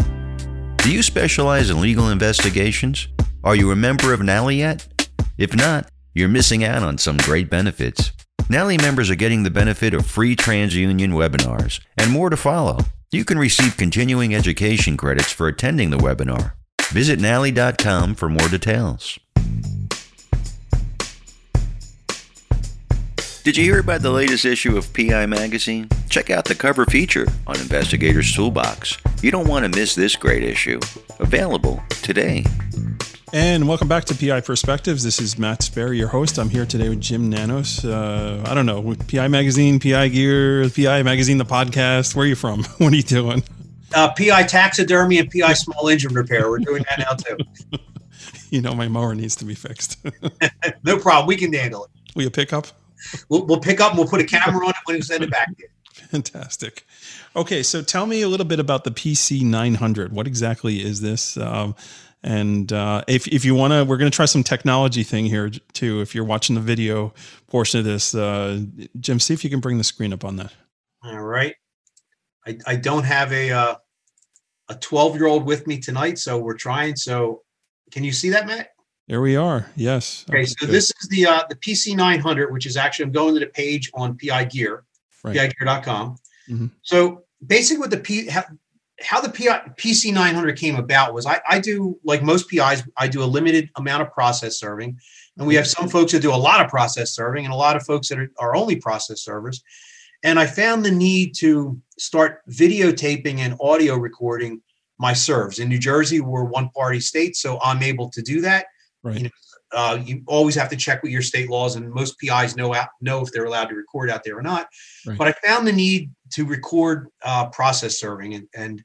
Do 0.77 0.91
you 0.91 1.03
specialize 1.03 1.69
in 1.69 1.81
legal 1.81 2.09
investigations? 2.09 3.07
Are 3.43 3.55
you 3.55 3.71
a 3.71 3.75
member 3.75 4.13
of 4.13 4.21
NALI 4.21 4.57
yet? 4.57 4.87
If 5.37 5.53
not, 5.55 5.89
you're 6.13 6.29
missing 6.29 6.63
out 6.63 6.81
on 6.81 6.97
some 6.97 7.17
great 7.17 7.49
benefits. 7.49 8.11
NALI 8.49 8.77
members 8.77 9.09
are 9.09 9.15
getting 9.15 9.43
the 9.43 9.51
benefit 9.51 9.93
of 9.93 10.05
free 10.05 10.35
TransUnion 10.35 11.11
webinars 11.11 11.81
and 11.97 12.11
more 12.11 12.29
to 12.29 12.37
follow. 12.37 12.77
You 13.09 13.23
can 13.23 13.39
receive 13.39 13.77
continuing 13.77 14.35
education 14.35 14.97
credits 14.97 15.31
for 15.31 15.47
attending 15.47 15.91
the 15.91 15.97
webinar. 15.97 16.53
Visit 16.89 17.19
nali.com 17.19 18.15
for 18.15 18.27
more 18.27 18.49
details. 18.49 19.17
Did 23.45 23.55
you 23.55 23.63
hear 23.63 23.79
about 23.79 24.01
the 24.01 24.11
latest 24.11 24.43
issue 24.43 24.75
of 24.75 24.91
PI 24.91 25.25
Magazine? 25.25 25.87
Check 26.09 26.29
out 26.29 26.43
the 26.43 26.55
cover 26.55 26.83
feature 26.83 27.25
on 27.47 27.57
Investigators 27.61 28.33
Toolbox. 28.33 28.97
You 29.21 29.31
don't 29.31 29.47
want 29.47 29.63
to 29.63 29.79
miss 29.79 29.95
this 29.95 30.17
great 30.17 30.43
issue. 30.43 30.81
Available 31.21 31.81
today. 32.01 32.43
And 33.33 33.67
welcome 33.67 33.89
back 33.89 34.05
to 34.05 34.15
PI 34.15 34.39
Perspectives. 34.39 35.03
This 35.03 35.19
is 35.19 35.37
Matt 35.37 35.61
Sperry, 35.61 35.97
your 35.97 36.07
host. 36.07 36.39
I'm 36.39 36.49
here 36.49 36.65
today 36.65 36.87
with 36.87 37.01
Jim 37.01 37.29
Nanos. 37.29 37.83
Uh, 37.83 38.41
I 38.47 38.53
don't 38.53 38.65
know, 38.65 38.95
PI 39.09 39.27
Magazine, 39.27 39.81
PI 39.81 40.07
Gear, 40.07 40.69
PI 40.69 41.03
Magazine, 41.03 41.37
the 41.37 41.43
podcast. 41.43 42.15
Where 42.15 42.23
are 42.23 42.27
you 42.27 42.35
from? 42.35 42.63
what 42.77 42.93
are 42.93 42.95
you 42.95 43.03
doing? 43.03 43.43
Uh, 43.93 44.13
PI 44.13 44.43
Taxidermy 44.43 45.17
and 45.17 45.29
PI 45.29 45.53
Small 45.53 45.89
Engine 45.89 46.13
Repair. 46.13 46.49
We're 46.49 46.59
doing 46.59 46.85
that 46.89 46.99
now 46.99 47.15
too. 47.15 47.77
you 48.49 48.61
know, 48.61 48.73
my 48.73 48.87
mower 48.87 49.13
needs 49.13 49.35
to 49.37 49.45
be 49.45 49.55
fixed. 49.55 49.97
no 50.83 50.97
problem. 50.97 51.27
We 51.27 51.35
can 51.35 51.51
handle 51.51 51.83
it. 51.83 51.91
Will 52.15 52.23
you 52.23 52.29
pick 52.29 52.53
up? 52.53 52.67
We'll, 53.27 53.45
we'll 53.45 53.59
pick 53.59 53.81
up 53.81 53.89
and 53.89 53.99
we'll 53.99 54.07
put 54.07 54.21
a 54.21 54.25
camera 54.25 54.65
on 54.65 54.69
it 54.69 54.77
when 54.85 54.95
we 54.95 55.01
send 55.01 55.25
it 55.25 55.31
back 55.31 55.47
to 55.47 55.63
you. 55.63 55.67
Fantastic. 55.91 56.85
Okay, 57.35 57.61
so 57.61 57.81
tell 57.81 58.05
me 58.05 58.21
a 58.21 58.29
little 58.29 58.45
bit 58.45 58.59
about 58.59 58.85
the 58.85 58.91
PC 58.91 59.41
900. 59.41 60.13
What 60.13 60.27
exactly 60.27 60.81
is 60.81 61.01
this? 61.01 61.35
Um, 61.35 61.75
and 62.27 62.73
uh, 62.73 63.03
if, 63.07 63.25
if 63.29 63.45
you 63.45 63.55
want 63.55 63.71
to, 63.71 63.85
we're 63.85 63.95
going 63.95 64.11
to 64.11 64.15
try 64.15 64.25
some 64.25 64.43
technology 64.43 65.03
thing 65.03 65.25
here 65.25 65.49
too. 65.71 66.01
If 66.01 66.13
you're 66.13 66.25
watching 66.25 66.55
the 66.55 66.61
video 66.61 67.13
portion 67.47 67.79
of 67.79 67.85
this, 67.85 68.13
uh, 68.13 68.63
Jim, 68.99 69.17
see 69.21 69.33
if 69.33 69.45
you 69.45 69.49
can 69.49 69.61
bring 69.61 69.77
the 69.77 69.83
screen 69.85 70.11
up 70.11 70.25
on 70.25 70.35
that. 70.35 70.51
All 71.05 71.21
right. 71.21 71.55
I, 72.45 72.57
I 72.67 72.75
don't 72.75 73.05
have 73.05 73.31
a 73.31 73.51
uh, 73.51 73.75
a 74.67 74.75
12 74.75 75.15
year 75.15 75.27
old 75.27 75.45
with 75.45 75.67
me 75.67 75.79
tonight, 75.79 76.19
so 76.19 76.37
we're 76.37 76.57
trying. 76.57 76.97
So 76.97 77.43
can 77.91 78.03
you 78.03 78.11
see 78.11 78.29
that, 78.31 78.45
Matt? 78.45 78.71
There 79.07 79.21
we 79.21 79.37
are. 79.37 79.71
Yes. 79.77 80.25
Okay, 80.29 80.43
so 80.43 80.55
good. 80.59 80.69
this 80.69 80.91
is 81.01 81.07
the 81.07 81.27
uh, 81.27 81.43
the 81.47 81.55
PC 81.55 81.95
900, 81.95 82.51
which 82.51 82.65
is 82.65 82.75
actually 82.75 83.05
I'm 83.05 83.13
going 83.13 83.35
to 83.35 83.39
the 83.39 83.47
page 83.47 83.89
on 83.93 84.17
PI 84.17 84.43
Gear, 84.45 84.83
right. 85.23 85.33
PIGear.com. 85.33 86.17
Mm-hmm. 86.49 86.67
So 86.81 87.23
basically, 87.45 87.79
what 87.79 87.91
the 87.91 87.99
P 87.99 88.29
how 89.01 89.21
the 89.21 89.29
PI, 89.29 89.71
PC 89.77 90.13
900 90.13 90.57
came 90.57 90.75
about 90.75 91.13
was 91.13 91.25
I, 91.25 91.39
I 91.47 91.59
do 91.59 91.99
like 92.03 92.23
most 92.23 92.49
PIs, 92.49 92.83
I 92.97 93.07
do 93.07 93.23
a 93.23 93.25
limited 93.25 93.69
amount 93.75 94.01
of 94.01 94.11
process 94.11 94.59
serving, 94.59 94.97
and 95.37 95.47
we 95.47 95.55
have 95.55 95.67
some 95.67 95.87
folks 95.87 96.11
that 96.13 96.21
do 96.21 96.33
a 96.33 96.35
lot 96.35 96.63
of 96.63 96.69
process 96.69 97.11
serving, 97.11 97.45
and 97.45 97.53
a 97.53 97.57
lot 97.57 97.75
of 97.75 97.83
folks 97.83 98.09
that 98.09 98.19
are, 98.19 98.31
are 98.39 98.55
only 98.55 98.75
process 98.75 99.21
servers. 99.21 99.63
And 100.23 100.39
I 100.39 100.47
found 100.47 100.83
the 100.83 100.91
need 100.91 101.35
to 101.37 101.79
start 101.99 102.41
videotaping 102.49 103.39
and 103.39 103.55
audio 103.61 103.95
recording 103.95 104.61
my 104.97 105.13
serves. 105.13 105.59
In 105.59 105.69
New 105.69 105.77
Jersey, 105.77 106.21
we're 106.21 106.43
one 106.43 106.69
party 106.69 106.99
state, 106.99 107.35
so 107.35 107.59
I'm 107.61 107.83
able 107.83 108.09
to 108.09 108.21
do 108.23 108.41
that. 108.41 108.65
Right. 109.03 109.17
You, 109.17 109.23
know, 109.25 109.29
uh, 109.73 109.99
you 110.03 110.23
always 110.25 110.55
have 110.55 110.69
to 110.69 110.75
check 110.75 111.03
with 111.03 111.11
your 111.11 111.21
state 111.21 111.49
laws, 111.49 111.75
and 111.75 111.91
most 111.91 112.17
PIs 112.19 112.55
know 112.55 112.73
out, 112.73 112.89
know 112.99 113.21
if 113.21 113.31
they're 113.31 113.45
allowed 113.45 113.69
to 113.69 113.75
record 113.75 114.09
out 114.09 114.23
there 114.23 114.37
or 114.37 114.41
not. 114.41 114.67
Right. 115.05 115.17
But 115.17 115.27
I 115.27 115.31
found 115.47 115.67
the 115.67 115.73
need 115.73 116.09
to 116.31 116.45
record 116.45 117.09
uh, 117.23 117.47
process 117.49 117.99
serving, 117.99 118.33
and, 118.35 118.47
and 118.55 118.83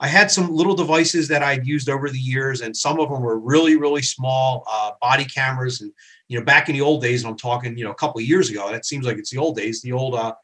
I 0.00 0.06
had 0.06 0.30
some 0.30 0.54
little 0.54 0.74
devices 0.74 1.26
that 1.28 1.42
I'd 1.42 1.66
used 1.66 1.88
over 1.88 2.08
the 2.08 2.18
years, 2.18 2.60
and 2.60 2.76
some 2.76 3.00
of 3.00 3.10
them 3.10 3.20
were 3.20 3.38
really, 3.38 3.76
really 3.76 4.02
small 4.02 4.64
uh, 4.70 4.92
body 5.00 5.24
cameras. 5.24 5.80
And 5.80 5.92
you 6.28 6.38
know, 6.38 6.44
back 6.44 6.68
in 6.68 6.74
the 6.74 6.82
old 6.82 7.02
days, 7.02 7.22
and 7.22 7.30
I'm 7.30 7.36
talking, 7.36 7.76
you 7.76 7.84
know, 7.84 7.90
a 7.90 7.96
couple 7.96 8.20
of 8.20 8.26
years 8.26 8.50
ago. 8.50 8.70
That 8.70 8.86
seems 8.86 9.06
like 9.06 9.16
it's 9.16 9.30
the 9.30 9.38
old 9.38 9.56
days. 9.56 9.82
The 9.82 9.92
old, 9.92 10.14
uh, 10.14 10.34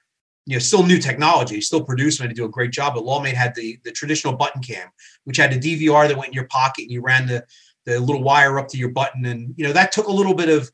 you 0.47 0.57
know, 0.57 0.59
still 0.59 0.83
new 0.85 0.99
technology, 0.99 1.61
still 1.61 1.85
producing 1.85 2.29
to 2.29 2.35
do 2.35 2.45
a 2.45 2.49
great 2.49 2.73
job. 2.73 2.95
But 2.95 3.05
Lawmate 3.05 3.35
had 3.35 3.55
the 3.55 3.79
the 3.85 3.93
traditional 3.93 4.35
button 4.35 4.61
cam, 4.61 4.89
which 5.23 5.37
had 5.37 5.53
a 5.53 5.59
DVR 5.59 6.09
that 6.09 6.17
went 6.17 6.29
in 6.29 6.35
your 6.35 6.49
pocket, 6.49 6.83
and 6.83 6.91
you 6.91 7.01
ran 7.01 7.27
the 7.27 7.45
the 7.85 8.01
little 8.01 8.23
wire 8.23 8.59
up 8.59 8.67
to 8.69 8.79
your 8.79 8.91
button, 8.91 9.25
and 9.25 9.55
you 9.57 9.65
know 9.65 9.73
that 9.73 9.93
took 9.93 10.09
a 10.09 10.13
little 10.13 10.35
bit 10.35 10.49
of 10.49 10.71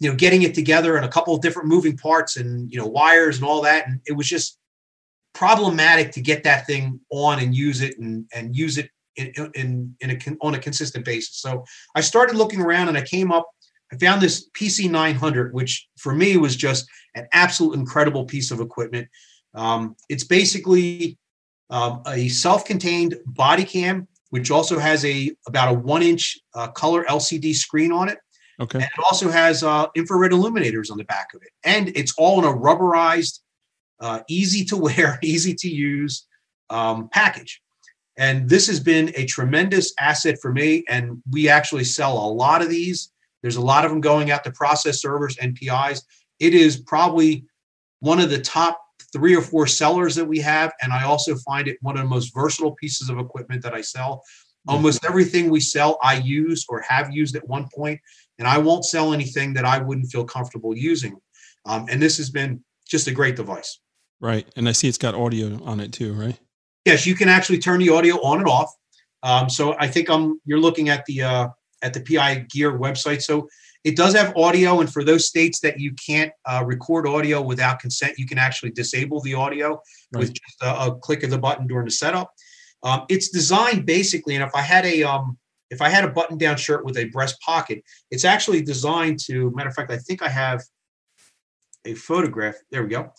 you 0.00 0.10
know 0.10 0.16
getting 0.16 0.42
it 0.42 0.54
together 0.54 0.96
and 0.96 1.06
a 1.06 1.08
couple 1.08 1.34
of 1.34 1.40
different 1.40 1.68
moving 1.68 1.96
parts 1.96 2.36
and 2.36 2.70
you 2.70 2.78
know 2.78 2.86
wires 2.86 3.36
and 3.36 3.46
all 3.46 3.62
that, 3.62 3.88
and 3.88 4.00
it 4.06 4.12
was 4.12 4.28
just 4.28 4.58
problematic 5.34 6.12
to 6.12 6.20
get 6.20 6.44
that 6.44 6.66
thing 6.66 7.00
on 7.10 7.40
and 7.40 7.54
use 7.54 7.80
it 7.80 7.98
and, 7.98 8.26
and 8.34 8.56
use 8.56 8.78
it 8.78 8.90
in, 9.16 9.32
in, 9.54 9.96
in 10.00 10.10
a, 10.10 10.36
on 10.40 10.54
a 10.54 10.58
consistent 10.58 11.04
basis. 11.04 11.36
So 11.36 11.64
I 11.94 12.00
started 12.00 12.36
looking 12.36 12.60
around 12.60 12.88
and 12.88 12.96
I 12.96 13.02
came 13.02 13.32
up, 13.32 13.48
I 13.92 13.96
found 13.96 14.20
this 14.20 14.48
PC 14.50 14.90
900, 14.90 15.52
which 15.52 15.88
for 15.98 16.14
me 16.14 16.36
was 16.36 16.56
just 16.56 16.86
an 17.14 17.26
absolute 17.32 17.74
incredible 17.74 18.24
piece 18.24 18.50
of 18.50 18.60
equipment. 18.60 19.08
Um, 19.54 19.96
it's 20.08 20.24
basically 20.24 21.18
um, 21.70 22.02
a 22.06 22.28
self-contained 22.28 23.16
body 23.26 23.64
cam, 23.64 24.08
which 24.30 24.50
also 24.50 24.78
has 24.78 25.04
a 25.04 25.32
about 25.46 25.74
a 25.74 25.78
one-inch 25.78 26.38
uh, 26.54 26.68
color 26.68 27.04
LCD 27.04 27.54
screen 27.54 27.92
on 27.92 28.08
it. 28.08 28.18
Okay. 28.60 28.78
And 28.78 28.84
it 28.84 29.04
also 29.04 29.30
has 29.30 29.62
uh, 29.62 29.86
infrared 29.94 30.32
illuminators 30.32 30.90
on 30.90 30.98
the 30.98 31.04
back 31.04 31.28
of 31.34 31.42
it, 31.42 31.50
and 31.64 31.88
it's 31.96 32.12
all 32.18 32.38
in 32.40 32.44
a 32.44 32.52
rubberized, 32.52 33.40
uh, 34.00 34.20
easy 34.28 34.64
to 34.66 34.76
wear, 34.86 35.18
easy 35.22 35.54
to 35.54 35.68
use 35.68 36.26
um, 36.70 37.08
package. 37.12 37.62
And 38.18 38.48
this 38.48 38.66
has 38.66 38.80
been 38.80 39.12
a 39.14 39.26
tremendous 39.26 39.94
asset 40.00 40.38
for 40.42 40.52
me. 40.52 40.84
And 40.88 41.22
we 41.30 41.48
actually 41.48 41.84
sell 41.84 42.18
a 42.18 42.32
lot 42.32 42.62
of 42.62 42.68
these. 42.68 43.12
There's 43.42 43.56
a 43.56 43.60
lot 43.60 43.84
of 43.84 43.92
them 43.92 44.00
going 44.00 44.32
out 44.32 44.42
to 44.44 44.50
process 44.50 45.00
servers, 45.00 45.36
NPIs. 45.36 46.02
It 46.40 46.52
is 46.52 46.78
probably 46.78 47.44
one 48.00 48.18
of 48.18 48.30
the 48.30 48.40
top 48.40 48.80
three 49.12 49.36
or 49.36 49.40
four 49.40 49.66
sellers 49.66 50.16
that 50.16 50.24
we 50.24 50.40
have. 50.40 50.72
And 50.82 50.92
I 50.92 51.04
also 51.04 51.36
find 51.36 51.68
it 51.68 51.78
one 51.80 51.96
of 51.96 52.02
the 52.02 52.08
most 52.08 52.34
versatile 52.34 52.74
pieces 52.74 53.08
of 53.08 53.18
equipment 53.18 53.62
that 53.62 53.74
I 53.74 53.80
sell. 53.80 54.22
Almost 54.66 55.04
everything 55.06 55.48
we 55.48 55.60
sell, 55.60 55.98
I 56.02 56.16
use 56.16 56.66
or 56.68 56.82
have 56.82 57.10
used 57.10 57.34
at 57.36 57.48
one 57.48 57.68
point, 57.74 57.98
and 58.38 58.46
I 58.46 58.58
won't 58.58 58.84
sell 58.84 59.14
anything 59.14 59.54
that 59.54 59.64
I 59.64 59.78
wouldn't 59.78 60.10
feel 60.10 60.26
comfortable 60.26 60.76
using. 60.76 61.16
Um, 61.64 61.86
and 61.88 62.02
this 62.02 62.18
has 62.18 62.28
been 62.28 62.62
just 62.86 63.06
a 63.06 63.12
great 63.12 63.34
device. 63.34 63.80
Right. 64.20 64.46
And 64.56 64.68
I 64.68 64.72
see 64.72 64.88
it's 64.88 64.98
got 64.98 65.14
audio 65.14 65.62
on 65.64 65.80
it 65.80 65.92
too, 65.92 66.12
right? 66.12 66.38
Yes, 66.84 67.06
you 67.06 67.14
can 67.14 67.28
actually 67.28 67.58
turn 67.58 67.80
the 67.80 67.90
audio 67.90 68.16
on 68.16 68.38
and 68.38 68.48
off. 68.48 68.72
Um, 69.22 69.50
so 69.50 69.76
I 69.78 69.88
think 69.88 70.08
I'm 70.08 70.40
you're 70.44 70.60
looking 70.60 70.88
at 70.88 71.04
the 71.06 71.22
uh, 71.22 71.48
at 71.82 71.94
the 71.94 72.00
PI 72.00 72.46
Gear 72.50 72.78
website. 72.78 73.22
So 73.22 73.48
it 73.84 73.96
does 73.96 74.14
have 74.14 74.36
audio, 74.36 74.80
and 74.80 74.92
for 74.92 75.04
those 75.04 75.26
states 75.26 75.60
that 75.60 75.78
you 75.78 75.92
can't 75.94 76.32
uh, 76.46 76.62
record 76.66 77.06
audio 77.06 77.40
without 77.40 77.78
consent, 77.78 78.18
you 78.18 78.26
can 78.26 78.38
actually 78.38 78.70
disable 78.70 79.20
the 79.20 79.34
audio 79.34 79.80
right. 80.12 80.20
with 80.20 80.32
just 80.32 80.62
a, 80.62 80.86
a, 80.86 80.94
click 80.96 81.22
of 81.22 81.30
the 81.30 81.38
button 81.38 81.66
during 81.66 81.84
the 81.84 81.90
setup. 81.90 82.32
Um, 82.82 83.04
it's 83.08 83.28
designed 83.28 83.86
basically, 83.86 84.34
and 84.34 84.44
if 84.44 84.54
I 84.54 84.62
had 84.62 84.84
a 84.84 85.02
um, 85.02 85.38
if 85.70 85.82
I 85.82 85.88
had 85.88 86.04
a 86.04 86.10
button-down 86.10 86.56
shirt 86.56 86.84
with 86.84 86.96
a 86.96 87.04
breast 87.06 87.40
pocket, 87.40 87.82
it's 88.10 88.24
actually 88.24 88.62
designed 88.62 89.18
to. 89.26 89.50
Matter 89.54 89.68
of 89.68 89.74
fact, 89.74 89.90
I 89.90 89.98
think 89.98 90.22
I 90.22 90.28
have 90.28 90.62
a 91.84 91.94
photograph. 91.94 92.56
There 92.70 92.82
we 92.82 92.88
go. 92.88 93.12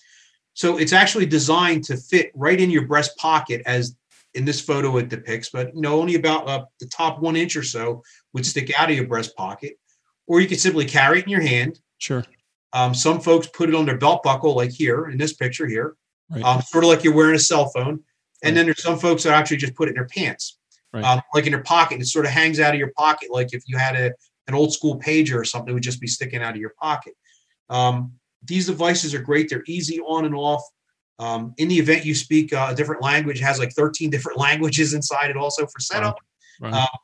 So 0.59 0.75
it's 0.75 0.91
actually 0.91 1.25
designed 1.25 1.85
to 1.85 1.95
fit 1.95 2.33
right 2.35 2.59
in 2.59 2.69
your 2.69 2.85
breast 2.85 3.15
pocket 3.15 3.61
as 3.65 3.95
in 4.33 4.43
this 4.43 4.59
photo 4.59 4.97
it 4.97 5.07
depicts, 5.07 5.51
but 5.51 5.73
you 5.73 5.79
know 5.79 6.01
only 6.01 6.15
about 6.15 6.49
uh, 6.49 6.65
the 6.81 6.87
top 6.87 7.21
one 7.21 7.37
inch 7.37 7.55
or 7.55 7.63
so 7.63 8.03
would 8.33 8.45
stick 8.45 8.77
out 8.77 8.89
of 8.89 8.95
your 8.97 9.07
breast 9.07 9.33
pocket, 9.37 9.79
or 10.27 10.41
you 10.41 10.49
could 10.49 10.59
simply 10.59 10.83
carry 10.83 11.19
it 11.19 11.23
in 11.23 11.29
your 11.29 11.39
hand. 11.39 11.79
Sure. 11.99 12.25
Um, 12.73 12.93
some 12.93 13.21
folks 13.21 13.47
put 13.47 13.69
it 13.69 13.75
on 13.75 13.85
their 13.85 13.97
belt 13.97 14.21
buckle, 14.21 14.53
like 14.53 14.71
here 14.71 15.07
in 15.07 15.17
this 15.17 15.31
picture 15.31 15.65
here, 15.65 15.95
right. 16.29 16.43
um, 16.43 16.61
sort 16.61 16.83
of 16.83 16.89
like 16.89 17.05
you're 17.05 17.15
wearing 17.15 17.37
a 17.37 17.39
cell 17.39 17.69
phone. 17.69 17.87
And 17.87 18.01
right. 18.43 18.55
then 18.55 18.65
there's 18.65 18.83
some 18.83 18.99
folks 18.99 19.23
that 19.23 19.31
actually 19.31 19.57
just 19.57 19.75
put 19.75 19.87
it 19.87 19.91
in 19.91 19.95
their 19.95 20.07
pants, 20.07 20.57
right. 20.91 21.05
um, 21.05 21.21
like 21.33 21.45
in 21.45 21.53
their 21.53 21.63
pocket. 21.63 21.93
and 21.93 22.01
It 22.01 22.07
sort 22.07 22.25
of 22.25 22.31
hangs 22.31 22.59
out 22.59 22.73
of 22.73 22.79
your 22.79 22.91
pocket, 22.97 23.31
like 23.31 23.53
if 23.53 23.63
you 23.65 23.77
had 23.77 23.95
a 23.95 24.11
an 24.49 24.55
old 24.55 24.73
school 24.73 24.99
pager 24.99 25.39
or 25.39 25.45
something, 25.45 25.71
it 25.71 25.73
would 25.73 25.83
just 25.83 26.01
be 26.01 26.07
sticking 26.07 26.41
out 26.41 26.55
of 26.55 26.59
your 26.59 26.73
pocket. 26.81 27.13
Um, 27.69 28.18
these 28.43 28.67
devices 28.67 29.13
are 29.13 29.21
great. 29.21 29.49
They're 29.49 29.63
easy 29.67 29.99
on 29.99 30.25
and 30.25 30.35
off. 30.35 30.63
Um, 31.19 31.53
in 31.57 31.67
the 31.67 31.77
event 31.77 32.05
you 32.05 32.15
speak 32.15 32.53
uh, 32.53 32.69
a 32.71 32.75
different 32.75 33.01
language, 33.01 33.39
has 33.41 33.59
like 33.59 33.73
13 33.73 34.09
different 34.09 34.39
languages 34.45 34.93
inside 34.93 35.29
it 35.29 35.37
also 35.37 35.65
for 35.65 35.79
setup. 35.79 36.17
Right. 36.61 36.71
Right. 36.71 36.83
Uh, 36.83 36.97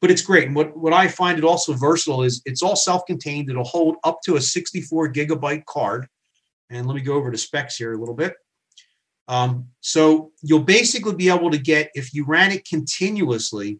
but 0.00 0.10
it's 0.10 0.22
great. 0.22 0.46
And 0.46 0.56
what, 0.56 0.74
what 0.76 0.94
I 0.94 1.08
find 1.08 1.38
it 1.38 1.44
also 1.44 1.74
versatile 1.74 2.22
is 2.22 2.40
it's 2.46 2.62
all 2.62 2.76
self-contained. 2.76 3.50
It'll 3.50 3.64
hold 3.64 3.96
up 4.02 4.20
to 4.24 4.36
a 4.36 4.40
64 4.40 5.12
gigabyte 5.12 5.66
card. 5.66 6.06
And 6.70 6.86
let 6.86 6.94
me 6.94 7.02
go 7.02 7.14
over 7.14 7.30
to 7.30 7.36
specs 7.36 7.76
here 7.76 7.92
a 7.92 7.98
little 7.98 8.14
bit. 8.14 8.34
Um, 9.28 9.68
so 9.80 10.32
you'll 10.42 10.60
basically 10.60 11.14
be 11.14 11.28
able 11.28 11.50
to 11.50 11.58
get, 11.58 11.90
if 11.94 12.14
you 12.14 12.24
ran 12.24 12.50
it 12.50 12.66
continuously, 12.66 13.78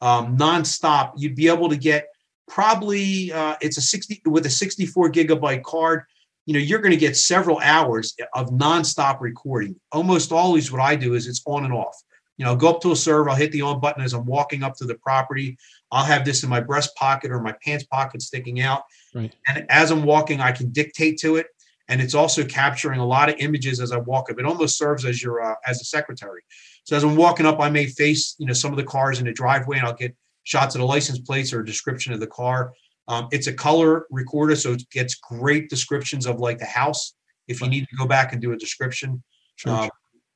um, 0.00 0.38
nonstop, 0.38 1.12
you'd 1.16 1.36
be 1.36 1.48
able 1.48 1.68
to 1.68 1.76
get 1.76 2.06
probably 2.48 3.30
uh, 3.30 3.56
it's 3.60 3.76
a 3.76 3.82
60 3.82 4.22
with 4.26 4.46
a 4.46 4.50
64 4.50 5.12
gigabyte 5.12 5.62
card 5.62 6.04
you 6.48 6.54
know 6.54 6.60
you're 6.60 6.78
going 6.78 6.92
to 6.92 6.96
get 6.96 7.14
several 7.14 7.58
hours 7.58 8.16
of 8.34 8.48
nonstop 8.48 9.20
recording. 9.20 9.76
Almost 9.92 10.32
always 10.32 10.72
what 10.72 10.80
i 10.80 10.96
do 10.96 11.12
is 11.12 11.26
it's 11.26 11.42
on 11.44 11.66
and 11.66 11.74
off. 11.74 11.94
You 12.38 12.46
know 12.46 12.52
I'll 12.52 12.56
go 12.56 12.70
up 12.70 12.80
to 12.80 12.92
a 12.92 12.96
server 12.96 13.28
i'll 13.28 13.36
hit 13.36 13.52
the 13.52 13.60
on 13.60 13.80
button 13.80 14.02
as 14.02 14.14
i'm 14.14 14.24
walking 14.24 14.62
up 14.62 14.74
to 14.76 14.86
the 14.86 14.94
property. 14.94 15.58
I'll 15.92 16.06
have 16.06 16.24
this 16.24 16.42
in 16.42 16.48
my 16.48 16.60
breast 16.60 16.96
pocket 16.96 17.30
or 17.30 17.40
my 17.40 17.54
pants 17.62 17.84
pocket 17.84 18.22
sticking 18.22 18.62
out. 18.62 18.84
Right. 19.14 19.34
and 19.46 19.66
as 19.68 19.90
i'm 19.90 20.04
walking 20.04 20.40
i 20.40 20.50
can 20.50 20.70
dictate 20.70 21.18
to 21.18 21.36
it 21.36 21.48
and 21.88 22.00
it's 22.00 22.14
also 22.14 22.42
capturing 22.44 22.98
a 22.98 23.06
lot 23.06 23.28
of 23.28 23.34
images 23.40 23.78
as 23.78 23.92
i 23.92 23.98
walk 23.98 24.30
up. 24.30 24.38
It 24.38 24.46
almost 24.46 24.78
serves 24.78 25.04
as 25.04 25.22
your 25.22 25.42
uh, 25.42 25.54
as 25.66 25.82
a 25.82 25.84
secretary. 25.84 26.40
So 26.84 26.96
as 26.96 27.04
i'm 27.04 27.14
walking 27.14 27.44
up 27.44 27.60
i 27.60 27.68
may 27.68 27.84
face 27.84 28.36
you 28.38 28.46
know 28.46 28.54
some 28.54 28.70
of 28.70 28.78
the 28.78 28.84
cars 28.84 29.18
in 29.18 29.26
the 29.26 29.34
driveway 29.34 29.76
and 29.76 29.86
i'll 29.86 29.92
get 29.92 30.16
shots 30.44 30.74
of 30.74 30.78
the 30.78 30.86
license 30.86 31.18
plates 31.18 31.52
or 31.52 31.60
a 31.60 31.66
description 31.66 32.14
of 32.14 32.20
the 32.20 32.26
car 32.26 32.72
um, 33.08 33.28
it's 33.32 33.46
a 33.46 33.52
color 33.52 34.06
recorder, 34.10 34.54
so 34.54 34.72
it 34.72 34.88
gets 34.90 35.14
great 35.16 35.68
descriptions 35.68 36.26
of 36.26 36.40
like 36.40 36.58
the 36.58 36.66
house 36.66 37.14
if 37.48 37.60
you 37.60 37.68
need 37.68 37.88
to 37.88 37.96
go 37.96 38.06
back 38.06 38.32
and 38.32 38.42
do 38.42 38.52
a 38.52 38.56
description. 38.56 39.22
Sure. 39.56 39.72
Um, 39.72 39.90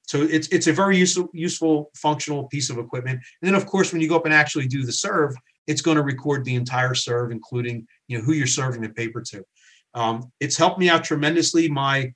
so 0.06 0.22
it's 0.22 0.48
it's 0.48 0.66
a 0.66 0.72
very 0.72 0.96
useful, 0.96 1.28
useful, 1.32 1.90
functional 1.94 2.44
piece 2.48 2.70
of 2.70 2.78
equipment. 2.78 3.20
And 3.40 3.48
then, 3.48 3.54
of 3.54 3.66
course, 3.66 3.92
when 3.92 4.00
you 4.00 4.08
go 4.08 4.16
up 4.16 4.24
and 4.24 4.34
actually 4.34 4.66
do 4.66 4.84
the 4.84 4.92
serve, 4.92 5.34
it's 5.66 5.82
going 5.82 5.96
to 5.96 6.02
record 6.02 6.44
the 6.44 6.54
entire 6.54 6.94
serve, 6.94 7.30
including 7.30 7.86
you 8.08 8.18
know 8.18 8.24
who 8.24 8.32
you're 8.32 8.46
serving 8.46 8.80
the 8.80 8.88
paper 8.88 9.20
to. 9.20 9.44
Um, 9.94 10.32
it's 10.40 10.56
helped 10.56 10.78
me 10.78 10.88
out 10.88 11.04
tremendously. 11.04 11.68
My, 11.68 12.12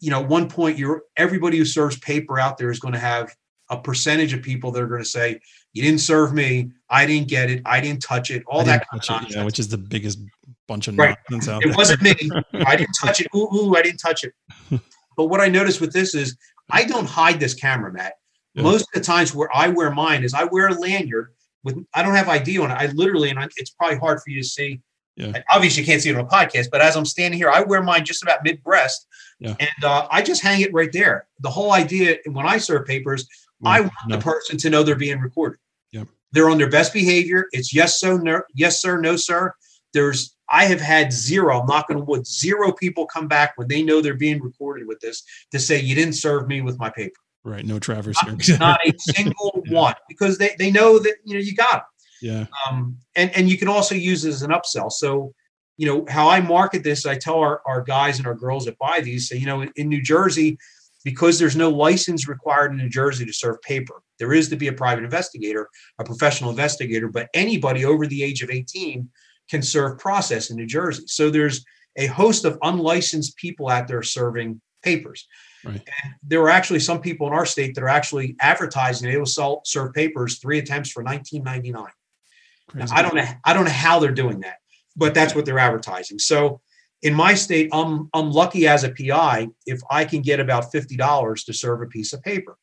you 0.00 0.10
know, 0.10 0.20
one 0.20 0.48
point, 0.48 0.78
you're 0.78 1.02
everybody 1.16 1.58
who 1.58 1.64
serves 1.64 1.98
paper 1.98 2.38
out 2.38 2.56
there 2.56 2.70
is 2.70 2.78
going 2.78 2.94
to 2.94 3.00
have 3.00 3.34
a 3.70 3.76
percentage 3.76 4.32
of 4.32 4.42
people 4.42 4.70
that 4.72 4.82
are 4.82 4.86
going 4.86 5.02
to 5.02 5.08
say, 5.08 5.40
"You 5.72 5.82
didn't 5.82 6.00
serve 6.00 6.32
me. 6.32 6.70
I 6.90 7.06
didn't 7.06 7.28
get 7.28 7.50
it. 7.50 7.62
I 7.64 7.80
didn't 7.80 8.00
touch 8.00 8.30
it." 8.30 8.42
All 8.46 8.64
that 8.64 8.88
kind 8.88 9.02
of 9.02 9.08
nonsense. 9.08 9.34
It, 9.34 9.38
yeah, 9.38 9.44
which 9.44 9.58
is 9.58 9.68
the 9.68 9.78
biggest 9.78 10.18
bunch 10.68 10.88
of 10.88 10.98
right. 10.98 11.16
nonsense 11.30 11.48
out 11.48 11.62
it 11.62 11.68
there. 11.68 11.76
Wasn't 11.76 12.02
me. 12.02 12.14
I 12.66 12.76
didn't 12.76 12.96
touch 13.00 13.20
it. 13.20 13.28
Ooh, 13.34 13.48
ooh, 13.54 13.76
I 13.76 13.82
didn't 13.82 13.98
touch 13.98 14.24
it. 14.24 14.32
but 15.16 15.26
what 15.26 15.40
I 15.40 15.48
noticed 15.48 15.80
with 15.80 15.92
this 15.92 16.14
is, 16.14 16.36
I 16.70 16.84
don't 16.84 17.08
hide 17.08 17.40
this 17.40 17.54
camera, 17.54 17.92
Matt. 17.92 18.14
Yeah. 18.54 18.62
Most 18.62 18.82
of 18.82 18.88
the 18.94 19.00
times 19.00 19.34
where 19.34 19.54
I 19.54 19.68
wear 19.68 19.90
mine 19.90 20.24
is 20.24 20.34
I 20.34 20.44
wear 20.44 20.68
a 20.68 20.74
lanyard 20.74 21.32
with 21.62 21.84
I 21.94 22.02
don't 22.02 22.14
have 22.14 22.28
ID 22.28 22.58
on 22.58 22.70
it. 22.70 22.74
I 22.74 22.86
literally, 22.86 23.30
and 23.30 23.38
I, 23.38 23.48
it's 23.56 23.70
probably 23.70 23.98
hard 23.98 24.20
for 24.20 24.30
you 24.30 24.42
to 24.42 24.48
see. 24.48 24.80
Yeah. 25.16 25.32
Obviously, 25.50 25.82
you 25.82 25.86
can't 25.86 26.00
see 26.00 26.10
it 26.10 26.16
on 26.16 26.24
a 26.24 26.28
podcast, 26.28 26.68
but 26.70 26.80
as 26.80 26.94
I'm 26.94 27.06
standing 27.06 27.38
here, 27.38 27.50
I 27.50 27.62
wear 27.62 27.82
mine 27.82 28.04
just 28.04 28.22
about 28.22 28.44
mid 28.44 28.62
breast, 28.62 29.06
yeah. 29.40 29.54
and 29.58 29.84
uh, 29.84 30.06
I 30.10 30.22
just 30.22 30.42
hang 30.42 30.60
it 30.60 30.72
right 30.72 30.92
there. 30.92 31.26
The 31.40 31.50
whole 31.50 31.72
idea 31.72 32.16
when 32.26 32.46
I 32.46 32.58
serve 32.58 32.86
papers, 32.86 33.26
I 33.64 33.80
want 33.80 33.92
no. 34.08 34.16
the 34.16 34.22
person 34.22 34.58
to 34.58 34.70
know 34.70 34.82
they're 34.82 34.96
being 34.96 35.20
recorded. 35.20 35.58
Yep. 35.92 36.08
They're 36.32 36.50
on 36.50 36.58
their 36.58 36.70
best 36.70 36.92
behavior. 36.92 37.46
It's 37.52 37.74
yes, 37.74 38.00
so, 38.00 38.16
no, 38.16 38.42
yes, 38.54 38.82
sir, 38.82 39.00
no, 39.00 39.16
sir. 39.16 39.54
There's 39.92 40.36
I 40.48 40.64
have 40.66 40.80
had 40.80 41.12
zero, 41.12 41.60
I'm 41.60 41.66
not 41.66 41.88
going 41.88 41.98
to 41.98 42.04
wood, 42.04 42.26
zero 42.26 42.72
people 42.72 43.06
come 43.06 43.26
back 43.26 43.54
when 43.56 43.68
they 43.68 43.82
know 43.82 44.00
they're 44.00 44.14
being 44.14 44.40
recorded 44.40 44.86
with 44.86 45.00
this 45.00 45.22
to 45.50 45.58
say 45.58 45.80
you 45.80 45.94
didn't 45.94 46.14
serve 46.14 46.46
me 46.46 46.60
with 46.60 46.78
my 46.78 46.90
paper. 46.90 47.16
Right. 47.44 47.64
No 47.64 47.78
Travers 47.78 48.16
not, 48.24 48.42
here. 48.42 48.58
not 48.58 48.80
a 48.86 48.92
single 48.98 49.64
one 49.68 49.94
because 50.08 50.38
they, 50.38 50.54
they 50.58 50.70
know 50.70 50.98
that 50.98 51.14
you 51.24 51.34
know 51.34 51.40
you 51.40 51.54
got 51.54 51.72
them. 51.72 51.82
Yeah. 52.22 52.46
Um, 52.68 52.98
and, 53.14 53.34
and 53.36 53.48
you 53.48 53.58
can 53.58 53.68
also 53.68 53.94
use 53.94 54.24
it 54.24 54.30
as 54.30 54.42
an 54.42 54.50
upsell. 54.50 54.90
So, 54.90 55.32
you 55.76 55.86
know, 55.86 56.06
how 56.08 56.28
I 56.28 56.40
market 56.40 56.82
this, 56.82 57.06
I 57.06 57.16
tell 57.16 57.38
our, 57.38 57.60
our 57.66 57.82
guys 57.82 58.18
and 58.18 58.26
our 58.26 58.34
girls 58.34 58.64
that 58.64 58.78
buy 58.78 59.00
these, 59.00 59.28
say, 59.28 59.36
you 59.36 59.46
know, 59.46 59.60
in, 59.60 59.70
in 59.76 59.88
New 59.88 60.02
Jersey, 60.02 60.58
because 61.06 61.38
there's 61.38 61.54
no 61.54 61.70
license 61.70 62.26
required 62.26 62.72
in 62.72 62.78
New 62.78 62.88
Jersey 62.88 63.24
to 63.24 63.32
serve 63.32 63.62
paper. 63.62 64.02
There 64.18 64.32
is 64.32 64.48
to 64.48 64.56
be 64.56 64.66
a 64.66 64.72
private 64.72 65.04
investigator, 65.04 65.68
a 66.00 66.04
professional 66.04 66.50
investigator, 66.50 67.06
but 67.06 67.28
anybody 67.32 67.84
over 67.84 68.08
the 68.08 68.24
age 68.24 68.42
of 68.42 68.50
18 68.50 69.08
can 69.48 69.62
serve 69.62 70.00
process 70.00 70.50
in 70.50 70.56
New 70.56 70.66
Jersey. 70.66 71.04
So 71.06 71.30
there's 71.30 71.64
a 71.94 72.06
host 72.06 72.44
of 72.44 72.58
unlicensed 72.60 73.36
people 73.36 73.68
out 73.68 73.86
there 73.86 74.02
serving 74.02 74.60
papers. 74.82 75.28
Right. 75.64 75.74
And 76.02 76.14
there 76.24 76.40
are 76.40 76.50
actually 76.50 76.80
some 76.80 77.00
people 77.00 77.28
in 77.28 77.32
our 77.32 77.46
state 77.46 77.76
that 77.76 77.84
are 77.84 77.88
actually 77.88 78.34
advertising 78.40 79.08
they 79.08 79.16
will 79.16 79.26
sell 79.26 79.60
serve 79.64 79.92
papers 79.92 80.40
three 80.40 80.58
attempts 80.58 80.90
for 80.90 81.04
19.99. 81.04 81.86
I 82.90 83.02
don't 83.02 83.14
know. 83.14 83.28
I 83.44 83.52
don't 83.52 83.64
know 83.64 83.70
how 83.70 84.00
they're 84.00 84.10
doing 84.10 84.40
that, 84.40 84.56
but 84.96 85.14
that's 85.14 85.36
what 85.36 85.44
they're 85.44 85.60
advertising. 85.60 86.18
So 86.18 86.62
in 87.02 87.14
my 87.14 87.34
state, 87.34 87.68
I'm 87.72 88.08
I'm 88.14 88.30
lucky 88.30 88.66
as 88.66 88.84
a 88.84 88.90
PI 88.90 89.48
if 89.66 89.80
I 89.90 90.04
can 90.04 90.22
get 90.22 90.40
about 90.40 90.72
fifty 90.72 90.96
dollars 90.96 91.44
to 91.44 91.52
serve 91.52 91.82
a 91.82 91.86
piece 91.86 92.12
of 92.12 92.22
paper. 92.22 92.56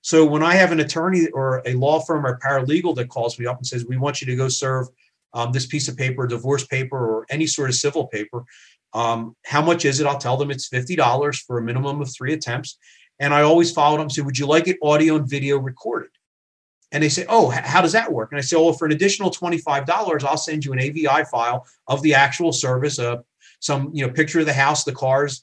So 0.00 0.24
when 0.24 0.42
I 0.42 0.54
have 0.54 0.72
an 0.72 0.80
attorney 0.80 1.28
or 1.28 1.62
a 1.66 1.74
law 1.74 2.00
firm 2.00 2.26
or 2.26 2.38
paralegal 2.38 2.94
that 2.96 3.08
calls 3.08 3.38
me 3.38 3.46
up 3.46 3.58
and 3.58 3.66
says, 3.66 3.86
"We 3.86 3.96
want 3.96 4.20
you 4.20 4.26
to 4.26 4.36
go 4.36 4.48
serve 4.48 4.88
um, 5.34 5.52
this 5.52 5.66
piece 5.66 5.88
of 5.88 5.96
paper, 5.96 6.26
divorce 6.26 6.66
paper, 6.66 6.98
or 6.98 7.26
any 7.30 7.46
sort 7.46 7.70
of 7.70 7.76
civil 7.76 8.06
paper," 8.08 8.44
um, 8.94 9.36
how 9.44 9.62
much 9.62 9.84
is 9.84 10.00
it? 10.00 10.06
I'll 10.06 10.18
tell 10.18 10.36
them 10.36 10.50
it's 10.50 10.68
fifty 10.68 10.96
dollars 10.96 11.38
for 11.38 11.58
a 11.58 11.62
minimum 11.62 12.00
of 12.00 12.12
three 12.12 12.32
attempts, 12.32 12.78
and 13.20 13.32
I 13.32 13.42
always 13.42 13.70
follow 13.70 13.98
them 13.98 14.10
say, 14.10 14.22
"Would 14.22 14.38
you 14.38 14.46
like 14.46 14.66
it 14.66 14.78
audio 14.82 15.16
and 15.16 15.28
video 15.28 15.58
recorded?" 15.58 16.10
And 16.90 17.02
they 17.02 17.10
say, 17.10 17.26
"Oh, 17.28 17.50
how 17.50 17.80
does 17.82 17.92
that 17.92 18.12
work?" 18.12 18.32
And 18.32 18.38
I 18.38 18.42
say, 18.42 18.56
"Oh, 18.56 18.72
for 18.72 18.86
an 18.86 18.92
additional 18.92 19.30
twenty-five 19.30 19.86
dollars, 19.86 20.24
I'll 20.24 20.36
send 20.36 20.64
you 20.64 20.72
an 20.72 20.80
AVI 20.80 21.24
file 21.30 21.66
of 21.86 22.02
the 22.02 22.14
actual 22.14 22.52
service, 22.52 22.98
a 22.98 23.24
some 23.60 23.90
you 23.92 24.06
know 24.06 24.12
picture 24.12 24.40
of 24.40 24.46
the 24.46 24.52
house, 24.52 24.84
the 24.84 24.92
cars, 24.92 25.42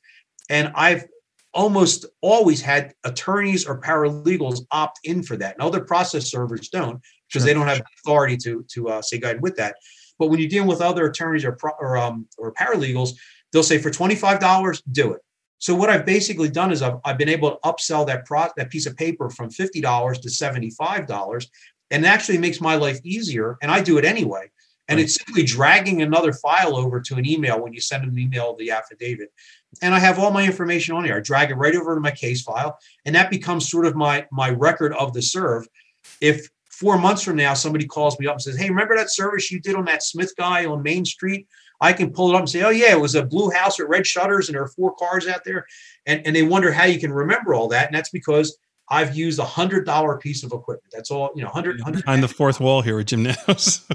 and 0.50 0.72
I've 0.76 1.06
almost 1.54 2.06
always 2.22 2.62
had 2.62 2.94
attorneys 3.06 3.66
or 3.66 3.80
paralegals 3.80 4.66
opt 4.72 5.00
in 5.06 5.24
for 5.24 5.38
that. 5.38 5.54
And 5.54 5.64
other 5.64 5.80
process 5.80 6.30
servers 6.30 6.68
don't 6.68 7.02
because 7.28 7.44
sure. 7.44 7.48
they 7.48 7.54
don't 7.54 7.68
have 7.68 7.82
authority 8.04 8.38
to 8.38 8.66
to 8.74 8.90
uh, 8.90 9.02
say 9.02 9.18
guide 9.18 9.42
with 9.42 9.56
that. 9.58 9.76
But 10.20 10.28
when 10.28 10.40
you're 10.40 10.50
dealing 10.50 10.70
with 10.70 10.82
other 10.82 11.06
attorneys 11.08 11.46
or 11.46 11.58
or, 11.80 11.98
um, 11.98 12.28
or 12.38 12.54
paralegals, 12.54 13.12
they'll 13.52 13.64
say 13.64 13.78
for 13.78 13.90
twenty 13.90 14.16
five 14.16 14.40
dollars, 14.40 14.82
do 14.92 15.14
it. 15.14 15.22
So 15.58 15.74
what 15.74 15.90
I've 15.90 16.06
basically 16.06 16.50
done 16.50 16.72
is 16.72 16.82
I've, 16.82 16.98
I've 17.06 17.18
been 17.18 17.30
able 17.30 17.52
to 17.52 17.58
upsell 17.64 18.06
that 18.08 18.26
pro, 18.26 18.48
that 18.58 18.70
piece 18.70 18.86
of 18.86 18.96
paper 18.96 19.30
from 19.30 19.50
fifty 19.50 19.82
dollars 19.82 20.20
to 20.20 20.30
seventy 20.30 20.70
five 20.70 21.08
dollars, 21.08 21.50
and 21.90 22.06
it 22.06 22.08
actually 22.08 22.38
makes 22.38 22.62
my 22.62 22.76
life 22.76 23.00
easier. 23.04 23.58
And 23.62 23.72
I 23.72 23.82
do 23.82 23.98
it 23.98 24.06
anyway. 24.06 24.52
And 24.88 25.00
it's 25.00 25.16
simply 25.16 25.44
dragging 25.44 26.02
another 26.02 26.32
file 26.32 26.76
over 26.76 27.02
to 27.02 27.16
an 27.16 27.28
email 27.28 27.60
when 27.62 27.74
you 27.74 27.82
send 27.82 28.04
an 28.04 28.18
email 28.20 28.52
of 28.52 28.58
the 28.58 28.72
affidavit. 28.72 29.32
And 29.82 29.96
I 29.96 30.00
have 30.00 30.20
all 30.20 30.32
my 30.32 30.46
information 30.46 30.96
on 30.96 31.04
there. 31.04 31.18
I 31.18 31.22
drag 31.22 31.50
it 31.52 31.56
right 31.56 31.76
over 31.76 31.96
to 31.96 32.02
my 32.02 32.12
case 32.12 32.44
file, 32.44 32.78
and 33.06 33.16
that 33.16 33.30
becomes 33.30 33.70
sort 33.70 33.86
of 33.86 33.96
my 33.96 34.26
my 34.32 34.50
record 34.52 34.94
of 34.94 35.14
the 35.14 35.22
serve. 35.22 35.68
If 36.22 36.48
four 36.70 36.98
months 36.98 37.24
from 37.24 37.38
now 37.38 37.54
somebody 37.54 37.86
calls 37.86 38.20
me 38.20 38.28
up 38.28 38.34
and 38.34 38.42
says, 38.42 38.58
"Hey, 38.58 38.70
remember 38.70 38.96
that 38.96 39.12
service 39.12 39.52
you 39.52 39.60
did 39.60 39.76
on 39.76 39.86
that 39.86 40.04
Smith 40.04 40.34
guy 40.38 40.66
on 40.66 40.84
Main 40.84 41.06
Street?" 41.06 41.48
I 41.82 41.92
can 41.92 42.12
pull 42.12 42.30
it 42.30 42.36
up 42.36 42.42
and 42.42 42.50
say, 42.50 42.62
"Oh 42.62 42.70
yeah, 42.70 42.92
it 42.92 43.02
was 43.02 43.16
a 43.16 43.26
blue 43.26 43.50
house 43.50 43.80
with 43.80 43.90
red 43.90 44.08
shutters, 44.08 44.48
and 44.48 44.56
there 44.56 44.64
are 44.64 44.70
four 44.70 44.96
cars 44.96 45.28
out 45.28 45.44
there," 45.44 45.66
and 46.06 46.26
and 46.26 46.36
they 46.36 46.44
wonder 46.44 46.72
how 46.72 46.86
you 46.86 47.00
can 47.00 47.12
remember 47.12 47.54
all 47.54 47.68
that, 47.70 47.88
and 47.88 47.96
that's 47.96 48.10
because 48.10 48.58
I've 48.90 49.16
used 49.16 49.40
a 49.40 49.46
hundred 49.46 49.86
dollar 49.86 50.18
piece 50.18 50.44
of 50.44 50.52
equipment. 50.52 50.92
That's 50.94 51.10
all, 51.10 51.32
you 51.36 51.44
know, 51.44 51.50
hundred 51.50 51.82
hundred 51.82 52.06
behind 52.06 52.22
the 52.22 52.28
fourth 52.28 52.60
wall 52.60 52.82
here 52.82 53.00
at 53.00 53.08
Jim 53.08 53.24
Nails. 53.24 53.86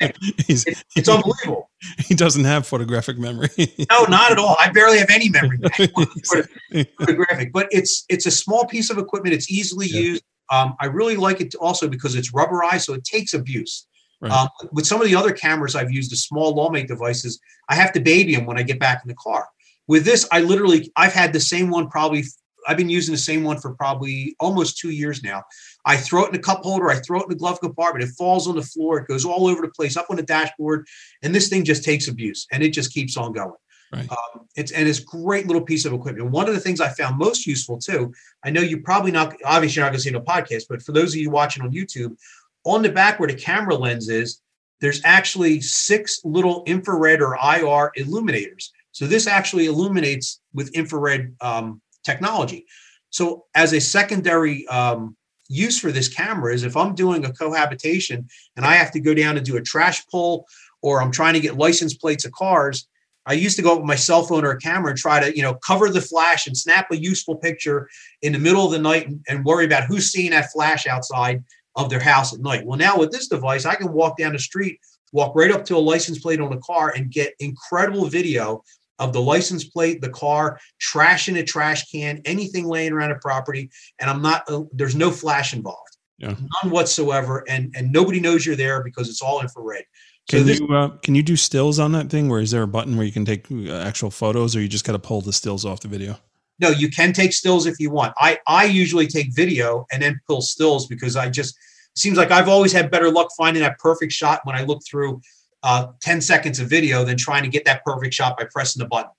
it's, 0.00 0.64
it's 0.96 1.08
unbelievable. 1.08 1.70
He 1.98 2.14
doesn't 2.14 2.44
have 2.44 2.66
photographic 2.66 3.16
memory. 3.16 3.48
no, 3.90 4.04
not 4.04 4.32
at 4.32 4.38
all. 4.38 4.56
I 4.60 4.70
barely 4.70 4.98
have 4.98 5.10
any 5.10 5.28
memory 5.28 5.58
photographic, 6.98 7.52
but 7.52 7.68
it's 7.70 8.04
it's 8.08 8.26
a 8.26 8.30
small 8.30 8.66
piece 8.66 8.90
of 8.90 8.98
equipment. 8.98 9.34
It's 9.34 9.50
easily 9.50 9.86
yeah. 9.86 10.00
used. 10.00 10.24
Um, 10.50 10.74
I 10.80 10.86
really 10.86 11.16
like 11.16 11.40
it 11.40 11.54
also 11.54 11.88
because 11.88 12.16
it's 12.16 12.32
rubberized, 12.32 12.82
so 12.82 12.94
it 12.94 13.04
takes 13.04 13.34
abuse. 13.34 13.86
Right. 14.20 14.32
Um, 14.32 14.48
with 14.72 14.84
some 14.84 15.00
of 15.00 15.06
the 15.06 15.14
other 15.14 15.32
cameras 15.32 15.74
I've 15.76 15.92
used, 15.92 16.10
the 16.10 16.16
small 16.16 16.54
lawmate 16.54 16.88
devices, 16.88 17.40
I 17.68 17.76
have 17.76 17.92
to 17.92 18.00
baby 18.00 18.34
them 18.34 18.46
when 18.46 18.58
I 18.58 18.62
get 18.62 18.78
back 18.78 19.00
in 19.02 19.08
the 19.08 19.14
car. 19.14 19.48
With 19.86 20.04
this, 20.04 20.28
I 20.30 20.40
literally 20.40 20.92
I've 20.96 21.12
had 21.12 21.32
the 21.32 21.40
same 21.40 21.70
one 21.70 21.88
probably 21.88 22.24
I've 22.66 22.76
been 22.76 22.88
using 22.88 23.12
the 23.12 23.18
same 23.18 23.42
one 23.42 23.58
for 23.58 23.74
probably 23.74 24.34
almost 24.40 24.78
two 24.78 24.90
years 24.90 25.22
now. 25.22 25.42
I 25.84 25.96
throw 25.96 26.24
it 26.24 26.30
in 26.30 26.34
a 26.34 26.42
cup 26.42 26.62
holder, 26.62 26.90
I 26.90 26.96
throw 26.96 27.20
it 27.20 27.24
in 27.24 27.30
the 27.30 27.36
glove 27.36 27.60
compartment, 27.60 28.04
it 28.04 28.14
falls 28.16 28.46
on 28.46 28.56
the 28.56 28.62
floor, 28.62 28.98
it 28.98 29.08
goes 29.08 29.24
all 29.24 29.46
over 29.46 29.62
the 29.62 29.68
place, 29.68 29.96
up 29.96 30.06
on 30.10 30.16
the 30.16 30.22
dashboard, 30.22 30.86
and 31.22 31.34
this 31.34 31.48
thing 31.48 31.64
just 31.64 31.84
takes 31.84 32.08
abuse 32.08 32.46
and 32.52 32.62
it 32.62 32.70
just 32.70 32.92
keeps 32.92 33.16
on 33.16 33.32
going. 33.32 33.52
Right. 33.92 34.08
Um, 34.10 34.46
it's 34.54 34.70
and 34.70 34.88
it's 34.88 35.00
great 35.00 35.46
little 35.46 35.62
piece 35.62 35.84
of 35.84 35.92
equipment. 35.92 36.30
One 36.30 36.48
of 36.48 36.54
the 36.54 36.60
things 36.60 36.80
I 36.80 36.90
found 36.90 37.18
most 37.18 37.44
useful 37.44 37.76
too. 37.76 38.12
I 38.44 38.50
know 38.50 38.60
you 38.60 38.82
probably 38.82 39.10
not 39.10 39.34
obviously 39.44 39.80
you're 39.80 39.86
not 39.86 39.90
going 39.90 39.98
to 39.98 40.02
see 40.02 40.10
no 40.10 40.20
podcast, 40.20 40.64
but 40.68 40.82
for 40.82 40.92
those 40.92 41.12
of 41.12 41.20
you 41.20 41.30
watching 41.30 41.64
on 41.64 41.72
YouTube, 41.72 42.16
on 42.64 42.82
the 42.82 42.90
back 42.90 43.18
where 43.18 43.28
the 43.28 43.34
camera 43.34 43.74
lens 43.74 44.08
is, 44.08 44.40
there's 44.80 45.00
actually 45.04 45.60
six 45.60 46.20
little 46.24 46.62
infrared 46.66 47.20
or 47.20 47.36
IR 47.36 47.90
illuminators. 47.96 48.72
So 48.92 49.06
this 49.06 49.26
actually 49.26 49.66
illuminates 49.66 50.40
with 50.52 50.74
infrared 50.74 51.34
um, 51.40 51.80
technology. 52.04 52.66
So 53.10 53.46
as 53.54 53.72
a 53.72 53.80
secondary 53.80 54.66
um, 54.68 55.16
use 55.48 55.78
for 55.78 55.90
this 55.90 56.08
camera 56.08 56.54
is 56.54 56.62
if 56.62 56.76
I'm 56.76 56.94
doing 56.94 57.24
a 57.24 57.32
cohabitation 57.32 58.28
and 58.56 58.64
I 58.64 58.74
have 58.74 58.92
to 58.92 59.00
go 59.00 59.14
down 59.14 59.36
and 59.36 59.44
do 59.44 59.56
a 59.56 59.62
trash 59.62 60.06
pull 60.06 60.46
or 60.82 61.02
I'm 61.02 61.10
trying 61.10 61.34
to 61.34 61.40
get 61.40 61.56
license 61.56 61.94
plates 61.94 62.24
of 62.24 62.32
cars, 62.32 62.86
I 63.26 63.34
used 63.34 63.56
to 63.56 63.62
go 63.62 63.76
with 63.76 63.84
my 63.84 63.96
cell 63.96 64.22
phone 64.22 64.44
or 64.44 64.52
a 64.52 64.58
camera 64.58 64.90
and 64.90 64.98
try 64.98 65.20
to, 65.20 65.36
you 65.36 65.42
know, 65.42 65.54
cover 65.54 65.90
the 65.90 66.00
flash 66.00 66.46
and 66.46 66.56
snap 66.56 66.90
a 66.90 66.96
useful 66.96 67.36
picture 67.36 67.88
in 68.22 68.32
the 68.32 68.38
middle 68.38 68.64
of 68.64 68.72
the 68.72 68.78
night 68.78 69.08
and, 69.08 69.20
and 69.28 69.44
worry 69.44 69.66
about 69.66 69.84
who's 69.84 70.10
seeing 70.10 70.30
that 70.30 70.50
flash 70.52 70.86
outside 70.86 71.44
of 71.76 71.90
their 71.90 72.00
house 72.00 72.32
at 72.32 72.40
night. 72.40 72.64
Well, 72.64 72.78
now 72.78 72.98
with 72.98 73.12
this 73.12 73.28
device, 73.28 73.66
I 73.66 73.74
can 73.74 73.92
walk 73.92 74.16
down 74.16 74.32
the 74.32 74.38
street, 74.38 74.80
walk 75.12 75.34
right 75.34 75.50
up 75.50 75.64
to 75.66 75.76
a 75.76 75.78
license 75.78 76.18
plate 76.18 76.40
on 76.40 76.52
a 76.52 76.58
car 76.58 76.92
and 76.96 77.10
get 77.10 77.34
incredible 77.40 78.06
video 78.06 78.64
of 79.00 79.12
the 79.12 79.20
license 79.20 79.64
plate, 79.64 80.00
the 80.00 80.10
car, 80.10 80.60
trash 80.78 81.28
in 81.28 81.36
a 81.36 81.42
trash 81.42 81.90
can, 81.90 82.20
anything 82.24 82.66
laying 82.66 82.92
around 82.92 83.10
a 83.10 83.16
property, 83.16 83.70
and 83.98 84.08
I'm 84.08 84.22
not. 84.22 84.48
Uh, 84.48 84.62
there's 84.72 84.94
no 84.94 85.10
flash 85.10 85.52
involved, 85.52 85.96
yeah. 86.18 86.28
none 86.62 86.70
whatsoever, 86.70 87.44
and 87.48 87.74
and 87.76 87.90
nobody 87.90 88.20
knows 88.20 88.46
you're 88.46 88.56
there 88.56 88.84
because 88.84 89.08
it's 89.08 89.22
all 89.22 89.40
infrared. 89.40 89.84
So 90.30 90.36
can 90.36 90.46
this, 90.46 90.60
you 90.60 90.68
uh, 90.68 90.88
can 90.98 91.14
you 91.14 91.22
do 91.22 91.34
stills 91.34 91.80
on 91.80 91.92
that 91.92 92.10
thing? 92.10 92.28
Where 92.28 92.40
is 92.40 92.52
there 92.52 92.62
a 92.62 92.68
button 92.68 92.96
where 92.96 93.06
you 93.06 93.12
can 93.12 93.24
take 93.24 93.50
uh, 93.50 93.72
actual 93.78 94.10
photos, 94.10 94.54
or 94.54 94.60
you 94.60 94.68
just 94.68 94.84
got 94.84 94.92
to 94.92 94.98
pull 94.98 95.22
the 95.22 95.32
stills 95.32 95.64
off 95.64 95.80
the 95.80 95.88
video? 95.88 96.16
No, 96.60 96.68
you 96.68 96.90
can 96.90 97.14
take 97.14 97.32
stills 97.32 97.66
if 97.66 97.80
you 97.80 97.90
want. 97.90 98.12
I 98.18 98.38
I 98.46 98.66
usually 98.66 99.06
take 99.06 99.34
video 99.34 99.86
and 99.90 100.02
then 100.02 100.20
pull 100.26 100.42
stills 100.42 100.86
because 100.86 101.16
I 101.16 101.30
just 101.30 101.56
seems 101.96 102.18
like 102.18 102.30
I've 102.30 102.48
always 102.48 102.72
had 102.72 102.90
better 102.90 103.10
luck 103.10 103.28
finding 103.36 103.62
that 103.62 103.78
perfect 103.78 104.12
shot 104.12 104.40
when 104.44 104.54
I 104.54 104.62
look 104.62 104.82
through 104.88 105.20
uh, 105.62 105.88
10 106.02 106.20
seconds 106.20 106.60
of 106.60 106.68
video 106.68 107.04
than 107.04 107.16
trying 107.16 107.42
to 107.42 107.48
get 107.48 107.64
that 107.64 107.84
perfect 107.84 108.14
shot 108.14 108.38
by 108.38 108.44
pressing 108.50 108.80
the 108.80 108.88
button. 108.88 109.10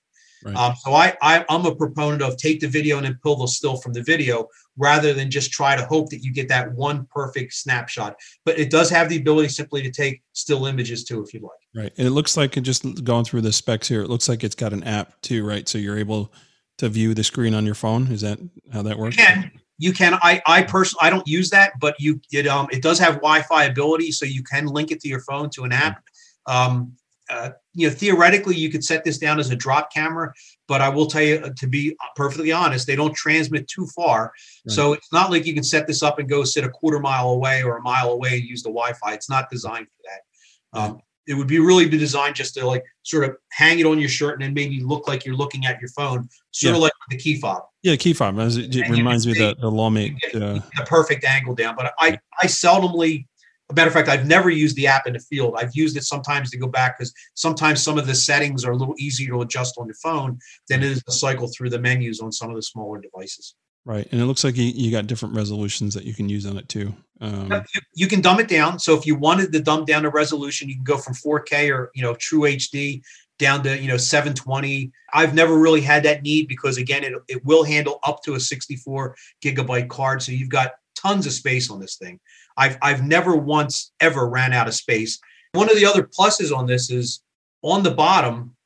Right. 0.44 0.56
Um, 0.56 0.74
so 0.76 0.92
I, 0.92 1.16
I 1.22 1.44
am 1.48 1.66
a 1.66 1.74
proponent 1.74 2.22
of 2.22 2.36
take 2.36 2.60
the 2.60 2.66
video 2.66 2.96
and 2.96 3.06
then 3.06 3.18
pull 3.22 3.36
the 3.36 3.46
still 3.46 3.76
from 3.76 3.92
the 3.92 4.02
video 4.02 4.48
rather 4.76 5.12
than 5.12 5.30
just 5.30 5.52
try 5.52 5.76
to 5.76 5.84
hope 5.84 6.10
that 6.10 6.18
you 6.18 6.32
get 6.32 6.48
that 6.48 6.72
one 6.72 7.06
perfect 7.14 7.52
snapshot. 7.52 8.16
But 8.44 8.58
it 8.58 8.70
does 8.70 8.90
have 8.90 9.08
the 9.08 9.18
ability 9.18 9.50
simply 9.50 9.82
to 9.82 9.90
take 9.90 10.22
still 10.32 10.66
images 10.66 11.04
too, 11.04 11.22
if 11.22 11.32
you'd 11.32 11.42
like. 11.42 11.52
Right, 11.74 11.92
and 11.96 12.06
it 12.06 12.10
looks 12.10 12.36
like 12.36 12.56
it 12.56 12.62
just 12.62 13.04
going 13.04 13.24
through 13.24 13.42
the 13.42 13.52
specs 13.52 13.88
here. 13.88 14.02
It 14.02 14.10
looks 14.10 14.28
like 14.28 14.44
it's 14.44 14.54
got 14.54 14.72
an 14.72 14.82
app 14.84 15.20
too, 15.22 15.46
right? 15.46 15.68
So 15.68 15.78
you're 15.78 15.98
able 15.98 16.32
to 16.78 16.88
view 16.88 17.14
the 17.14 17.24
screen 17.24 17.54
on 17.54 17.64
your 17.64 17.74
phone. 17.74 18.08
Is 18.10 18.22
that 18.22 18.38
how 18.72 18.82
that 18.82 18.98
works? 18.98 19.16
You 19.16 19.24
can. 19.24 19.50
You 19.78 19.92
can. 19.92 20.14
I 20.22 20.42
I 20.46 20.62
personally 20.62 21.06
I 21.06 21.10
don't 21.10 21.26
use 21.26 21.50
that, 21.50 21.72
but 21.80 21.94
you 21.98 22.20
it 22.30 22.46
um 22.46 22.68
it 22.70 22.82
does 22.82 22.98
have 22.98 23.14
Wi-Fi 23.16 23.64
ability, 23.64 24.12
so 24.12 24.26
you 24.26 24.42
can 24.42 24.66
link 24.66 24.90
it 24.90 25.00
to 25.00 25.08
your 25.08 25.20
phone 25.20 25.50
to 25.50 25.64
an 25.64 25.72
app. 25.72 26.02
Um, 26.46 26.96
uh, 27.30 27.50
you 27.74 27.88
know, 27.88 27.94
theoretically, 27.94 28.54
you 28.54 28.68
could 28.68 28.84
set 28.84 29.04
this 29.04 29.16
down 29.16 29.38
as 29.38 29.50
a 29.50 29.56
drop 29.56 29.92
camera, 29.92 30.32
but 30.68 30.80
I 30.82 30.88
will 30.88 31.06
tell 31.06 31.22
you, 31.22 31.36
uh, 31.36 31.50
to 31.56 31.66
be 31.66 31.96
perfectly 32.14 32.52
honest, 32.52 32.86
they 32.86 32.96
don't 32.96 33.14
transmit 33.14 33.66
too 33.68 33.86
far. 33.94 34.32
Right. 34.66 34.74
So 34.74 34.92
it's 34.92 35.10
not 35.12 35.30
like 35.30 35.46
you 35.46 35.54
can 35.54 35.64
set 35.64 35.86
this 35.86 36.02
up 36.02 36.18
and 36.18 36.28
go 36.28 36.44
sit 36.44 36.64
a 36.64 36.68
quarter 36.68 37.00
mile 37.00 37.30
away 37.30 37.62
or 37.62 37.78
a 37.78 37.82
mile 37.82 38.10
away 38.10 38.34
and 38.34 38.42
use 38.42 38.62
the 38.62 38.68
Wi-Fi. 38.68 39.14
It's 39.14 39.30
not 39.30 39.48
designed 39.50 39.86
for 39.86 40.02
that. 40.04 40.78
Um, 40.78 41.00
it 41.26 41.34
would 41.34 41.46
be 41.46 41.58
really 41.58 41.88
be 41.88 41.98
designed 41.98 42.34
just 42.34 42.54
to 42.54 42.66
like 42.66 42.84
sort 43.02 43.24
of 43.24 43.36
hang 43.52 43.78
it 43.78 43.86
on 43.86 43.98
your 43.98 44.08
shirt 44.08 44.34
and 44.34 44.42
then 44.42 44.54
maybe 44.54 44.82
look 44.82 45.06
like 45.06 45.24
you're 45.24 45.36
looking 45.36 45.64
at 45.66 45.80
your 45.80 45.90
phone, 45.90 46.28
sort 46.50 46.72
yeah. 46.72 46.76
of 46.76 46.82
like 46.82 46.92
the 47.10 47.16
key 47.16 47.40
fob. 47.40 47.62
Yeah, 47.82 47.96
key 47.96 48.12
fob. 48.12 48.38
It, 48.38 48.74
it 48.74 48.90
reminds 48.90 49.26
me 49.26 49.32
of 49.32 49.38
the, 49.38 49.56
the 49.60 49.70
lawmate. 49.70 50.16
Uh, 50.34 50.60
the 50.76 50.84
perfect 50.86 51.24
angle 51.24 51.54
down, 51.54 51.76
but 51.76 51.94
I 51.98 52.18
I 52.42 52.46
seldomly 52.46 53.26
a 53.72 53.74
matter 53.74 53.88
of 53.88 53.94
fact, 53.94 54.08
I've 54.08 54.26
never 54.26 54.50
used 54.50 54.76
the 54.76 54.86
app 54.86 55.06
in 55.06 55.14
the 55.14 55.18
field. 55.18 55.54
I've 55.58 55.74
used 55.74 55.96
it 55.96 56.04
sometimes 56.04 56.50
to 56.50 56.58
go 56.58 56.66
back 56.66 56.98
because 56.98 57.12
sometimes 57.34 57.82
some 57.82 57.98
of 57.98 58.06
the 58.06 58.14
settings 58.14 58.64
are 58.64 58.72
a 58.72 58.76
little 58.76 58.94
easier 58.98 59.30
to 59.30 59.42
adjust 59.42 59.76
on 59.78 59.88
the 59.88 59.94
phone 59.94 60.38
than 60.68 60.82
it 60.82 60.90
is 60.90 61.02
to 61.04 61.12
cycle 61.12 61.48
through 61.48 61.70
the 61.70 61.78
menus 61.78 62.20
on 62.20 62.30
some 62.32 62.50
of 62.50 62.56
the 62.56 62.62
smaller 62.62 63.00
devices. 63.00 63.54
Right, 63.84 64.06
and 64.12 64.20
it 64.20 64.26
looks 64.26 64.44
like 64.44 64.56
you, 64.56 64.66
you 64.66 64.92
got 64.92 65.08
different 65.08 65.34
resolutions 65.34 65.94
that 65.94 66.04
you 66.04 66.14
can 66.14 66.28
use 66.28 66.46
on 66.46 66.56
it 66.56 66.68
too. 66.68 66.94
Um, 67.20 67.50
you, 67.50 67.80
you, 67.94 68.06
can 68.06 68.20
dumb 68.20 68.38
it 68.38 68.46
down. 68.46 68.78
So 68.78 68.96
if 68.96 69.06
you 69.06 69.16
wanted 69.16 69.52
to 69.52 69.60
dumb 69.60 69.84
down 69.84 70.04
the 70.04 70.08
resolution, 70.08 70.68
you 70.68 70.76
can 70.76 70.84
go 70.84 70.98
from 70.98 71.14
4K 71.14 71.74
or 71.74 71.90
you 71.94 72.02
know 72.02 72.14
True 72.14 72.42
HD 72.42 73.02
down 73.40 73.64
to 73.64 73.76
you 73.76 73.88
know 73.88 73.96
720. 73.96 74.92
I've 75.12 75.34
never 75.34 75.58
really 75.58 75.80
had 75.80 76.04
that 76.04 76.22
need 76.22 76.46
because 76.46 76.76
again, 76.78 77.02
it 77.02 77.12
it 77.26 77.44
will 77.44 77.64
handle 77.64 77.98
up 78.04 78.22
to 78.22 78.34
a 78.34 78.40
64 78.40 79.16
gigabyte 79.44 79.88
card, 79.88 80.22
so 80.22 80.30
you've 80.30 80.48
got 80.48 80.74
tons 81.02 81.26
of 81.26 81.32
space 81.32 81.70
on 81.70 81.80
this 81.80 81.96
thing. 81.96 82.20
I've 82.56 82.78
I've 82.82 83.02
never 83.02 83.36
once 83.36 83.92
ever 84.00 84.28
ran 84.28 84.52
out 84.52 84.68
of 84.68 84.74
space. 84.74 85.18
One 85.52 85.68
of 85.68 85.76
the 85.76 85.86
other 85.86 86.04
pluses 86.04 86.54
on 86.56 86.66
this 86.66 86.90
is 86.90 87.22
on 87.62 87.82
the 87.82 87.90
bottom 87.90 88.56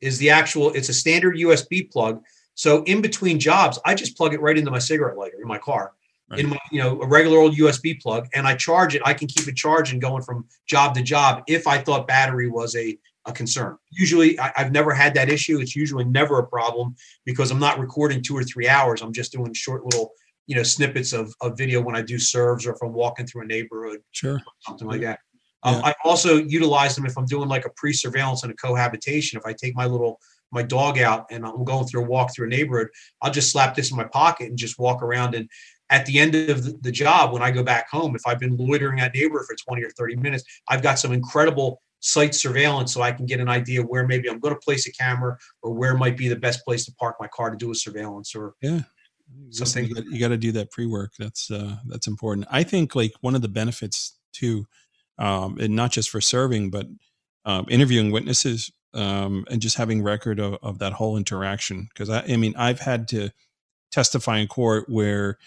is 0.00 0.18
the 0.18 0.30
actual 0.30 0.72
it's 0.72 0.88
a 0.88 0.94
standard 0.94 1.36
USB 1.36 1.90
plug. 1.90 2.22
So 2.54 2.82
in 2.84 3.02
between 3.02 3.38
jobs, 3.38 3.78
I 3.84 3.94
just 3.94 4.16
plug 4.16 4.32
it 4.32 4.40
right 4.40 4.56
into 4.56 4.70
my 4.70 4.78
cigarette 4.78 5.18
lighter 5.18 5.40
in 5.40 5.48
my 5.48 5.58
car. 5.58 5.92
Right. 6.28 6.40
In 6.40 6.48
my, 6.48 6.58
you 6.72 6.82
know, 6.82 7.00
a 7.02 7.06
regular 7.06 7.38
old 7.38 7.56
USB 7.56 8.00
plug, 8.00 8.26
and 8.34 8.48
I 8.48 8.56
charge 8.56 8.96
it. 8.96 9.02
I 9.04 9.14
can 9.14 9.28
keep 9.28 9.46
it 9.46 9.54
charging 9.54 10.00
going 10.00 10.24
from 10.24 10.44
job 10.66 10.94
to 10.96 11.02
job 11.02 11.44
if 11.46 11.68
I 11.68 11.78
thought 11.78 12.08
battery 12.08 12.48
was 12.48 12.74
a 12.74 12.98
a 13.26 13.32
concern. 13.32 13.76
Usually, 13.90 14.38
I, 14.38 14.52
have 14.56 14.72
never 14.72 14.94
had 14.94 15.14
that 15.14 15.28
issue. 15.28 15.60
It's 15.60 15.76
usually 15.76 16.04
never 16.04 16.38
a 16.38 16.46
problem 16.46 16.94
because 17.24 17.50
I'm 17.50 17.58
not 17.58 17.78
recording 17.78 18.22
two 18.22 18.36
or 18.36 18.44
three 18.44 18.68
hours. 18.68 19.02
I'm 19.02 19.12
just 19.12 19.32
doing 19.32 19.52
short 19.52 19.84
little 19.84 20.12
you 20.46 20.56
know 20.56 20.62
snippets 20.62 21.12
of, 21.12 21.34
of 21.40 21.56
video 21.56 21.80
when 21.80 21.96
I 21.96 22.02
do 22.02 22.18
serves 22.18 22.66
or 22.66 22.72
if 22.72 22.78
I'm 22.82 22.92
walking 22.92 23.26
through 23.26 23.42
a 23.42 23.46
neighborhood, 23.46 24.00
sure, 24.12 24.40
something 24.60 24.88
like 24.88 25.00
that. 25.02 25.20
Um, 25.62 25.82
I 25.82 25.94
also 26.04 26.36
utilize 26.36 26.94
them 26.94 27.06
if 27.06 27.18
I'm 27.18 27.26
doing 27.26 27.48
like 27.48 27.64
a 27.64 27.70
pre-surveillance 27.70 28.44
and 28.44 28.52
a 28.52 28.56
cohabitation. 28.56 29.38
If 29.38 29.46
I 29.46 29.52
take 29.52 29.74
my 29.74 29.86
little 29.86 30.20
my 30.52 30.62
dog 30.62 30.98
out 30.98 31.26
and 31.30 31.44
I'm 31.44 31.64
going 31.64 31.86
through 31.86 32.04
a 32.04 32.06
walk 32.06 32.32
through 32.32 32.46
a 32.46 32.50
neighborhood, 32.50 32.88
I'll 33.20 33.32
just 33.32 33.50
slap 33.50 33.74
this 33.74 33.90
in 33.90 33.96
my 33.96 34.04
pocket 34.04 34.48
and 34.48 34.56
just 34.56 34.78
walk 34.78 35.02
around. 35.02 35.34
And 35.34 35.50
at 35.90 36.06
the 36.06 36.18
end 36.20 36.36
of 36.36 36.64
the, 36.64 36.78
the 36.82 36.92
job, 36.92 37.32
when 37.32 37.42
I 37.42 37.50
go 37.50 37.64
back 37.64 37.90
home, 37.90 38.14
if 38.14 38.22
I've 38.26 38.38
been 38.38 38.56
loitering 38.56 38.98
that 38.98 39.14
neighborhood 39.14 39.46
for 39.48 39.56
20 39.56 39.82
or 39.82 39.90
30 39.90 40.16
minutes, 40.16 40.44
I've 40.68 40.82
got 40.82 41.00
some 41.00 41.12
incredible 41.12 41.82
site 41.98 42.34
surveillance 42.34 42.94
so 42.94 43.02
I 43.02 43.10
can 43.10 43.26
get 43.26 43.40
an 43.40 43.48
idea 43.48 43.82
where 43.82 44.06
maybe 44.06 44.28
I'm 44.28 44.38
going 44.38 44.54
to 44.54 44.60
place 44.60 44.86
a 44.86 44.92
camera 44.92 45.36
or 45.62 45.72
where 45.72 45.96
might 45.96 46.16
be 46.16 46.28
the 46.28 46.36
best 46.36 46.64
place 46.64 46.84
to 46.84 46.92
park 46.92 47.16
my 47.18 47.26
car 47.26 47.50
to 47.50 47.56
do 47.56 47.72
a 47.72 47.74
surveillance 47.74 48.34
or 48.36 48.54
yeah 48.60 48.82
something 49.50 49.88
you 50.10 50.18
got 50.20 50.28
to 50.28 50.36
do 50.36 50.52
that 50.52 50.70
pre-work 50.70 51.12
that's 51.18 51.50
uh 51.50 51.76
that's 51.86 52.06
important. 52.06 52.46
I 52.50 52.62
think 52.62 52.94
like 52.94 53.12
one 53.20 53.34
of 53.34 53.42
the 53.42 53.48
benefits 53.48 54.16
too 54.32 54.66
um 55.18 55.58
and 55.58 55.74
not 55.74 55.92
just 55.92 56.10
for 56.10 56.20
serving 56.20 56.70
but 56.70 56.86
um, 57.44 57.66
interviewing 57.68 58.10
witnesses 58.10 58.70
um 58.94 59.44
and 59.50 59.62
just 59.62 59.76
having 59.76 60.02
record 60.02 60.38
of, 60.40 60.58
of 60.62 60.78
that 60.78 60.92
whole 60.92 61.16
interaction. 61.16 61.88
Because 61.92 62.10
I, 62.10 62.22
I 62.22 62.36
mean 62.36 62.54
i've 62.56 62.80
had 62.80 63.08
to 63.08 63.30
testify 63.90 64.38
in 64.38 64.48
court 64.48 64.88
where 64.88 65.38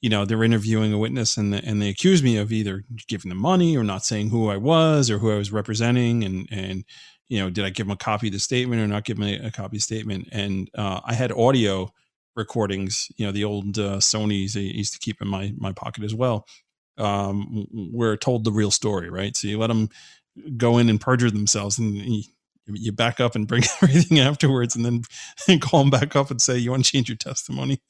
you 0.00 0.08
know 0.08 0.24
they're 0.24 0.44
interviewing 0.44 0.92
a 0.92 0.98
witness 0.98 1.36
and 1.36 1.52
the, 1.52 1.64
and 1.64 1.82
they 1.82 1.88
accuse 1.88 2.22
me 2.22 2.36
of 2.36 2.52
either 2.52 2.84
giving 3.08 3.28
them 3.28 3.38
money 3.38 3.76
or 3.76 3.84
not 3.84 4.04
saying 4.04 4.30
who 4.30 4.48
I 4.48 4.56
was 4.56 5.10
or 5.10 5.18
who 5.18 5.32
I 5.32 5.36
was 5.36 5.52
representing 5.52 6.24
and 6.24 6.48
and 6.50 6.84
you 7.28 7.38
know 7.38 7.50
did 7.50 7.64
I 7.64 7.70
give 7.70 7.86
them 7.86 7.92
a 7.92 7.96
copy 7.96 8.28
of 8.28 8.32
the 8.32 8.38
statement 8.38 8.80
or 8.80 8.86
not 8.86 9.04
give 9.04 9.18
them 9.18 9.28
a, 9.28 9.48
a 9.48 9.50
copy 9.50 9.66
of 9.66 9.72
the 9.72 9.80
statement? 9.80 10.28
And 10.32 10.70
uh, 10.74 11.00
I 11.04 11.14
had 11.14 11.32
audio 11.32 11.92
recordings 12.38 13.08
you 13.16 13.26
know 13.26 13.32
the 13.32 13.44
old 13.44 13.78
uh, 13.78 13.98
Sony's 13.98 14.56
I 14.56 14.60
used 14.60 14.94
to 14.94 15.00
keep 15.00 15.20
in 15.20 15.28
my 15.28 15.52
my 15.58 15.72
pocket 15.72 16.04
as 16.04 16.14
well. 16.14 16.46
Um, 16.96 17.68
where 17.92 18.16
told 18.16 18.44
the 18.44 18.52
real 18.52 18.70
story 18.72 19.10
right? 19.10 19.36
So 19.36 19.48
you 19.48 19.58
let 19.58 19.68
them 19.68 19.88
go 20.56 20.78
in 20.78 20.88
and 20.88 21.00
perjure 21.00 21.30
themselves 21.30 21.78
and 21.78 21.96
you, 21.96 22.22
you 22.66 22.92
back 22.92 23.20
up 23.20 23.34
and 23.34 23.46
bring 23.46 23.64
everything 23.82 24.20
afterwards 24.20 24.76
and 24.76 24.84
then 24.84 25.02
and 25.48 25.60
call 25.62 25.80
them 25.80 25.90
back 25.90 26.16
up 26.16 26.30
and 26.30 26.40
say 26.40 26.58
you 26.58 26.70
want 26.70 26.84
to 26.84 26.90
change 26.90 27.08
your 27.08 27.16
testimony? 27.16 27.80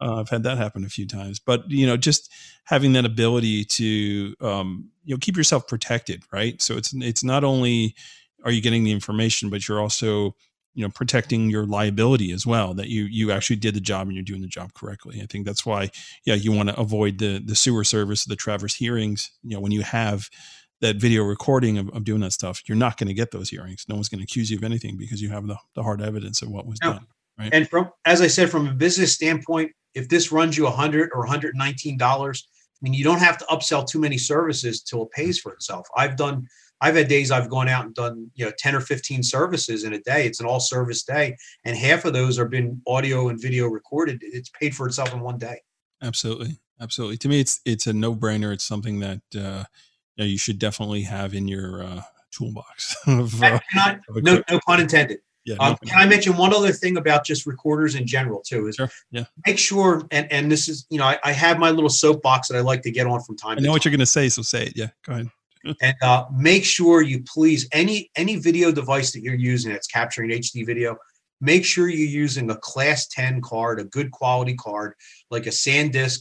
Uh, 0.00 0.20
I've 0.20 0.28
had 0.28 0.42
that 0.42 0.58
happen 0.58 0.84
a 0.84 0.90
few 0.90 1.06
times, 1.06 1.38
but 1.38 1.70
you 1.70 1.86
know, 1.86 1.96
just 1.96 2.30
having 2.64 2.92
that 2.92 3.06
ability 3.06 3.64
to 3.64 4.34
um, 4.42 4.90
you 5.04 5.14
know 5.14 5.18
keep 5.18 5.36
yourself 5.36 5.66
protected, 5.66 6.22
right? 6.32 6.60
So 6.60 6.76
it's 6.76 6.92
it's 6.94 7.24
not 7.24 7.44
only 7.44 7.94
are 8.44 8.52
you 8.52 8.60
getting 8.60 8.84
the 8.84 8.92
information, 8.92 9.48
but 9.48 9.66
you're 9.66 9.80
also 9.80 10.36
you 10.76 10.84
know 10.84 10.90
protecting 10.90 11.50
your 11.50 11.66
liability 11.66 12.30
as 12.30 12.46
well 12.46 12.74
that 12.74 12.88
you 12.88 13.04
you 13.04 13.32
actually 13.32 13.56
did 13.56 13.74
the 13.74 13.80
job 13.80 14.06
and 14.06 14.14
you're 14.14 14.22
doing 14.22 14.42
the 14.42 14.46
job 14.46 14.72
correctly. 14.74 15.20
I 15.20 15.26
think 15.26 15.44
that's 15.46 15.66
why 15.66 15.90
yeah 16.24 16.34
you 16.34 16.52
want 16.52 16.68
to 16.68 16.78
avoid 16.78 17.18
the 17.18 17.42
the 17.44 17.56
sewer 17.56 17.82
service, 17.82 18.24
the 18.24 18.36
Traverse 18.36 18.74
hearings. 18.74 19.32
You 19.42 19.56
know 19.56 19.60
when 19.60 19.72
you 19.72 19.82
have 19.82 20.30
that 20.80 20.96
video 20.96 21.24
recording 21.24 21.78
of, 21.78 21.88
of 21.90 22.04
doing 22.04 22.20
that 22.20 22.32
stuff, 22.32 22.62
you're 22.68 22.76
not 22.76 22.98
going 22.98 23.08
to 23.08 23.14
get 23.14 23.30
those 23.30 23.48
hearings. 23.48 23.86
No 23.88 23.94
one's 23.94 24.10
going 24.10 24.18
to 24.18 24.24
accuse 24.24 24.50
you 24.50 24.58
of 24.58 24.64
anything 24.64 24.98
because 24.98 25.22
you 25.22 25.30
have 25.30 25.46
the, 25.46 25.56
the 25.74 25.82
hard 25.82 26.02
evidence 26.02 26.42
of 26.42 26.50
what 26.50 26.66
was 26.66 26.78
no. 26.82 26.92
done. 26.92 27.06
Right. 27.38 27.48
And 27.52 27.68
from 27.68 27.90
as 28.04 28.20
I 28.20 28.26
said, 28.26 28.50
from 28.50 28.68
a 28.68 28.72
business 28.72 29.14
standpoint, 29.14 29.72
if 29.96 30.10
this 30.10 30.30
runs 30.30 30.58
you 30.58 30.64
100 30.64 31.10
or 31.12 31.20
119 31.20 31.96
dollars 31.96 32.46
i 32.46 32.78
mean 32.82 32.92
you 32.92 33.02
don't 33.02 33.18
have 33.18 33.38
to 33.38 33.44
upsell 33.46 33.84
too 33.84 33.98
many 33.98 34.18
services 34.18 34.82
till 34.82 35.02
it 35.02 35.10
pays 35.10 35.40
for 35.40 35.52
itself 35.52 35.88
i've 35.96 36.16
done 36.16 36.46
i've 36.80 36.96
had 36.96 37.08
days 37.08 37.30
i've 37.30 37.48
gone 37.48 37.68
out 37.68 37.84
and 37.84 37.94
done 37.94 38.30
you 38.34 38.44
know 38.44 38.52
10 38.58 38.74
or 38.74 38.80
15 38.80 39.22
services 39.22 39.84
in 39.84 39.92
a 39.92 40.00
day 40.00 40.26
it's 40.26 40.40
an 40.40 40.46
all 40.46 40.60
service 40.60 41.02
day 41.02 41.36
and 41.64 41.76
half 41.76 42.04
of 42.04 42.12
those 42.12 42.38
are 42.38 42.46
been 42.46 42.80
audio 42.86 43.28
and 43.28 43.40
video 43.40 43.66
recorded 43.66 44.18
it's 44.22 44.50
paid 44.50 44.74
for 44.74 44.86
itself 44.86 45.12
in 45.12 45.20
one 45.20 45.38
day 45.38 45.60
absolutely 46.02 46.58
absolutely 46.80 47.16
to 47.16 47.28
me 47.28 47.40
it's 47.40 47.60
it's 47.64 47.86
a 47.86 47.92
no-brainer 47.92 48.52
it's 48.52 48.64
something 48.64 49.00
that 49.00 49.20
uh 49.36 49.64
you, 50.16 50.24
know, 50.24 50.24
you 50.24 50.38
should 50.38 50.58
definitely 50.58 51.02
have 51.02 51.34
in 51.34 51.48
your 51.48 51.82
uh 51.82 52.02
toolbox 52.30 52.96
of, 53.06 53.42
uh, 53.42 53.58
no, 54.22 54.42
no 54.50 54.60
pun 54.66 54.80
intended 54.80 55.18
yeah, 55.46 55.54
um, 55.60 55.76
can 55.86 55.96
I 55.96 56.06
mention 56.06 56.36
one 56.36 56.52
other 56.52 56.72
thing 56.72 56.96
about 56.96 57.24
just 57.24 57.46
recorders 57.46 57.94
in 57.94 58.04
general 58.04 58.42
too? 58.44 58.66
Is 58.66 58.74
sure. 58.74 58.90
yeah. 59.12 59.26
make 59.46 59.60
sure 59.60 60.04
and 60.10 60.30
and 60.32 60.50
this 60.50 60.68
is 60.68 60.86
you 60.90 60.98
know 60.98 61.04
I, 61.04 61.18
I, 61.22 61.30
have 61.30 61.60
my 61.60 61.70
little 61.70 61.88
soapbox 61.88 62.48
that 62.48 62.56
I 62.56 62.60
like 62.62 62.82
to 62.82 62.90
get 62.90 63.06
on 63.06 63.20
from 63.22 63.36
time. 63.36 63.56
I 63.56 63.60
know 63.60 63.70
what 63.70 63.84
you're 63.84 63.92
going 63.92 64.00
to 64.00 64.06
say, 64.06 64.28
so 64.28 64.42
say 64.42 64.64
it. 64.64 64.72
Yeah, 64.74 64.88
go 65.04 65.12
ahead. 65.12 65.28
And 65.80 65.96
uh, 66.02 66.24
make 66.32 66.64
sure 66.64 67.02
you 67.02 67.22
please 67.22 67.68
any 67.72 68.10
any 68.16 68.36
video 68.36 68.72
device 68.72 69.12
that 69.12 69.22
you're 69.22 69.34
using 69.34 69.72
that's 69.72 69.86
capturing 69.86 70.30
HD 70.30 70.64
video. 70.66 70.96
Make 71.40 71.64
sure 71.64 71.88
you're 71.88 72.08
using 72.08 72.50
a 72.50 72.56
class 72.56 73.06
10 73.08 73.42
card, 73.42 73.78
a 73.78 73.84
good 73.84 74.10
quality 74.10 74.54
card, 74.54 74.94
like 75.30 75.46
a 75.46 75.50
SanDisk. 75.50 76.20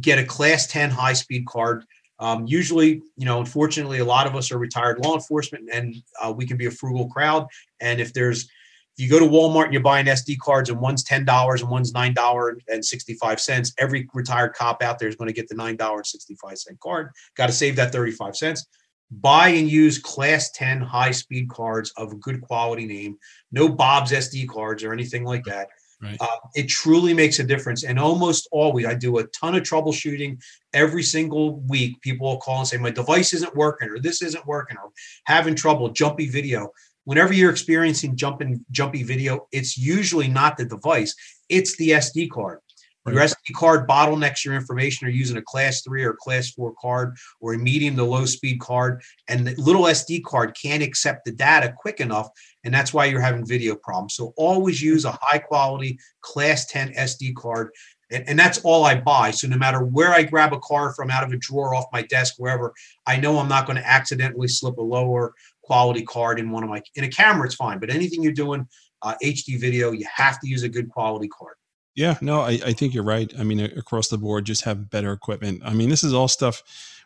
Get 0.00 0.18
a 0.18 0.24
class 0.24 0.66
10 0.68 0.90
high 0.90 1.12
speed 1.12 1.46
card 1.46 1.84
um, 2.20 2.46
usually, 2.46 3.02
you 3.16 3.24
know, 3.24 3.40
unfortunately, 3.40 3.98
a 3.98 4.04
lot 4.04 4.26
of 4.26 4.36
us 4.36 4.52
are 4.52 4.58
retired 4.58 5.02
law 5.02 5.14
enforcement, 5.14 5.70
and 5.72 5.96
uh, 6.22 6.30
we 6.30 6.46
can 6.46 6.58
be 6.58 6.66
a 6.66 6.70
frugal 6.70 7.08
crowd. 7.08 7.46
And 7.80 7.98
if 7.98 8.12
there's 8.12 8.48
you 8.96 9.08
go 9.08 9.18
to 9.18 9.24
Walmart 9.24 9.64
and 9.64 9.72
you're 9.72 9.82
buying 9.82 10.06
SD 10.06 10.38
cards 10.38 10.68
and 10.68 10.80
one's 10.80 11.02
ten 11.02 11.24
dollars 11.24 11.62
and 11.62 11.70
one's 11.70 11.92
nine 11.92 12.14
dollar 12.14 12.58
and 12.68 12.84
sixty 12.84 13.14
five 13.14 13.40
cents, 13.40 13.72
every 13.78 14.08
retired 14.12 14.54
cop 14.54 14.82
out 14.82 14.98
there 14.98 15.08
is 15.08 15.16
going 15.16 15.28
to 15.28 15.34
get 15.34 15.48
the 15.48 15.54
nine 15.54 15.76
dollar 15.76 16.04
sixty 16.04 16.34
five 16.34 16.58
cent 16.58 16.78
card. 16.80 17.10
Got 17.36 17.46
to 17.46 17.52
save 17.52 17.76
that 17.76 17.92
thirty 17.92 18.12
five 18.12 18.36
cents. 18.36 18.66
Buy 19.10 19.48
and 19.48 19.68
use 19.68 19.98
Class 19.98 20.50
ten 20.52 20.80
high 20.80 21.10
speed 21.12 21.48
cards 21.48 21.92
of 21.96 22.20
good 22.20 22.40
quality 22.40 22.86
name. 22.86 23.16
No 23.52 23.68
Bob's 23.68 24.12
SD 24.12 24.48
cards 24.48 24.84
or 24.84 24.92
anything 24.92 25.24
like 25.24 25.44
that. 25.44 25.68
Right. 26.02 26.16
Uh, 26.18 26.26
it 26.54 26.66
truly 26.68 27.12
makes 27.12 27.40
a 27.40 27.44
difference. 27.44 27.84
And 27.84 27.98
almost 27.98 28.48
always, 28.52 28.86
I 28.86 28.94
do 28.94 29.18
a 29.18 29.24
ton 29.28 29.54
of 29.54 29.62
troubleshooting 29.64 30.40
every 30.72 31.02
single 31.02 31.60
week. 31.60 32.00
People 32.00 32.26
will 32.26 32.38
call 32.38 32.60
and 32.60 32.68
say, 32.68 32.78
My 32.78 32.90
device 32.90 33.34
isn't 33.34 33.54
working, 33.54 33.90
or 33.90 33.98
this 33.98 34.22
isn't 34.22 34.46
working, 34.46 34.78
or 34.78 34.90
having 35.24 35.54
trouble, 35.54 35.90
jumpy 35.90 36.28
video. 36.28 36.72
Whenever 37.04 37.32
you're 37.32 37.50
experiencing 37.50 38.16
jumping, 38.16 38.64
jumpy 38.70 39.02
video, 39.02 39.48
it's 39.52 39.76
usually 39.76 40.28
not 40.28 40.56
the 40.56 40.64
device, 40.64 41.14
it's 41.48 41.76
the 41.76 41.90
SD 41.90 42.30
card. 42.30 42.60
Right. 43.04 43.14
Your 43.14 43.24
SD 43.24 43.54
card 43.54 43.88
bottlenecks 43.88 44.44
your 44.44 44.54
information 44.54 45.06
or 45.06 45.10
using 45.10 45.38
a 45.38 45.42
class 45.42 45.80
three 45.82 46.04
or 46.04 46.14
class 46.20 46.50
four 46.50 46.74
card 46.78 47.16
or 47.40 47.54
a 47.54 47.58
medium 47.58 47.96
to 47.96 48.04
low 48.04 48.26
speed 48.26 48.60
card. 48.60 49.02
And 49.26 49.46
the 49.46 49.54
little 49.56 49.84
SD 49.84 50.22
card 50.22 50.54
can't 50.60 50.82
accept 50.82 51.24
the 51.24 51.32
data 51.32 51.74
quick 51.78 52.00
enough. 52.00 52.28
And 52.62 52.74
that's 52.74 52.92
why 52.92 53.06
you're 53.06 53.22
having 53.22 53.46
video 53.46 53.74
problems. 53.74 54.14
So 54.14 54.34
always 54.36 54.82
use 54.82 55.06
a 55.06 55.18
high 55.22 55.38
quality 55.38 55.98
class 56.20 56.66
10 56.66 56.92
SD 56.92 57.34
card. 57.36 57.70
And, 58.10 58.28
and 58.28 58.38
that's 58.38 58.58
all 58.64 58.84
I 58.84 59.00
buy. 59.00 59.30
So 59.30 59.48
no 59.48 59.56
matter 59.56 59.82
where 59.82 60.12
I 60.12 60.22
grab 60.22 60.52
a 60.52 60.58
card 60.58 60.94
from 60.94 61.10
out 61.10 61.24
of 61.24 61.32
a 61.32 61.38
drawer 61.38 61.74
off 61.74 61.86
my 61.94 62.02
desk, 62.02 62.34
wherever, 62.36 62.74
I 63.06 63.16
know 63.16 63.38
I'm 63.38 63.48
not 63.48 63.64
going 63.64 63.78
to 63.78 63.88
accidentally 63.88 64.48
slip 64.48 64.76
a 64.76 64.82
lower 64.82 65.32
quality 65.70 66.02
card 66.02 66.40
in 66.40 66.50
one 66.50 66.64
of 66.64 66.68
my, 66.68 66.82
in 66.96 67.04
a 67.04 67.08
camera, 67.08 67.46
it's 67.46 67.54
fine. 67.54 67.78
But 67.78 67.90
anything 67.90 68.24
you're 68.24 68.32
doing, 68.32 68.66
uh, 69.02 69.14
HD 69.22 69.60
video, 69.60 69.92
you 69.92 70.04
have 70.12 70.40
to 70.40 70.48
use 70.48 70.64
a 70.64 70.68
good 70.68 70.88
quality 70.88 71.28
card. 71.28 71.54
Yeah, 71.94 72.18
no, 72.20 72.40
I, 72.40 72.58
I 72.66 72.72
think 72.72 72.92
you're 72.92 73.04
right. 73.04 73.32
I 73.38 73.44
mean, 73.44 73.60
across 73.60 74.08
the 74.08 74.18
board, 74.18 74.46
just 74.46 74.64
have 74.64 74.90
better 74.90 75.12
equipment. 75.12 75.62
I 75.64 75.72
mean, 75.74 75.88
this 75.88 76.02
is 76.02 76.12
all 76.12 76.26
stuff 76.26 76.64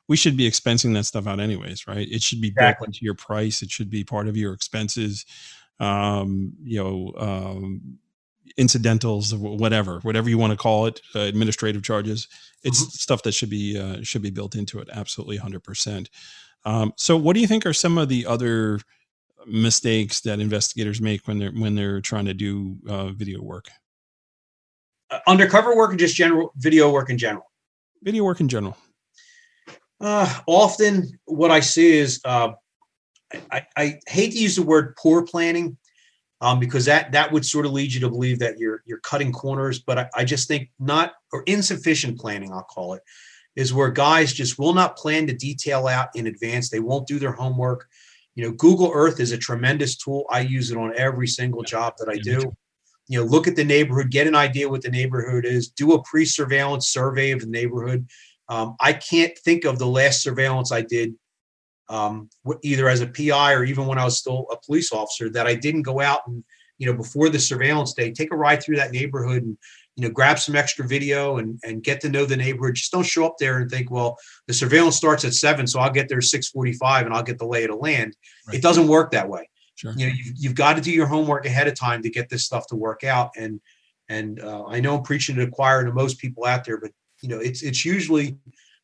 we 0.08 0.16
should 0.16 0.36
be 0.36 0.48
expensing 0.48 0.94
that 0.94 1.04
stuff 1.04 1.26
out 1.26 1.40
anyways, 1.40 1.86
right? 1.86 2.06
It 2.10 2.22
should 2.22 2.40
be 2.40 2.48
exactly. 2.48 2.86
built 2.86 2.88
into 2.88 3.04
your 3.04 3.14
price. 3.14 3.62
It 3.62 3.70
should 3.70 3.90
be 3.90 4.02
part 4.02 4.28
of 4.28 4.36
your 4.36 4.54
expenses. 4.54 5.26
Um, 5.78 6.54
you 6.62 6.82
know, 6.82 7.12
um, 7.18 7.98
incidentals, 8.56 9.34
whatever, 9.34 9.98
whatever 10.00 10.28
you 10.28 10.38
want 10.38 10.52
to 10.52 10.56
call 10.56 10.86
it, 10.86 11.00
uh, 11.14 11.20
administrative 11.20 11.82
charges. 11.82 12.28
It's 12.62 12.80
mm-hmm. 12.80 12.90
stuff 12.90 13.22
that 13.24 13.32
should 13.32 13.50
be 13.50 13.78
uh, 13.78 14.02
should 14.02 14.22
be 14.22 14.30
built 14.30 14.54
into 14.54 14.78
it. 14.78 14.88
Absolutely, 14.92 15.36
hundred 15.36 15.64
um. 16.64 16.92
So, 16.96 17.16
what 17.16 17.34
do 17.34 17.40
you 17.40 17.46
think 17.46 17.66
are 17.66 17.72
some 17.72 17.98
of 17.98 18.08
the 18.08 18.26
other 18.26 18.80
mistakes 19.46 20.20
that 20.22 20.40
investigators 20.40 21.00
make 21.00 21.26
when 21.26 21.38
they're 21.38 21.52
when 21.52 21.74
they're 21.74 22.00
trying 22.00 22.26
to 22.26 22.34
do 22.34 22.76
uh, 22.88 23.08
video 23.08 23.42
work? 23.42 23.68
Uh, 25.10 25.20
undercover 25.26 25.76
work 25.76 25.90
and 25.90 25.98
just 25.98 26.16
general 26.16 26.52
video 26.56 26.90
work 26.90 27.10
in 27.10 27.18
general? 27.18 27.50
Video 28.02 28.24
work 28.24 28.40
in 28.40 28.48
general. 28.48 28.76
Uh, 30.00 30.40
often, 30.46 31.18
what 31.24 31.50
I 31.50 31.60
see 31.60 31.98
is 31.98 32.20
uh, 32.24 32.52
I, 33.50 33.66
I, 33.76 33.98
hate 34.06 34.32
to 34.32 34.38
use 34.38 34.56
the 34.56 34.62
word 34.62 34.96
poor 34.96 35.22
planning 35.24 35.76
um, 36.40 36.58
because 36.58 36.84
that 36.86 37.12
that 37.12 37.32
would 37.32 37.46
sort 37.46 37.64
of 37.64 37.72
lead 37.72 37.92
you 37.92 38.00
to 38.00 38.08
believe 38.08 38.38
that 38.40 38.58
you're 38.58 38.82
you're 38.86 39.00
cutting 39.00 39.32
corners. 39.32 39.78
But 39.78 39.98
I, 39.98 40.08
I 40.14 40.24
just 40.24 40.48
think 40.48 40.70
not 40.78 41.12
or 41.32 41.42
insufficient 41.46 42.18
planning, 42.18 42.52
I'll 42.52 42.64
call 42.64 42.94
it, 42.94 43.02
is 43.56 43.72
where 43.72 43.90
guys 43.90 44.32
just 44.32 44.58
will 44.58 44.74
not 44.74 44.96
plan 44.96 45.26
to 45.26 45.32
detail 45.32 45.86
out 45.86 46.08
in 46.14 46.26
advance. 46.26 46.70
They 46.70 46.80
won't 46.80 47.06
do 47.06 47.18
their 47.18 47.32
homework. 47.32 47.88
You 48.34 48.44
know, 48.44 48.52
Google 48.52 48.90
Earth 48.92 49.20
is 49.20 49.32
a 49.32 49.38
tremendous 49.38 49.96
tool. 49.96 50.24
I 50.30 50.40
use 50.40 50.70
it 50.70 50.76
on 50.76 50.92
every 50.96 51.28
single 51.28 51.62
job 51.62 51.94
that 51.98 52.08
I 52.08 52.16
do 52.16 52.52
you 53.08 53.18
know 53.18 53.24
look 53.24 53.46
at 53.46 53.56
the 53.56 53.64
neighborhood 53.64 54.10
get 54.10 54.26
an 54.26 54.34
idea 54.34 54.68
what 54.68 54.82
the 54.82 54.90
neighborhood 54.90 55.44
is 55.44 55.68
do 55.68 55.92
a 55.92 56.02
pre-surveillance 56.02 56.88
survey 56.88 57.30
of 57.30 57.40
the 57.40 57.46
neighborhood 57.46 58.06
um, 58.48 58.76
i 58.80 58.92
can't 58.92 59.36
think 59.38 59.64
of 59.64 59.78
the 59.78 59.86
last 59.86 60.22
surveillance 60.22 60.72
i 60.72 60.80
did 60.80 61.14
um, 61.90 62.30
either 62.62 62.88
as 62.88 63.02
a 63.02 63.06
pi 63.06 63.52
or 63.52 63.64
even 63.64 63.86
when 63.86 63.98
i 63.98 64.04
was 64.04 64.18
still 64.18 64.46
a 64.50 64.56
police 64.64 64.92
officer 64.92 65.28
that 65.28 65.46
i 65.46 65.54
didn't 65.54 65.82
go 65.82 66.00
out 66.00 66.20
and 66.26 66.42
you 66.78 66.86
know 66.86 66.96
before 66.96 67.28
the 67.28 67.38
surveillance 67.38 67.92
day 67.92 68.10
take 68.10 68.32
a 68.32 68.36
ride 68.36 68.62
through 68.62 68.76
that 68.76 68.92
neighborhood 68.92 69.42
and 69.42 69.58
you 69.96 70.02
know 70.02 70.10
grab 70.10 70.38
some 70.38 70.56
extra 70.56 70.86
video 70.86 71.38
and 71.38 71.58
and 71.62 71.82
get 71.82 72.00
to 72.00 72.08
know 72.08 72.24
the 72.24 72.36
neighborhood 72.36 72.74
just 72.74 72.92
don't 72.92 73.06
show 73.06 73.24
up 73.24 73.36
there 73.38 73.58
and 73.58 73.70
think 73.70 73.90
well 73.90 74.16
the 74.48 74.54
surveillance 74.54 74.96
starts 74.96 75.24
at 75.24 75.34
seven 75.34 75.66
so 75.66 75.78
i'll 75.78 75.90
get 75.90 76.08
there 76.08 76.20
645 76.20 77.06
and 77.06 77.14
i'll 77.14 77.22
get 77.22 77.38
the 77.38 77.46
lay 77.46 77.64
of 77.64 77.70
the 77.70 77.76
land 77.76 78.16
right. 78.48 78.56
it 78.56 78.62
doesn't 78.62 78.88
work 78.88 79.12
that 79.12 79.28
way 79.28 79.48
Sure. 79.76 79.92
You 79.96 80.06
know, 80.06 80.12
you've, 80.14 80.34
you've 80.36 80.54
got 80.54 80.74
to 80.76 80.82
do 80.82 80.92
your 80.92 81.06
homework 81.06 81.46
ahead 81.46 81.68
of 81.68 81.74
time 81.74 82.02
to 82.02 82.10
get 82.10 82.28
this 82.28 82.44
stuff 82.44 82.66
to 82.68 82.76
work 82.76 83.04
out. 83.04 83.30
And 83.36 83.60
and 84.08 84.40
uh, 84.40 84.66
I 84.66 84.80
know 84.80 84.96
I'm 84.96 85.02
preaching 85.02 85.34
to 85.36 85.46
the 85.46 85.50
choir 85.50 85.84
to 85.84 85.92
most 85.92 86.18
people 86.18 86.44
out 86.44 86.64
there, 86.64 86.78
but 86.78 86.92
you 87.22 87.28
know, 87.28 87.38
it's 87.38 87.62
it's 87.62 87.84
usually 87.84 88.36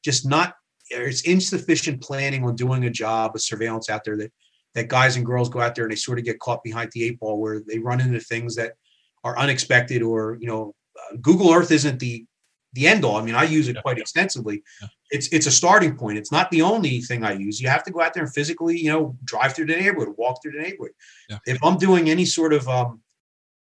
just 0.04 0.26
not 0.26 0.54
it's 0.90 1.22
insufficient 1.22 2.02
planning 2.02 2.44
on 2.44 2.56
doing 2.56 2.84
a 2.84 2.90
job 2.90 3.32
of 3.34 3.40
surveillance 3.40 3.88
out 3.88 4.02
there 4.04 4.16
that 4.16 4.32
that 4.74 4.88
guys 4.88 5.16
and 5.16 5.26
girls 5.26 5.48
go 5.48 5.60
out 5.60 5.74
there 5.74 5.84
and 5.84 5.92
they 5.92 5.96
sort 5.96 6.18
of 6.18 6.24
get 6.24 6.40
caught 6.40 6.62
behind 6.64 6.90
the 6.92 7.04
eight 7.04 7.18
ball 7.20 7.38
where 7.38 7.60
they 7.66 7.78
run 7.78 8.00
into 8.00 8.20
things 8.20 8.56
that 8.56 8.74
are 9.22 9.38
unexpected 9.38 10.02
or 10.02 10.38
you 10.40 10.48
know 10.48 10.74
google 11.20 11.52
earth 11.52 11.70
isn't 11.70 11.98
the 11.98 12.24
the 12.72 12.86
end 12.86 13.04
all. 13.04 13.16
I 13.16 13.22
mean 13.22 13.34
i 13.34 13.44
use 13.44 13.68
it 13.68 13.76
quite 13.82 13.98
extensively. 13.98 14.62
Yeah. 14.80 14.88
it's 15.10 15.28
it's 15.28 15.46
a 15.46 15.50
starting 15.50 15.96
point. 15.96 16.18
It's 16.18 16.32
not 16.32 16.50
the 16.50 16.62
only 16.62 17.00
thing 17.00 17.24
i 17.24 17.32
use. 17.32 17.60
You 17.60 17.68
have 17.68 17.84
to 17.84 17.90
go 17.90 18.00
out 18.00 18.14
there 18.14 18.22
and 18.22 18.32
physically 18.32 18.78
you 18.78 18.90
know 18.90 19.16
drive 19.24 19.54
through 19.54 19.66
the 19.66 19.76
neighborhood 19.76 20.14
walk 20.16 20.42
through 20.42 20.52
the 20.52 20.62
neighborhood. 20.62 20.92
Yeah. 21.28 21.38
if 21.46 21.58
i'm 21.62 21.78
doing 21.78 22.10
any 22.10 22.24
sort 22.24 22.52
of 22.52 22.68
um, 22.68 23.00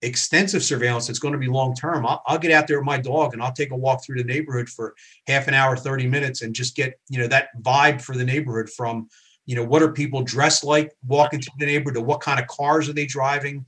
extensive 0.02 0.64
surveillance 0.64 1.08
that's 1.08 1.20
going 1.20 1.32
to 1.32 1.40
be 1.40 1.48
long 1.48 1.74
term 1.74 2.06
I'll, 2.06 2.22
I'll, 2.28 2.38
get 2.38 2.52
out 2.52 2.68
there 2.68 2.78
with 2.78 2.86
my 2.86 3.00
dog 3.00 3.34
and 3.34 3.42
i'll 3.42 3.52
take 3.52 3.72
a 3.72 3.76
walk 3.76 4.04
through 4.04 4.18
the 4.18 4.24
neighborhood 4.24 4.70
for 4.70 4.94
half 5.26 5.48
an 5.48 5.56
hour 5.56 5.76
30 5.76 6.08
minutes 6.08 6.44
and 6.44 6.54
just 6.54 6.76
get 6.76 7.00
you 7.10 7.20
know 7.20 7.28
that 7.28 7.50
vibe 7.62 8.02
for 8.02 8.16
the 8.16 8.24
neighborhood 8.24 8.70
from 8.70 9.08
you 9.48 9.56
know 9.56 9.64
what 9.64 9.82
are 9.82 9.92
people 9.92 10.22
dressed 10.22 10.64
like 10.64 10.94
walking 11.08 11.42
through 11.42 11.56
the 11.58 11.66
neighborhood 11.66 11.96
to 11.96 12.02
what 12.02 12.22
kind 12.22 12.40
of 12.40 12.46
cars 12.46 12.88
are 12.88 12.94
they 12.94 13.08
driving 13.08 13.66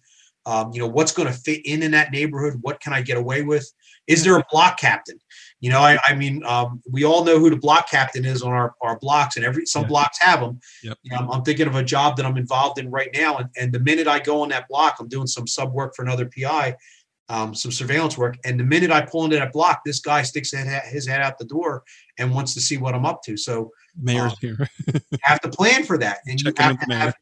um, 0.49 0.71
you 0.73 0.79
know 0.79 0.87
what's 0.87 1.11
going 1.11 1.27
to 1.27 1.33
fit 1.33 1.61
in 1.65 1.83
in 1.83 1.91
that 1.91 2.11
neighborhood 2.11 2.57
what 2.61 2.79
can 2.79 2.91
i 2.91 3.01
get 3.01 3.17
away 3.17 3.43
with 3.43 3.71
is 4.07 4.23
there 4.23 4.37
a 4.37 4.43
block 4.51 4.79
captain 4.79 5.19
you 5.59 5.69
know 5.69 5.79
i, 5.79 5.97
I 6.07 6.15
mean 6.15 6.43
um, 6.45 6.81
we 6.89 7.05
all 7.05 7.23
know 7.23 7.39
who 7.39 7.49
the 7.49 7.55
block 7.55 7.89
captain 7.89 8.25
is 8.25 8.41
on 8.41 8.51
our, 8.51 8.73
our 8.81 8.97
blocks 8.97 9.35
and 9.35 9.45
every 9.45 9.65
some 9.65 9.83
yeah. 9.83 9.87
blocks 9.89 10.17
have 10.19 10.39
them 10.39 10.59
yep. 10.83 10.97
you 11.03 11.11
know, 11.11 11.29
I'm, 11.31 11.43
thinking 11.43 11.67
of 11.67 11.75
a 11.75 11.83
job 11.83 12.17
that 12.17 12.25
i'm 12.25 12.37
involved 12.37 12.79
in 12.79 12.89
right 12.89 13.09
now 13.13 13.37
and, 13.37 13.49
and 13.57 13.71
the 13.71 13.79
minute 13.79 14.07
i 14.07 14.19
go 14.19 14.41
on 14.41 14.49
that 14.49 14.67
block 14.67 14.97
i'm 14.99 15.07
doing 15.07 15.27
some 15.27 15.45
sub 15.45 15.71
work 15.71 15.95
for 15.95 16.03
another 16.03 16.25
pi 16.25 16.75
um, 17.29 17.53
some 17.53 17.71
surveillance 17.71 18.17
work. 18.17 18.37
And 18.43 18.59
the 18.59 18.63
minute 18.63 18.91
I 18.91 19.01
pull 19.01 19.23
into 19.23 19.37
that 19.37 19.53
block, 19.53 19.81
this 19.85 19.99
guy 19.99 20.23
sticks 20.23 20.51
his 20.51 21.07
head 21.07 21.21
out 21.21 21.37
the 21.37 21.45
door 21.45 21.83
and 22.17 22.33
wants 22.33 22.55
to 22.55 22.59
see 22.59 22.77
what 22.77 22.95
I'm 22.95 23.05
up 23.05 23.21
to. 23.23 23.37
So 23.37 23.71
mayor's 23.95 24.31
um, 24.31 24.37
here. 24.41 24.69
you 25.11 25.17
have 25.21 25.39
to 25.41 25.49
plan 25.49 25.83
for 25.83 25.97
that, 25.99 26.19
and 26.25 26.39
Check 26.39 26.57
you 26.57 26.63
have 26.63 26.79
to 26.79 26.95
have 26.95 27.15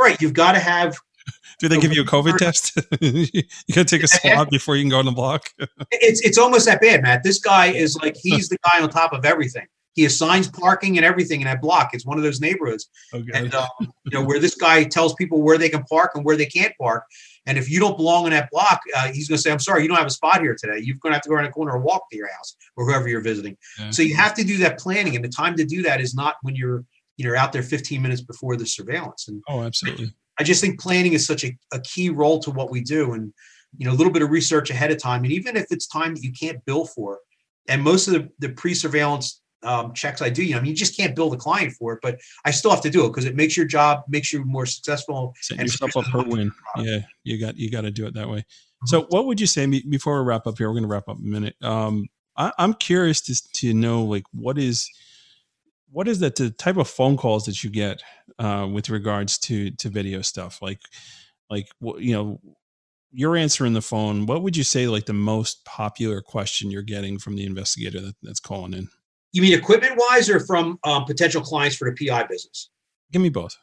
right. 0.00 0.20
You've 0.20 0.32
got 0.32 0.52
to 0.52 0.60
have. 0.60 0.96
Do 1.58 1.68
they 1.68 1.78
give 1.78 1.92
you 1.92 2.02
a 2.02 2.06
COVID 2.06 2.36
test? 2.38 2.76
you 3.00 3.42
got 3.74 3.86
to 3.86 3.96
take 3.96 4.02
a 4.02 4.08
swab 4.08 4.50
before 4.50 4.76
you 4.76 4.82
can 4.82 4.90
go 4.90 4.98
on 4.98 5.04
the 5.04 5.12
block. 5.12 5.50
it's 5.90 6.20
it's 6.22 6.38
almost 6.38 6.66
that 6.66 6.80
bad, 6.80 7.02
Matt. 7.02 7.22
This 7.22 7.38
guy 7.38 7.66
is 7.66 7.96
like 7.96 8.16
he's 8.20 8.48
the 8.48 8.58
guy 8.64 8.82
on 8.82 8.90
top 8.90 9.12
of 9.12 9.24
everything. 9.24 9.66
He 9.94 10.04
assigns 10.04 10.48
parking 10.48 10.96
and 10.96 11.06
everything 11.06 11.40
in 11.40 11.46
that 11.46 11.60
block. 11.60 11.90
It's 11.92 12.04
one 12.04 12.18
of 12.18 12.24
those 12.24 12.40
neighborhoods, 12.40 12.88
okay. 13.14 13.30
and 13.32 13.54
um, 13.54 13.68
you 13.80 14.10
know 14.12 14.24
where 14.24 14.40
this 14.40 14.56
guy 14.56 14.82
tells 14.82 15.14
people 15.14 15.40
where 15.40 15.56
they 15.56 15.68
can 15.68 15.84
park 15.84 16.12
and 16.16 16.24
where 16.24 16.36
they 16.36 16.46
can't 16.46 16.72
park. 16.80 17.04
And 17.46 17.56
if 17.58 17.70
you 17.70 17.78
don't 17.78 17.96
belong 17.96 18.24
in 18.24 18.30
that 18.30 18.50
block, 18.50 18.80
uh, 18.96 19.12
he's 19.12 19.28
going 19.28 19.36
to 19.36 19.42
say, 19.42 19.52
"I'm 19.52 19.60
sorry, 19.60 19.82
you 19.82 19.88
don't 19.88 19.96
have 19.96 20.06
a 20.06 20.10
spot 20.10 20.40
here 20.40 20.56
today. 20.58 20.80
You're 20.82 20.96
going 20.96 21.12
to 21.12 21.14
have 21.14 21.22
to 21.22 21.28
go 21.28 21.36
around 21.36 21.44
the 21.44 21.52
corner 21.52 21.76
and 21.76 21.84
walk 21.84 22.10
to 22.10 22.16
your 22.16 22.28
house 22.32 22.56
or 22.76 22.86
whoever 22.86 23.08
you're 23.08 23.20
visiting." 23.20 23.56
Yeah. 23.78 23.90
So 23.90 24.02
you 24.02 24.16
have 24.16 24.34
to 24.34 24.42
do 24.42 24.56
that 24.58 24.80
planning, 24.80 25.14
and 25.14 25.24
the 25.24 25.28
time 25.28 25.56
to 25.56 25.64
do 25.64 25.82
that 25.82 26.00
is 26.00 26.12
not 26.14 26.36
when 26.42 26.56
you're 26.56 26.84
you 27.16 27.28
know 27.28 27.38
out 27.38 27.52
there 27.52 27.62
15 27.62 28.02
minutes 28.02 28.20
before 28.20 28.56
the 28.56 28.66
surveillance. 28.66 29.28
And 29.28 29.42
oh, 29.48 29.62
absolutely. 29.62 30.12
I 30.38 30.44
just 30.44 30.60
think 30.60 30.80
planning 30.80 31.12
is 31.12 31.26
such 31.26 31.44
a, 31.44 31.56
a 31.72 31.80
key 31.80 32.10
role 32.10 32.38
to 32.40 32.50
what 32.50 32.70
we 32.70 32.80
do, 32.80 33.12
and 33.12 33.32
you 33.76 33.86
know 33.86 33.92
a 33.92 33.96
little 33.96 34.12
bit 34.12 34.22
of 34.22 34.30
research 34.30 34.70
ahead 34.70 34.90
of 34.90 34.98
time, 34.98 35.24
and 35.24 35.32
even 35.32 35.56
if 35.56 35.66
it's 35.70 35.86
time 35.86 36.14
that 36.14 36.22
you 36.22 36.32
can't 36.32 36.64
bill 36.64 36.86
for, 36.86 37.18
and 37.68 37.82
most 37.82 38.08
of 38.08 38.14
the, 38.14 38.28
the 38.40 38.48
pre-surveillance 38.50 39.40
um, 39.64 39.94
checks 39.94 40.22
I 40.22 40.28
do. 40.28 40.44
You 40.44 40.52
know, 40.52 40.58
I 40.58 40.60
mean, 40.62 40.70
you 40.70 40.76
just 40.76 40.96
can't 40.96 41.16
build 41.16 41.34
a 41.34 41.36
client 41.36 41.72
for 41.72 41.94
it, 41.94 42.00
but 42.02 42.20
I 42.44 42.50
still 42.50 42.70
have 42.70 42.82
to 42.82 42.90
do 42.90 43.04
it 43.04 43.08
because 43.08 43.24
it 43.24 43.34
makes 43.34 43.56
your 43.56 43.66
job, 43.66 44.02
makes 44.08 44.32
you 44.32 44.44
more 44.44 44.66
successful. 44.66 45.34
Set 45.40 45.58
yourself 45.58 45.96
up 45.96 46.04
for 46.06 46.22
win. 46.22 46.52
Yeah, 46.76 47.00
you 47.24 47.40
got 47.40 47.56
you 47.56 47.70
got 47.70 47.82
to 47.82 47.90
do 47.90 48.06
it 48.06 48.14
that 48.14 48.28
way. 48.28 48.40
Mm-hmm. 48.40 48.86
So, 48.86 49.06
what 49.08 49.26
would 49.26 49.40
you 49.40 49.46
say 49.46 49.66
before 49.66 50.22
we 50.22 50.28
wrap 50.28 50.46
up 50.46 50.58
here? 50.58 50.68
We're 50.68 50.74
going 50.74 50.84
to 50.84 50.88
wrap 50.88 51.08
up 51.08 51.18
in 51.18 51.24
a 51.24 51.28
minute. 51.28 51.56
Um, 51.62 52.06
I, 52.36 52.52
am 52.58 52.74
curious 52.74 53.20
to 53.22 53.52
to 53.54 53.74
know 53.74 54.04
like 54.04 54.24
what 54.32 54.58
is 54.58 54.88
what 55.94 56.08
is 56.08 56.18
that 56.18 56.36
the 56.36 56.50
type 56.50 56.76
of 56.76 56.88
phone 56.88 57.16
calls 57.16 57.44
that 57.44 57.62
you 57.62 57.70
get 57.70 58.02
uh, 58.38 58.68
with 58.70 58.90
regards 58.90 59.38
to 59.38 59.70
to 59.72 59.88
video 59.88 60.22
stuff 60.22 60.60
like 60.60 60.80
like 61.50 61.68
you 61.98 62.12
know 62.12 62.40
you're 63.12 63.36
answering 63.36 63.72
the 63.74 63.82
phone 63.82 64.26
what 64.26 64.42
would 64.42 64.56
you 64.56 64.64
say 64.64 64.88
like 64.88 65.06
the 65.06 65.12
most 65.12 65.64
popular 65.64 66.20
question 66.20 66.70
you're 66.70 66.82
getting 66.82 67.18
from 67.18 67.36
the 67.36 67.46
investigator 67.46 68.00
that, 68.00 68.16
that's 68.22 68.40
calling 68.40 68.74
in 68.74 68.88
you 69.34 69.42
mean 69.42 69.52
equipment 69.52 69.94
wise 69.96 70.30
or 70.30 70.38
from 70.38 70.78
um, 70.84 71.04
potential 71.04 71.42
clients 71.42 71.76
for 71.76 71.90
the 71.90 72.06
PI 72.06 72.22
business? 72.30 72.70
Give 73.12 73.20
me 73.20 73.30
both. 73.30 73.56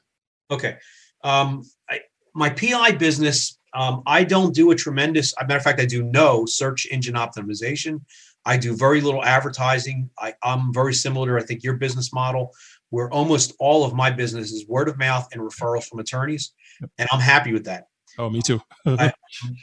Okay. 0.52 0.76
Um, 1.24 1.64
I, 1.90 2.02
my 2.36 2.50
PI 2.50 2.92
business, 2.92 3.58
um, 3.74 4.04
I 4.06 4.26
don't 4.26 4.54
do 4.54 4.72
a 4.72 4.76
tremendous, 4.76 5.34
matter 5.40 5.56
of 5.56 5.64
fact, 5.64 5.80
I 5.80 5.86
do 5.86 6.04
no 6.04 6.46
search 6.46 6.86
engine 6.92 7.16
optimization. 7.16 8.02
I 8.46 8.58
do 8.58 8.76
very 8.76 9.02
little 9.02 9.24
advertising. 9.24 10.10
I, 10.18 10.34
am 10.44 10.74
very 10.74 10.94
similar 10.94 11.38
to, 11.38 11.44
I 11.44 11.46
think, 11.46 11.64
your 11.64 11.76
business 11.76 12.12
model, 12.12 12.52
where 12.90 13.10
almost 13.12 13.54
all 13.60 13.86
of 13.86 13.94
my 13.94 14.10
business 14.10 14.52
is 14.52 14.68
word 14.68 14.90
of 14.90 14.98
mouth 14.98 15.28
and 15.32 15.42
referrals 15.42 15.86
from 15.86 16.00
attorneys. 16.00 16.54
And 16.98 17.08
I'm 17.12 17.20
happy 17.20 17.54
with 17.54 17.66
that. 17.66 17.86
Oh, 18.18 18.30
me 18.30 18.42
too. 18.42 18.60
I, 18.86 19.14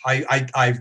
I, 0.06 0.24
I, 0.30 0.46
I, 0.54 0.74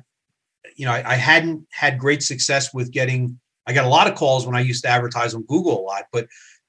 you 0.75 0.85
know, 0.85 0.91
I, 0.91 1.11
I 1.11 1.15
hadn't 1.15 1.65
had 1.71 1.97
great 1.97 2.21
success 2.21 2.73
with 2.73 2.91
getting 2.91 3.39
I 3.67 3.73
got 3.73 3.85
a 3.85 3.89
lot 3.89 4.07
of 4.07 4.15
calls 4.15 4.45
when 4.45 4.55
I 4.55 4.61
used 4.61 4.83
to 4.85 4.89
advertise 4.89 5.33
on 5.33 5.43
Google 5.43 5.81
a 5.81 5.83
lot, 5.83 6.05
but 6.11 6.27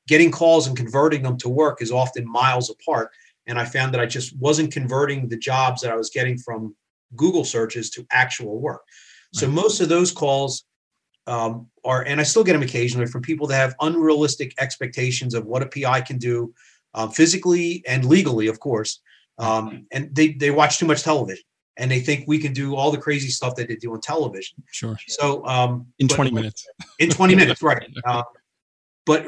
getting 0.08 0.32
calls 0.32 0.66
and 0.66 0.76
converting 0.76 1.22
them 1.22 1.38
to 1.38 1.48
work 1.48 1.80
is 1.80 1.92
often 1.92 2.28
miles 2.28 2.70
apart. 2.70 3.10
And 3.46 3.58
I 3.58 3.64
found 3.64 3.94
that 3.94 4.00
I 4.00 4.06
just 4.06 4.36
wasn't 4.38 4.72
converting 4.72 5.28
the 5.28 5.38
jobs 5.38 5.80
that 5.82 5.92
I 5.92 5.96
was 5.96 6.10
getting 6.10 6.36
from 6.38 6.74
Google 7.14 7.44
searches 7.44 7.88
to 7.90 8.06
actual 8.10 8.60
work. 8.60 8.82
So 9.34 9.46
most 9.46 9.80
of 9.80 9.90
those 9.90 10.10
calls 10.10 10.64
um, 11.28 11.68
are, 11.84 12.02
and 12.02 12.20
I 12.20 12.24
still 12.24 12.42
get 12.42 12.54
them 12.54 12.62
occasionally 12.62 13.06
from 13.06 13.22
people 13.22 13.46
that 13.48 13.56
have 13.56 13.74
unrealistic 13.80 14.54
expectations 14.58 15.34
of 15.34 15.46
what 15.46 15.62
a 15.62 15.66
PI 15.66 16.00
can 16.00 16.18
do 16.18 16.52
um, 16.94 17.10
physically 17.10 17.84
and 17.86 18.04
legally, 18.04 18.48
of 18.48 18.58
course. 18.60 19.00
Um, 19.38 19.86
and 19.92 20.12
they, 20.14 20.32
they 20.32 20.50
watch 20.50 20.78
too 20.78 20.86
much 20.86 21.02
television 21.02 21.44
and 21.76 21.90
they 21.90 22.00
think 22.00 22.24
we 22.26 22.38
can 22.38 22.52
do 22.52 22.74
all 22.74 22.90
the 22.90 22.98
crazy 22.98 23.28
stuff 23.28 23.54
that 23.54 23.68
they 23.68 23.76
do 23.76 23.92
on 23.92 24.00
television. 24.00 24.62
Sure. 24.72 24.98
So 25.06 25.46
um, 25.46 25.86
in 25.98 26.08
20 26.08 26.32
minutes. 26.32 26.66
In 26.98 27.10
20 27.10 27.36
minutes, 27.36 27.62
right. 27.62 27.86
Uh, 28.04 28.24
but 29.06 29.26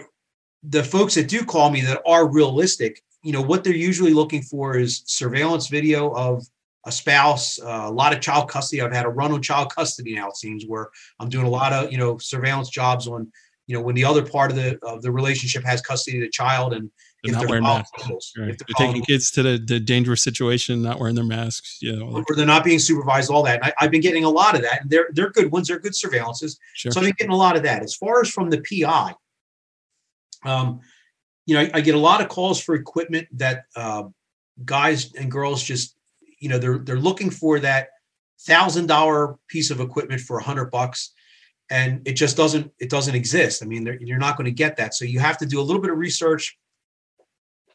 the 0.64 0.82
folks 0.82 1.14
that 1.14 1.28
do 1.28 1.44
call 1.44 1.70
me 1.70 1.80
that 1.82 2.02
are 2.04 2.28
realistic, 2.28 3.02
you 3.22 3.32
know, 3.32 3.40
what 3.40 3.62
they're 3.62 3.72
usually 3.72 4.12
looking 4.12 4.42
for 4.42 4.76
is 4.76 5.02
surveillance 5.06 5.68
video 5.68 6.10
of 6.14 6.44
a 6.86 6.92
spouse, 6.92 7.58
uh, 7.60 7.84
a 7.84 7.90
lot 7.90 8.12
of 8.12 8.20
child 8.20 8.48
custody. 8.48 8.80
I've 8.80 8.92
had 8.92 9.06
a 9.06 9.10
run 9.10 9.32
on 9.32 9.42
child 9.42 9.74
custody 9.74 10.14
now, 10.14 10.28
it 10.28 10.36
seems, 10.36 10.64
where 10.66 10.88
I'm 11.18 11.28
doing 11.28 11.46
a 11.46 11.50
lot 11.50 11.72
of, 11.72 11.92
you 11.92 11.98
know, 11.98 12.18
surveillance 12.18 12.70
jobs 12.70 13.06
on, 13.06 13.30
you 13.66 13.76
know, 13.76 13.82
when 13.82 13.94
the 13.94 14.04
other 14.04 14.24
part 14.24 14.50
of 14.50 14.56
the 14.56 14.78
of 14.82 15.02
the 15.02 15.12
relationship 15.12 15.62
has 15.64 15.80
custody 15.80 16.18
of 16.18 16.22
the 16.22 16.30
child 16.30 16.72
and 16.72 16.90
they're 17.22 17.34
not 17.34 17.48
wearing 17.48 17.64
masks. 17.64 17.92
Right. 18.36 18.46
They're, 18.46 18.56
they're 18.56 18.88
taking 18.88 19.02
kids 19.02 19.30
to 19.32 19.42
the, 19.42 19.58
the 19.58 19.78
dangerous 19.78 20.22
situation, 20.22 20.82
not 20.82 20.98
wearing 20.98 21.14
their 21.14 21.24
masks. 21.24 21.78
You 21.82 21.96
know, 21.96 22.24
or 22.28 22.34
they're 22.34 22.46
not 22.46 22.64
being 22.64 22.78
supervised. 22.78 23.30
All 23.30 23.42
that. 23.42 23.62
And 23.62 23.72
I, 23.78 23.84
have 23.84 23.90
been 23.90 24.00
getting 24.00 24.24
a 24.24 24.30
lot 24.30 24.54
of 24.54 24.62
that. 24.62 24.82
And 24.82 24.90
they're 24.90 25.08
they're 25.12 25.30
good 25.30 25.52
ones. 25.52 25.68
They're 25.68 25.78
good 25.78 25.92
surveillances. 25.92 26.56
Sure. 26.74 26.90
So 26.92 27.00
I've 27.00 27.04
been 27.04 27.14
getting 27.18 27.32
a 27.32 27.36
lot 27.36 27.56
of 27.56 27.62
that. 27.64 27.82
As 27.82 27.94
far 27.94 28.22
as 28.22 28.30
from 28.30 28.48
the 28.48 28.62
PI, 28.62 29.14
um, 30.44 30.80
you 31.46 31.54
know, 31.54 31.60
I, 31.60 31.70
I 31.74 31.80
get 31.80 31.94
a 31.94 31.98
lot 31.98 32.20
of 32.20 32.28
calls 32.28 32.60
for 32.60 32.74
equipment 32.74 33.28
that 33.32 33.64
uh, 33.76 34.04
guys 34.64 35.12
and 35.14 35.30
girls 35.30 35.62
just, 35.62 35.96
you 36.40 36.48
know, 36.48 36.58
they're 36.58 36.78
they're 36.78 36.98
looking 36.98 37.30
for 37.30 37.60
that 37.60 37.88
thousand 38.40 38.86
dollar 38.86 39.36
piece 39.48 39.70
of 39.70 39.80
equipment 39.80 40.20
for 40.20 40.38
a 40.38 40.42
hundred 40.42 40.70
bucks. 40.70 41.12
And 41.70 42.06
it 42.06 42.14
just 42.14 42.36
doesn't 42.36 42.72
it 42.80 42.90
doesn't 42.90 43.14
exist. 43.14 43.62
I 43.62 43.66
mean 43.66 43.98
you're 44.00 44.18
not 44.18 44.36
going 44.36 44.46
to 44.46 44.50
get 44.50 44.76
that. 44.78 44.94
So 44.94 45.04
you 45.04 45.20
have 45.20 45.38
to 45.38 45.46
do 45.46 45.60
a 45.60 45.62
little 45.62 45.80
bit 45.80 45.90
of 45.90 45.98
research 45.98 46.58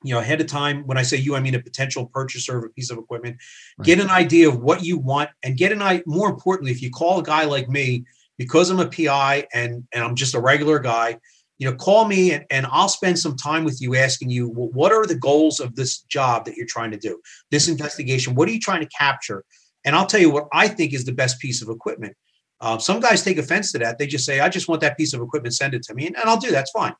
you 0.03 0.13
know 0.13 0.19
ahead 0.19 0.39
of 0.39 0.47
time. 0.47 0.85
When 0.85 0.97
i 0.97 1.01
say 1.01 1.17
you 1.17 1.35
i 1.35 1.39
mean 1.39 1.55
a 1.55 1.59
potential 1.59 2.05
purchaser 2.05 2.57
of 2.57 2.63
a 2.65 2.69
piece 2.69 2.91
of 2.91 2.97
equipment. 2.97 3.37
Right. 3.77 3.85
get 3.85 3.99
an 3.99 4.09
idea 4.09 4.47
of 4.47 4.59
what 4.61 4.83
you 4.83 4.97
want 4.97 5.29
and 5.43 5.57
get 5.57 5.71
an 5.71 5.81
eye 5.81 6.03
more 6.05 6.29
importantly 6.29 6.71
if 6.71 6.81
you 6.81 6.91
call 6.91 7.19
a 7.19 7.23
guy 7.23 7.45
like 7.45 7.69
me 7.69 8.05
because 8.37 8.69
i'm 8.69 8.79
a 8.79 8.87
pi 8.87 9.47
and 9.53 9.83
and 9.93 10.03
i'm 10.03 10.15
just 10.15 10.35
a 10.35 10.39
regular 10.39 10.79
guy 10.79 11.17
you 11.57 11.69
know 11.69 11.75
call 11.75 12.05
me 12.05 12.33
and, 12.33 12.45
and 12.49 12.65
i'll 12.71 12.89
spend 12.89 13.17
some 13.17 13.35
time 13.35 13.63
with 13.63 13.81
you 13.81 13.95
asking 13.95 14.29
you 14.29 14.49
well, 14.49 14.69
what 14.69 14.91
are 14.91 15.05
the 15.05 15.17
goals 15.17 15.59
of 15.59 15.75
this 15.75 16.01
job 16.03 16.45
that 16.45 16.55
you're 16.55 16.65
trying 16.65 16.91
to 16.91 16.97
do 16.97 17.19
this 17.51 17.67
investigation 17.67 18.35
what 18.35 18.47
are 18.47 18.51
you 18.51 18.59
trying 18.59 18.81
to 18.81 18.89
capture 18.97 19.43
and 19.85 19.95
i'll 19.95 20.05
tell 20.05 20.19
you 20.19 20.29
what 20.29 20.47
i 20.53 20.67
think 20.67 20.93
is 20.93 21.05
the 21.05 21.11
best 21.13 21.39
piece 21.39 21.61
of 21.61 21.69
equipment 21.69 22.15
uh, 22.61 22.77
some 22.77 23.01
guys 23.01 23.21
take 23.21 23.37
offense 23.37 23.71
to 23.71 23.77
that 23.77 23.97
they 23.97 24.07
just 24.07 24.25
say 24.25 24.39
i 24.39 24.49
just 24.49 24.67
want 24.67 24.81
that 24.81 24.97
piece 24.97 25.13
of 25.13 25.21
equipment 25.21 25.53
send 25.53 25.73
it 25.73 25.83
to 25.83 25.93
me 25.93 26.07
and, 26.07 26.15
and 26.17 26.29
i'll 26.29 26.37
do 26.37 26.51
that's 26.51 26.71
fine 26.71 26.93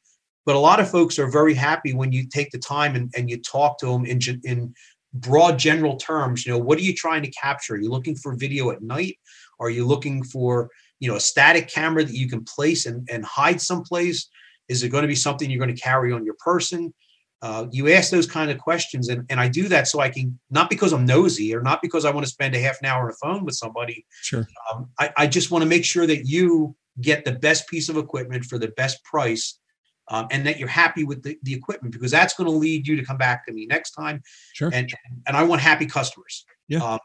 but 0.45 0.55
a 0.55 0.59
lot 0.59 0.79
of 0.79 0.89
folks 0.89 1.17
are 1.17 1.27
very 1.27 1.55
happy 1.55 1.93
when 1.93 2.11
you 2.11 2.27
take 2.27 2.51
the 2.51 2.59
time 2.59 2.95
and, 2.95 3.11
and 3.17 3.29
you 3.29 3.41
talk 3.41 3.79
to 3.79 3.87
them 3.87 4.05
in, 4.05 4.19
in 4.43 4.73
broad 5.15 5.57
general 5.57 5.95
terms. 5.97 6.45
You 6.45 6.53
know, 6.53 6.59
what 6.59 6.77
are 6.77 6.83
you 6.83 6.93
trying 6.93 7.23
to 7.23 7.31
capture? 7.31 7.73
Are 7.73 7.79
you 7.79 7.89
looking 7.89 8.15
for 8.15 8.35
video 8.35 8.71
at 8.71 8.81
night? 8.81 9.17
Are 9.59 9.69
you 9.69 9.85
looking 9.85 10.23
for, 10.23 10.69
you 10.99 11.09
know, 11.09 11.15
a 11.15 11.21
static 11.21 11.67
camera 11.67 12.03
that 12.03 12.15
you 12.15 12.29
can 12.29 12.43
place 12.43 12.85
and, 12.85 13.07
and 13.11 13.25
hide 13.25 13.61
someplace? 13.61 14.29
Is 14.67 14.83
it 14.83 14.89
going 14.89 15.03
to 15.03 15.07
be 15.07 15.15
something 15.15 15.49
you're 15.49 15.63
going 15.63 15.75
to 15.75 15.81
carry 15.81 16.11
on 16.11 16.25
your 16.25 16.35
person? 16.39 16.93
Uh, 17.41 17.67
you 17.71 17.91
ask 17.91 18.09
those 18.09 18.25
kind 18.25 18.49
of 18.49 18.57
questions, 18.57 19.09
and, 19.09 19.25
and 19.29 19.39
I 19.39 19.47
do 19.47 19.67
that 19.67 19.87
so 19.87 19.99
I 19.99 20.09
can 20.09 20.39
not 20.49 20.69
because 20.69 20.93
I'm 20.93 21.05
nosy 21.05 21.53
or 21.53 21.61
not 21.61 21.81
because 21.81 22.05
I 22.05 22.11
want 22.11 22.25
to 22.25 22.31
spend 22.31 22.55
a 22.55 22.59
half 22.59 22.79
an 22.81 22.87
hour 22.87 23.03
on 23.03 23.07
the 23.07 23.17
phone 23.21 23.45
with 23.45 23.55
somebody. 23.55 24.05
Sure. 24.21 24.47
Um, 24.73 24.89
I, 24.99 25.11
I 25.17 25.27
just 25.27 25.51
want 25.51 25.61
to 25.61 25.69
make 25.69 25.85
sure 25.85 26.07
that 26.07 26.25
you 26.25 26.75
get 27.01 27.25
the 27.25 27.33
best 27.33 27.67
piece 27.67 27.89
of 27.89 27.97
equipment 27.97 28.45
for 28.45 28.57
the 28.57 28.69
best 28.69 29.03
price 29.03 29.59
um, 30.07 30.27
and 30.31 30.45
that 30.45 30.59
you're 30.59 30.67
happy 30.67 31.03
with 31.03 31.23
the, 31.23 31.37
the 31.43 31.53
equipment 31.53 31.93
because 31.93 32.11
that's 32.11 32.33
going 32.33 32.49
to 32.49 32.55
lead 32.55 32.87
you 32.87 32.95
to 32.95 33.03
come 33.03 33.17
back 33.17 33.45
to 33.45 33.53
me 33.53 33.65
next 33.65 33.91
time. 33.91 34.21
Sure. 34.53 34.69
And 34.73 34.91
and 35.27 35.35
I 35.35 35.43
want 35.43 35.61
happy 35.61 35.85
customers. 35.85 36.45
Yeah. 36.67 36.83
Um, 36.83 36.99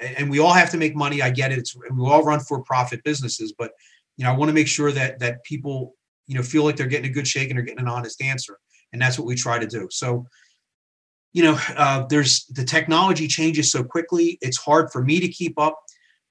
and 0.00 0.30
we 0.30 0.38
all 0.38 0.52
have 0.52 0.70
to 0.70 0.76
make 0.76 0.96
money. 0.96 1.22
I 1.22 1.30
get 1.30 1.52
it. 1.52 1.58
It's, 1.58 1.76
we 1.76 2.06
all 2.06 2.24
run 2.24 2.40
for 2.40 2.62
profit 2.62 3.02
businesses, 3.04 3.52
but 3.56 3.72
you 4.16 4.24
know, 4.24 4.32
I 4.32 4.36
want 4.36 4.48
to 4.48 4.54
make 4.54 4.68
sure 4.68 4.92
that 4.92 5.18
that 5.20 5.42
people 5.44 5.94
you 6.32 6.38
know 6.38 6.42
feel 6.42 6.64
like 6.64 6.76
they're 6.76 6.86
getting 6.86 7.10
a 7.10 7.12
good 7.12 7.28
shake 7.28 7.50
and 7.50 7.58
they're 7.58 7.64
getting 7.64 7.82
an 7.82 7.88
honest 7.88 8.22
answer, 8.22 8.58
and 8.94 9.02
that's 9.02 9.18
what 9.18 9.26
we 9.26 9.34
try 9.34 9.58
to 9.58 9.66
do. 9.66 9.86
So. 9.90 10.26
You 11.34 11.44
know, 11.44 11.58
uh, 11.78 12.04
there's 12.10 12.44
the 12.48 12.62
technology 12.62 13.26
changes 13.26 13.72
so 13.72 13.82
quickly. 13.82 14.36
It's 14.42 14.58
hard 14.58 14.92
for 14.92 15.02
me 15.02 15.18
to 15.18 15.28
keep 15.28 15.58
up 15.58 15.78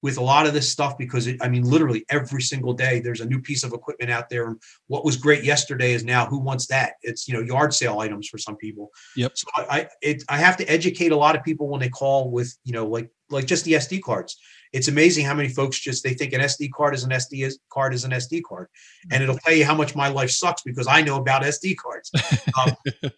with 0.03 0.17
a 0.17 0.21
lot 0.21 0.45
of 0.45 0.53
this 0.53 0.69
stuff 0.69 0.95
because 0.95 1.25
it, 1.25 1.37
I 1.41 1.49
mean, 1.49 1.63
literally 1.63 2.05
every 2.09 2.43
single 2.43 2.73
day 2.73 2.99
there's 2.99 3.21
a 3.21 3.25
new 3.25 3.41
piece 3.41 3.63
of 3.63 3.73
equipment 3.73 4.11
out 4.11 4.29
there. 4.29 4.47
And 4.47 4.61
what 4.87 5.05
was 5.05 5.17
great 5.17 5.43
yesterday 5.43 5.93
is 5.93 6.03
now 6.03 6.25
who 6.25 6.39
wants 6.39 6.67
that? 6.67 6.93
It's 7.01 7.27
you 7.27 7.33
know 7.33 7.41
yard 7.41 7.73
sale 7.73 7.99
items 7.99 8.27
for 8.27 8.37
some 8.37 8.57
people. 8.57 8.91
Yep. 9.15 9.31
So 9.35 9.47
I 9.57 9.87
it, 10.01 10.23
I 10.29 10.37
have 10.37 10.57
to 10.57 10.65
educate 10.65 11.11
a 11.11 11.17
lot 11.17 11.35
of 11.35 11.43
people 11.43 11.67
when 11.67 11.79
they 11.79 11.89
call 11.89 12.29
with 12.29 12.55
you 12.63 12.73
know 12.73 12.85
like 12.85 13.09
like 13.31 13.47
just 13.47 13.65
the 13.65 13.73
SD 13.73 14.03
cards. 14.03 14.37
It's 14.73 14.87
amazing 14.87 15.25
how 15.25 15.33
many 15.33 15.49
folks 15.49 15.79
just 15.79 16.03
they 16.03 16.13
think 16.13 16.33
an 16.33 16.41
SD 16.41 16.71
card 16.71 16.93
is 16.93 17.03
an 17.03 17.11
SD 17.11 17.51
card 17.69 17.93
is 17.93 18.05
an 18.05 18.11
SD 18.11 18.41
card, 18.43 18.67
and 19.11 19.21
it'll 19.21 19.37
tell 19.37 19.53
you 19.53 19.65
how 19.65 19.75
much 19.75 19.95
my 19.95 20.07
life 20.07 20.31
sucks 20.31 20.61
because 20.61 20.87
I 20.87 21.01
know 21.01 21.17
about 21.17 21.43
SD 21.43 21.75
cards. 21.77 22.11
Um, 22.59 22.75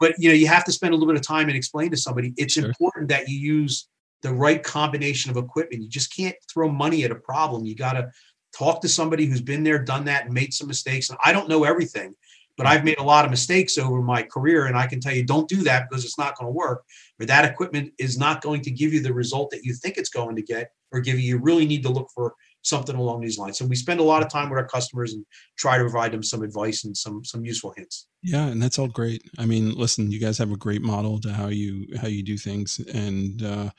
but 0.00 0.14
you 0.18 0.28
know 0.28 0.34
you 0.34 0.46
have 0.46 0.64
to 0.64 0.72
spend 0.72 0.92
a 0.92 0.96
little 0.96 1.12
bit 1.12 1.16
of 1.16 1.26
time 1.26 1.48
and 1.48 1.56
explain 1.56 1.90
to 1.90 1.96
somebody. 1.96 2.32
It's 2.36 2.54
sure. 2.54 2.66
important 2.66 3.08
that 3.08 3.28
you 3.28 3.38
use 3.38 3.88
the 4.24 4.32
right 4.32 4.62
combination 4.62 5.30
of 5.30 5.36
equipment. 5.36 5.82
You 5.82 5.88
just 5.88 6.14
can't 6.14 6.36
throw 6.52 6.70
money 6.70 7.04
at 7.04 7.10
a 7.10 7.16
problem. 7.16 7.64
You 7.64 7.76
got 7.76 7.92
to 7.92 8.10
talk 8.56 8.80
to 8.80 8.88
somebody 8.88 9.26
who's 9.26 9.42
been 9.42 9.62
there, 9.62 9.78
done 9.78 10.06
that, 10.06 10.24
and 10.24 10.34
made 10.34 10.54
some 10.54 10.66
mistakes. 10.66 11.10
And 11.10 11.18
I 11.24 11.32
don't 11.32 11.48
know 11.48 11.64
everything, 11.64 12.14
but 12.56 12.66
I've 12.66 12.84
made 12.84 12.98
a 12.98 13.02
lot 13.02 13.24
of 13.24 13.30
mistakes 13.30 13.76
over 13.76 14.00
my 14.00 14.22
career. 14.22 14.66
And 14.66 14.76
I 14.76 14.86
can 14.86 15.00
tell 15.00 15.14
you, 15.14 15.24
don't 15.24 15.48
do 15.48 15.62
that 15.64 15.88
because 15.88 16.04
it's 16.04 16.18
not 16.18 16.38
going 16.38 16.48
to 16.48 16.56
work, 16.56 16.84
or 17.20 17.26
that 17.26 17.44
equipment 17.44 17.92
is 17.98 18.18
not 18.18 18.42
going 18.42 18.62
to 18.62 18.70
give 18.70 18.92
you 18.92 19.00
the 19.00 19.12
result 19.12 19.50
that 19.50 19.64
you 19.64 19.74
think 19.74 19.98
it's 19.98 20.10
going 20.10 20.36
to 20.36 20.42
get, 20.42 20.70
or 20.94 21.00
give 21.00 21.18
you, 21.18 21.38
really 21.38 21.66
need 21.66 21.82
to 21.82 21.90
look 21.90 22.08
for 22.14 22.34
something 22.62 22.96
along 22.96 23.20
these 23.20 23.36
lines. 23.36 23.58
So 23.58 23.66
we 23.66 23.76
spend 23.76 24.00
a 24.00 24.04
lot 24.04 24.22
of 24.22 24.30
time 24.30 24.48
with 24.48 24.58
our 24.58 24.66
customers 24.66 25.12
and 25.12 25.24
try 25.58 25.76
to 25.76 25.84
provide 25.84 26.12
them 26.12 26.22
some 26.22 26.42
advice 26.42 26.84
and 26.84 26.96
some 26.96 27.24
some 27.24 27.44
useful 27.44 27.74
hints. 27.76 28.06
Yeah, 28.22 28.46
and 28.46 28.62
that's 28.62 28.78
all 28.78 28.88
great. 28.88 29.22
I 29.38 29.44
mean, 29.46 29.74
listen, 29.74 30.10
you 30.10 30.20
guys 30.20 30.38
have 30.38 30.52
a 30.52 30.56
great 30.56 30.82
model 30.82 31.20
to 31.20 31.32
how 31.32 31.48
you 31.48 31.86
how 32.00 32.08
you 32.08 32.22
do 32.22 32.38
things, 32.38 32.78
and 32.92 33.42
uh, 33.42 33.70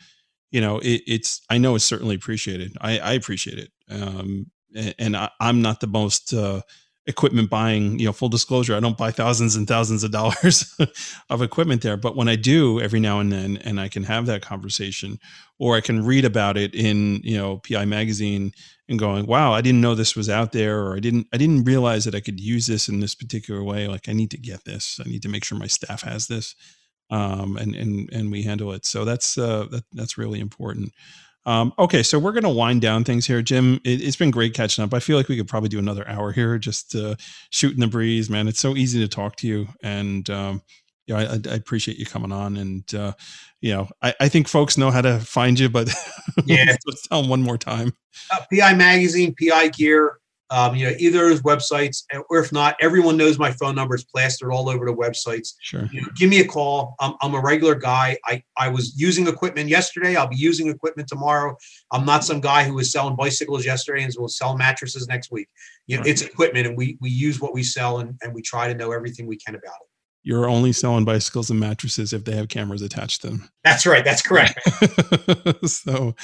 you 0.52 0.62
know, 0.62 0.80
it, 0.80 1.02
it's 1.08 1.42
I 1.50 1.58
know 1.58 1.76
it's 1.76 1.86
certainly 1.86 2.16
appreciated. 2.16 2.76
I, 2.82 3.00
I 3.00 3.14
appreciate 3.14 3.60
it, 3.60 3.72
um, 3.90 4.52
and, 4.76 4.96
and 5.00 5.18
I, 5.18 5.30
am 5.40 5.62
not 5.62 5.80
the 5.80 5.88
most 5.88 6.34
uh, 6.34 6.62
equipment 7.08 7.50
buying. 7.50 8.00
You 8.00 8.08
know, 8.08 8.14
full 8.14 8.30
disclosure, 8.30 8.76
I 8.76 8.80
don't 8.80 8.98
buy 8.98 9.12
thousands 9.12 9.56
and 9.56 9.68
thousands 9.68 10.04
of 10.04 10.12
dollars 10.12 10.76
of 11.30 11.42
equipment 11.42 11.82
there. 11.82 11.98
But 11.98 12.16
when 12.16 12.28
I 12.28 12.36
do, 12.36 12.80
every 12.80 13.00
now 13.00 13.20
and 13.20 13.32
then, 13.32 13.58
and 13.58 13.80
I 13.80 13.88
can 13.88 14.04
have 14.04 14.26
that 14.26 14.42
conversation, 14.42 15.20
or 15.60 15.76
I 15.76 15.82
can 15.82 16.06
read 16.06 16.26
about 16.26 16.58
it 16.58 16.74
in 16.76 17.22
you 17.24 17.38
know 17.38 17.58
PI 17.60 17.86
magazine 17.86 18.52
and 18.88 19.00
going, 19.00 19.26
wow, 19.26 19.52
I 19.54 19.62
didn't 19.62 19.82
know 19.82 19.96
this 19.96 20.16
was 20.16 20.30
out 20.30 20.52
there, 20.52 20.82
or 20.82 20.96
I 20.96 21.00
didn't 21.00 21.28
I 21.34 21.38
didn't 21.38 21.64
realize 21.64 22.06
that 22.06 22.16
I 22.16 22.20
could 22.20 22.40
use 22.40 22.68
this 22.68 22.88
in 22.88 23.00
this 23.00 23.16
particular 23.16 23.64
way. 23.64 23.88
Like 23.88 24.10
I 24.10 24.14
need 24.14 24.32
to 24.32 24.38
get 24.38 24.66
this. 24.66 25.00
I 25.04 25.10
need 25.10 25.24
to 25.24 25.30
make 25.30 25.44
sure 25.44 25.58
my 25.58 25.68
staff 25.68 26.02
has 26.04 26.28
this 26.28 26.56
um, 27.10 27.58
and 27.58 27.76
and 27.76 28.10
and 28.12 28.32
we 28.32 28.44
handle 28.44 28.72
it. 28.72 28.86
So 28.86 29.06
that's 29.06 29.38
uh, 29.38 29.68
that, 29.72 29.84
that's 29.94 30.18
really 30.18 30.40
important. 30.40 30.92
Um, 31.46 31.74
okay, 31.78 32.02
so 32.02 32.18
we're 32.18 32.32
going 32.32 32.44
to 32.44 32.50
wind 32.50 32.82
down 32.82 33.04
things 33.04 33.28
here, 33.28 33.42
Jim. 33.42 33.80
It, 33.84 34.02
has 34.02 34.16
been 34.16 34.32
great 34.32 34.54
catching 34.54 34.84
up. 34.84 34.94
I 34.94 35.00
feel 35.00 35.18
like 35.18 35.28
we 35.28 35.38
could 35.38 35.48
probably 35.48 35.70
do 35.70 35.80
another 35.80 36.08
hour 36.08 36.32
here, 36.32 36.58
just 36.58 36.96
uh, 36.96 37.16
shooting 37.52 37.80
the 37.80 37.88
breeze, 37.88 38.30
man. 38.30 38.48
It's 38.48 38.60
so 38.60 38.76
easy 38.76 39.00
to 39.02 39.08
talk 39.08 39.36
to 39.38 39.48
you, 39.48 39.68
and 39.84 40.28
um, 40.30 40.62
yeah, 41.08 41.18
I, 41.18 41.52
I, 41.52 41.56
appreciate 41.56 41.98
you 41.98 42.06
coming 42.06 42.32
on. 42.32 42.58
And 42.58 42.96
uh, 42.96 43.14
you 43.62 43.74
know, 43.74 43.90
I, 44.02 44.14
I, 44.20 44.30
think 44.30 44.48
folks 44.48 44.78
know 44.78 44.90
how 44.90 45.02
to 45.02 45.20
find 45.20 45.60
you, 45.60 45.70
but 45.70 45.94
yeah, 46.46 46.76
let's 46.88 47.08
tell 47.08 47.22
them 47.22 47.30
one 47.30 47.44
more 47.44 47.58
time. 47.58 47.94
Uh, 48.32 48.40
PI 48.52 48.74
Magazine, 48.74 49.36
PI 49.36 49.68
Gear, 49.70 50.20
um, 50.52 50.76
you 50.76 50.86
know, 50.86 50.96
either 51.00 51.30
those 51.30 51.42
websites, 51.42 52.04
or 52.30 52.40
if 52.40 52.52
not, 52.52 52.76
everyone 52.80 53.18
knows 53.18 53.40
my 53.40 53.52
phone 53.52 53.76
number 53.76 53.96
is 53.96 54.04
plastered 54.04 54.52
all 54.52 54.70
over 54.70 54.86
the 54.86 54.94
websites. 54.94 55.54
Sure. 55.62 55.90
You 55.92 56.02
know, 56.02 56.08
give 56.16 56.30
me 56.30 56.40
a 56.40 56.48
call. 56.48 56.96
I'm, 57.00 57.16
I'm 57.22 57.34
a 57.34 57.42
regular 57.42 57.76
guy. 57.76 58.18
I, 58.26 58.44
I 58.58 58.70
was 58.70 59.00
using 59.00 59.28
equipment 59.28 59.70
yesterday. 59.70 60.16
I'll 60.16 60.28
be 60.28 60.36
using 60.36 60.68
equipment 60.68 61.08
tomorrow. 61.08 61.56
I'm 61.92 62.06
not 62.06 62.24
some 62.24 62.42
guy 62.42 62.64
who 62.64 62.76
was 62.76 62.92
selling 62.92 63.16
bicycles 63.16 63.66
yesterday 63.66 64.04
and 64.04 64.14
will 64.18 64.28
sell 64.28 64.56
mattresses 64.56 65.08
next 65.08 65.32
week. 65.32 65.50
You 65.88 65.98
know, 65.98 66.02
right. 66.02 66.12
it's 66.12 66.22
equipment 66.22 66.68
and 66.68 66.78
we, 66.78 66.98
we 67.02 67.10
use 67.10 67.42
what 67.42 67.54
we 67.54 67.64
sell 67.64 68.00
and, 68.00 68.18
and 68.22 68.34
we 68.34 68.42
try 68.42 68.68
to 68.68 68.76
know 68.76 68.92
everything 68.92 69.26
we 69.26 69.38
can 69.38 69.56
about 69.56 69.76
it 69.82 69.95
you're 70.26 70.50
only 70.50 70.74
selling 70.74 71.06
bicycles 71.06 71.52
and 71.52 71.60
mattresses 71.60 72.12
if 72.12 72.26
they 72.26 72.36
have 72.36 72.50
cameras 72.50 72.82
attached 72.82 73.22
to 73.22 73.28
them. 73.28 73.50
That's 73.64 73.86
right. 73.86 74.04
That's 74.04 74.24
correct. 74.24 74.60
so, 75.70 76.16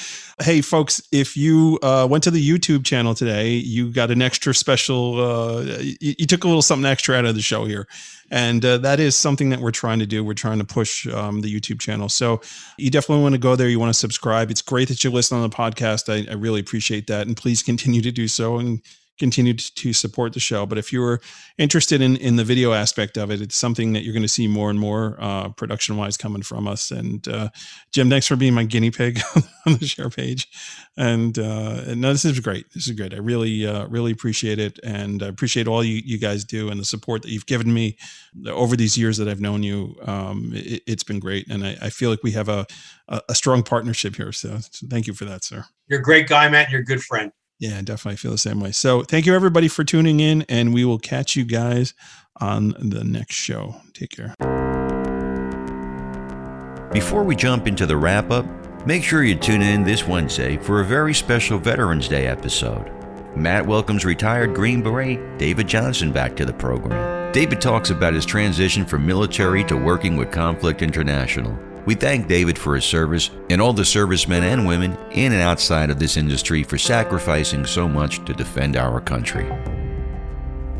hey, 0.41 0.61
folks, 0.61 1.03
if 1.11 1.37
you 1.37 1.77
uh, 1.83 2.07
went 2.09 2.23
to 2.23 2.31
the 2.31 2.41
YouTube 2.41 2.83
channel 2.83 3.13
today, 3.13 3.49
you 3.49 3.93
got 3.93 4.09
an 4.09 4.23
extra 4.23 4.55
special, 4.55 5.21
uh, 5.21 5.61
you, 5.79 6.15
you, 6.17 6.25
took 6.25 6.43
a 6.43 6.47
little 6.47 6.63
something 6.63 6.89
extra 6.89 7.15
out 7.15 7.25
of 7.25 7.35
the 7.35 7.43
show 7.43 7.65
here. 7.65 7.87
And 8.31 8.65
uh, 8.65 8.79
that 8.79 8.99
is 8.99 9.15
something 9.15 9.49
that 9.51 9.59
we're 9.59 9.69
trying 9.69 9.99
to 9.99 10.07
do. 10.07 10.23
We're 10.23 10.33
trying 10.33 10.57
to 10.57 10.65
push 10.65 11.05
um, 11.05 11.41
the 11.41 11.53
YouTube 11.53 11.79
channel. 11.79 12.09
So, 12.09 12.41
you 12.79 12.89
definitely 12.89 13.21
want 13.21 13.35
to 13.35 13.39
go 13.39 13.55
there. 13.55 13.69
You 13.69 13.79
want 13.79 13.93
to 13.93 13.99
subscribe. 13.99 14.49
It's 14.49 14.63
great 14.63 14.87
that 14.87 15.03
you 15.03 15.11
listen 15.11 15.37
on 15.37 15.47
the 15.47 15.55
podcast. 15.55 16.11
I, 16.11 16.27
I 16.27 16.33
really 16.33 16.59
appreciate 16.59 17.05
that. 17.05 17.27
And 17.27 17.37
please 17.37 17.61
continue 17.61 18.01
to 18.01 18.11
do 18.11 18.27
so. 18.27 18.57
And 18.57 18.81
continue 19.21 19.53
to 19.53 19.93
support 19.93 20.33
the 20.33 20.39
show. 20.39 20.65
But 20.65 20.79
if 20.79 20.91
you're 20.91 21.21
interested 21.59 22.01
in 22.01 22.17
in 22.17 22.35
the 22.35 22.43
video 22.43 22.73
aspect 22.73 23.17
of 23.17 23.29
it, 23.29 23.39
it's 23.39 23.55
something 23.55 23.93
that 23.93 24.03
you're 24.03 24.13
going 24.13 24.23
to 24.23 24.35
see 24.39 24.47
more 24.47 24.69
and 24.71 24.79
more 24.79 25.15
uh, 25.19 25.49
production 25.49 25.95
wise 25.95 26.17
coming 26.17 26.41
from 26.41 26.67
us. 26.67 26.89
And 26.89 27.25
uh, 27.27 27.49
Jim, 27.93 28.09
thanks 28.09 28.25
for 28.25 28.35
being 28.35 28.55
my 28.55 28.63
guinea 28.63 28.89
pig 28.89 29.21
on 29.65 29.75
the 29.75 29.85
share 29.85 30.09
page. 30.09 30.47
And, 30.97 31.37
uh, 31.37 31.83
and 31.87 32.01
no, 32.01 32.11
this 32.11 32.25
is 32.25 32.39
great. 32.39 32.65
This 32.73 32.87
is 32.87 32.95
great. 32.95 33.13
I 33.13 33.17
really 33.17 33.65
uh, 33.65 33.87
really 33.87 34.11
appreciate 34.11 34.59
it, 34.59 34.79
and 34.83 35.21
I 35.21 35.27
appreciate 35.27 35.67
all 35.67 35.83
you 35.83 36.01
you 36.03 36.17
guys 36.17 36.43
do 36.43 36.69
and 36.69 36.79
the 36.79 36.85
support 36.85 37.21
that 37.21 37.29
you've 37.29 37.45
given 37.45 37.71
me 37.71 37.97
over 38.47 38.75
these 38.75 38.97
years 38.97 39.17
that 39.17 39.27
I've 39.27 39.39
known 39.39 39.61
you. 39.61 39.95
Um, 40.03 40.51
it, 40.53 40.81
has 40.87 41.03
been 41.03 41.19
great, 41.19 41.47
and 41.47 41.65
I, 41.65 41.77
I, 41.81 41.89
feel 41.89 42.09
like 42.09 42.23
we 42.23 42.31
have 42.31 42.49
a, 42.49 42.65
a 43.07 43.35
strong 43.35 43.63
partnership 43.63 44.15
here. 44.15 44.31
So 44.31 44.59
thank 44.89 45.07
you 45.07 45.13
for 45.13 45.25
that, 45.25 45.43
sir. 45.43 45.65
You're 45.87 45.99
a 45.99 46.03
great 46.03 46.27
guy, 46.27 46.49
Matt. 46.49 46.71
You're 46.71 46.81
a 46.81 46.85
good 46.85 47.01
friend. 47.01 47.31
Yeah, 47.61 47.79
definitely 47.83 48.17
feel 48.17 48.31
the 48.31 48.39
same 48.39 48.59
way. 48.59 48.71
So 48.71 49.03
thank 49.03 49.27
you 49.27 49.35
everybody 49.35 49.67
for 49.67 49.83
tuning 49.83 50.19
in, 50.19 50.41
and 50.49 50.73
we 50.73 50.83
will 50.83 50.97
catch 50.97 51.35
you 51.35 51.45
guys 51.45 51.93
on 52.37 52.69
the 52.79 53.03
next 53.03 53.35
show. 53.35 53.75
Take 53.93 54.09
care. 54.09 54.33
Before 56.91 57.23
we 57.23 57.35
jump 57.35 57.67
into 57.67 57.85
the 57.85 57.95
wrap 57.95 58.31
up, 58.31 58.47
make 58.87 59.03
sure 59.03 59.23
you 59.23 59.35
tune 59.35 59.61
in 59.61 59.83
this 59.83 60.07
Wednesday 60.07 60.57
for 60.57 60.81
a 60.81 60.85
very 60.85 61.13
special 61.13 61.59
Veterans 61.59 62.07
Day 62.07 62.25
episode. 62.25 62.91
Matt 63.35 63.67
welcomes 63.67 64.05
retired 64.05 64.55
Green 64.55 64.81
Beret 64.81 65.37
David 65.37 65.67
Johnson 65.67 66.11
back 66.11 66.35
to 66.37 66.45
the 66.45 66.53
program. 66.53 67.31
David 67.31 67.61
talks 67.61 67.91
about 67.91 68.15
his 68.15 68.25
transition 68.25 68.87
from 68.87 69.05
military 69.05 69.63
to 69.65 69.77
working 69.77 70.17
with 70.17 70.31
Conflict 70.31 70.81
International 70.81 71.55
we 71.85 71.95
thank 71.95 72.27
David 72.27 72.57
for 72.57 72.75
his 72.75 72.85
service 72.85 73.31
and 73.49 73.61
all 73.61 73.73
the 73.73 73.85
servicemen 73.85 74.43
and 74.43 74.67
women 74.67 74.97
in 75.11 75.33
and 75.33 75.41
outside 75.41 75.89
of 75.89 75.99
this 75.99 76.17
industry 76.17 76.63
for 76.63 76.77
sacrificing 76.77 77.65
so 77.65 77.87
much 77.87 78.23
to 78.25 78.33
defend 78.33 78.77
our 78.77 79.01
country. 79.01 79.45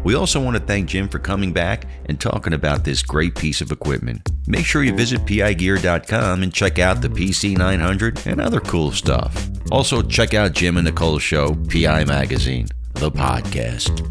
We 0.03 0.15
also 0.15 0.41
want 0.41 0.57
to 0.57 0.63
thank 0.63 0.89
Jim 0.89 1.07
for 1.07 1.19
coming 1.19 1.53
back 1.53 1.85
and 2.05 2.19
talking 2.19 2.53
about 2.53 2.83
this 2.83 3.03
great 3.03 3.35
piece 3.35 3.61
of 3.61 3.71
equipment. 3.71 4.27
Make 4.47 4.65
sure 4.65 4.83
you 4.83 4.95
visit 4.95 5.25
pigear.com 5.25 6.43
and 6.43 6.53
check 6.53 6.79
out 6.79 7.01
the 7.01 7.09
PC900 7.09 8.25
and 8.25 8.41
other 8.41 8.59
cool 8.61 8.91
stuff. 8.91 9.47
Also, 9.71 10.01
check 10.01 10.33
out 10.33 10.53
Jim 10.53 10.77
and 10.77 10.85
Nicole's 10.85 11.21
show, 11.21 11.53
PI 11.69 12.05
Magazine, 12.05 12.67
the 12.95 13.11
podcast. 13.11 14.07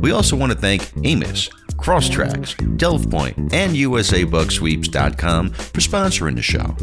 We 0.00 0.12
also 0.12 0.34
want 0.36 0.52
to 0.52 0.58
thank 0.58 0.90
Amos 1.04 1.50
CROSStrax, 1.76 2.76
Delve 2.76 3.04
and 3.52 3.76
USABugSweeps.com 3.76 5.50
for 5.50 5.80
sponsoring 5.80 6.36
the 6.36 6.42
show. 6.42 6.76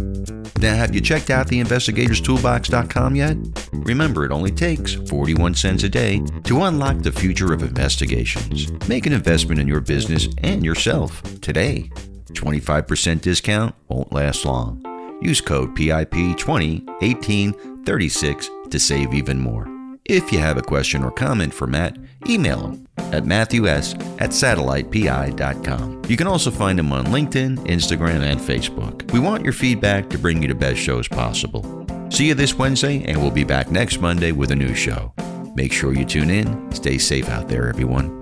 Now, 0.61 0.75
have 0.75 0.93
you 0.93 0.99
checked 1.01 1.31
out 1.31 1.47
the 1.47 1.59
InvestigatorSToolbox.com 1.61 3.15
yet? 3.15 3.37
Remember, 3.73 4.25
it 4.25 4.31
only 4.31 4.51
takes 4.51 4.93
41 4.93 5.55
cents 5.55 5.83
a 5.83 5.89
day 5.89 6.21
to 6.43 6.63
unlock 6.63 6.99
the 6.99 7.11
future 7.11 7.51
of 7.51 7.63
investigations. 7.63 8.71
Make 8.87 9.07
an 9.07 9.13
investment 9.13 9.59
in 9.59 9.67
your 9.67 9.81
business 9.81 10.27
and 10.39 10.63
yourself 10.63 11.23
today. 11.41 11.89
25% 12.33 13.21
discount 13.21 13.73
won't 13.87 14.13
last 14.13 14.45
long. 14.45 14.85
Use 15.21 15.41
code 15.41 15.75
PIP201836 15.75 18.69
to 18.69 18.79
save 18.79 19.13
even 19.13 19.39
more. 19.39 19.67
If 20.05 20.31
you 20.31 20.39
have 20.39 20.57
a 20.57 20.63
question 20.63 21.03
or 21.03 21.11
comment 21.11 21.53
for 21.53 21.67
Matt, 21.67 21.97
email 22.27 22.67
him 22.67 22.87
at 22.97 23.25
matthews 23.25 23.93
at 24.19 24.31
satellitepi.com. 24.31 26.01
You 26.07 26.17
can 26.17 26.27
also 26.27 26.51
find 26.51 26.79
him 26.79 26.91
on 26.91 27.05
LinkedIn, 27.05 27.57
Instagram, 27.67 28.21
and 28.21 28.39
Facebook. 28.39 29.11
We 29.11 29.19
want 29.19 29.43
your 29.43 29.53
feedback 29.53 30.09
to 30.09 30.17
bring 30.17 30.41
you 30.41 30.47
the 30.47 30.55
best 30.55 30.79
shows 30.79 31.07
possible. 31.07 31.85
See 32.09 32.27
you 32.27 32.33
this 32.33 32.55
Wednesday, 32.55 33.03
and 33.03 33.21
we'll 33.21 33.31
be 33.31 33.43
back 33.43 33.71
next 33.71 33.99
Monday 34.01 34.31
with 34.31 34.51
a 34.51 34.55
new 34.55 34.73
show. 34.75 35.13
Make 35.55 35.73
sure 35.73 35.93
you 35.93 36.05
tune 36.05 36.29
in. 36.29 36.71
Stay 36.71 36.97
safe 36.97 37.29
out 37.29 37.47
there, 37.47 37.67
everyone. 37.67 38.21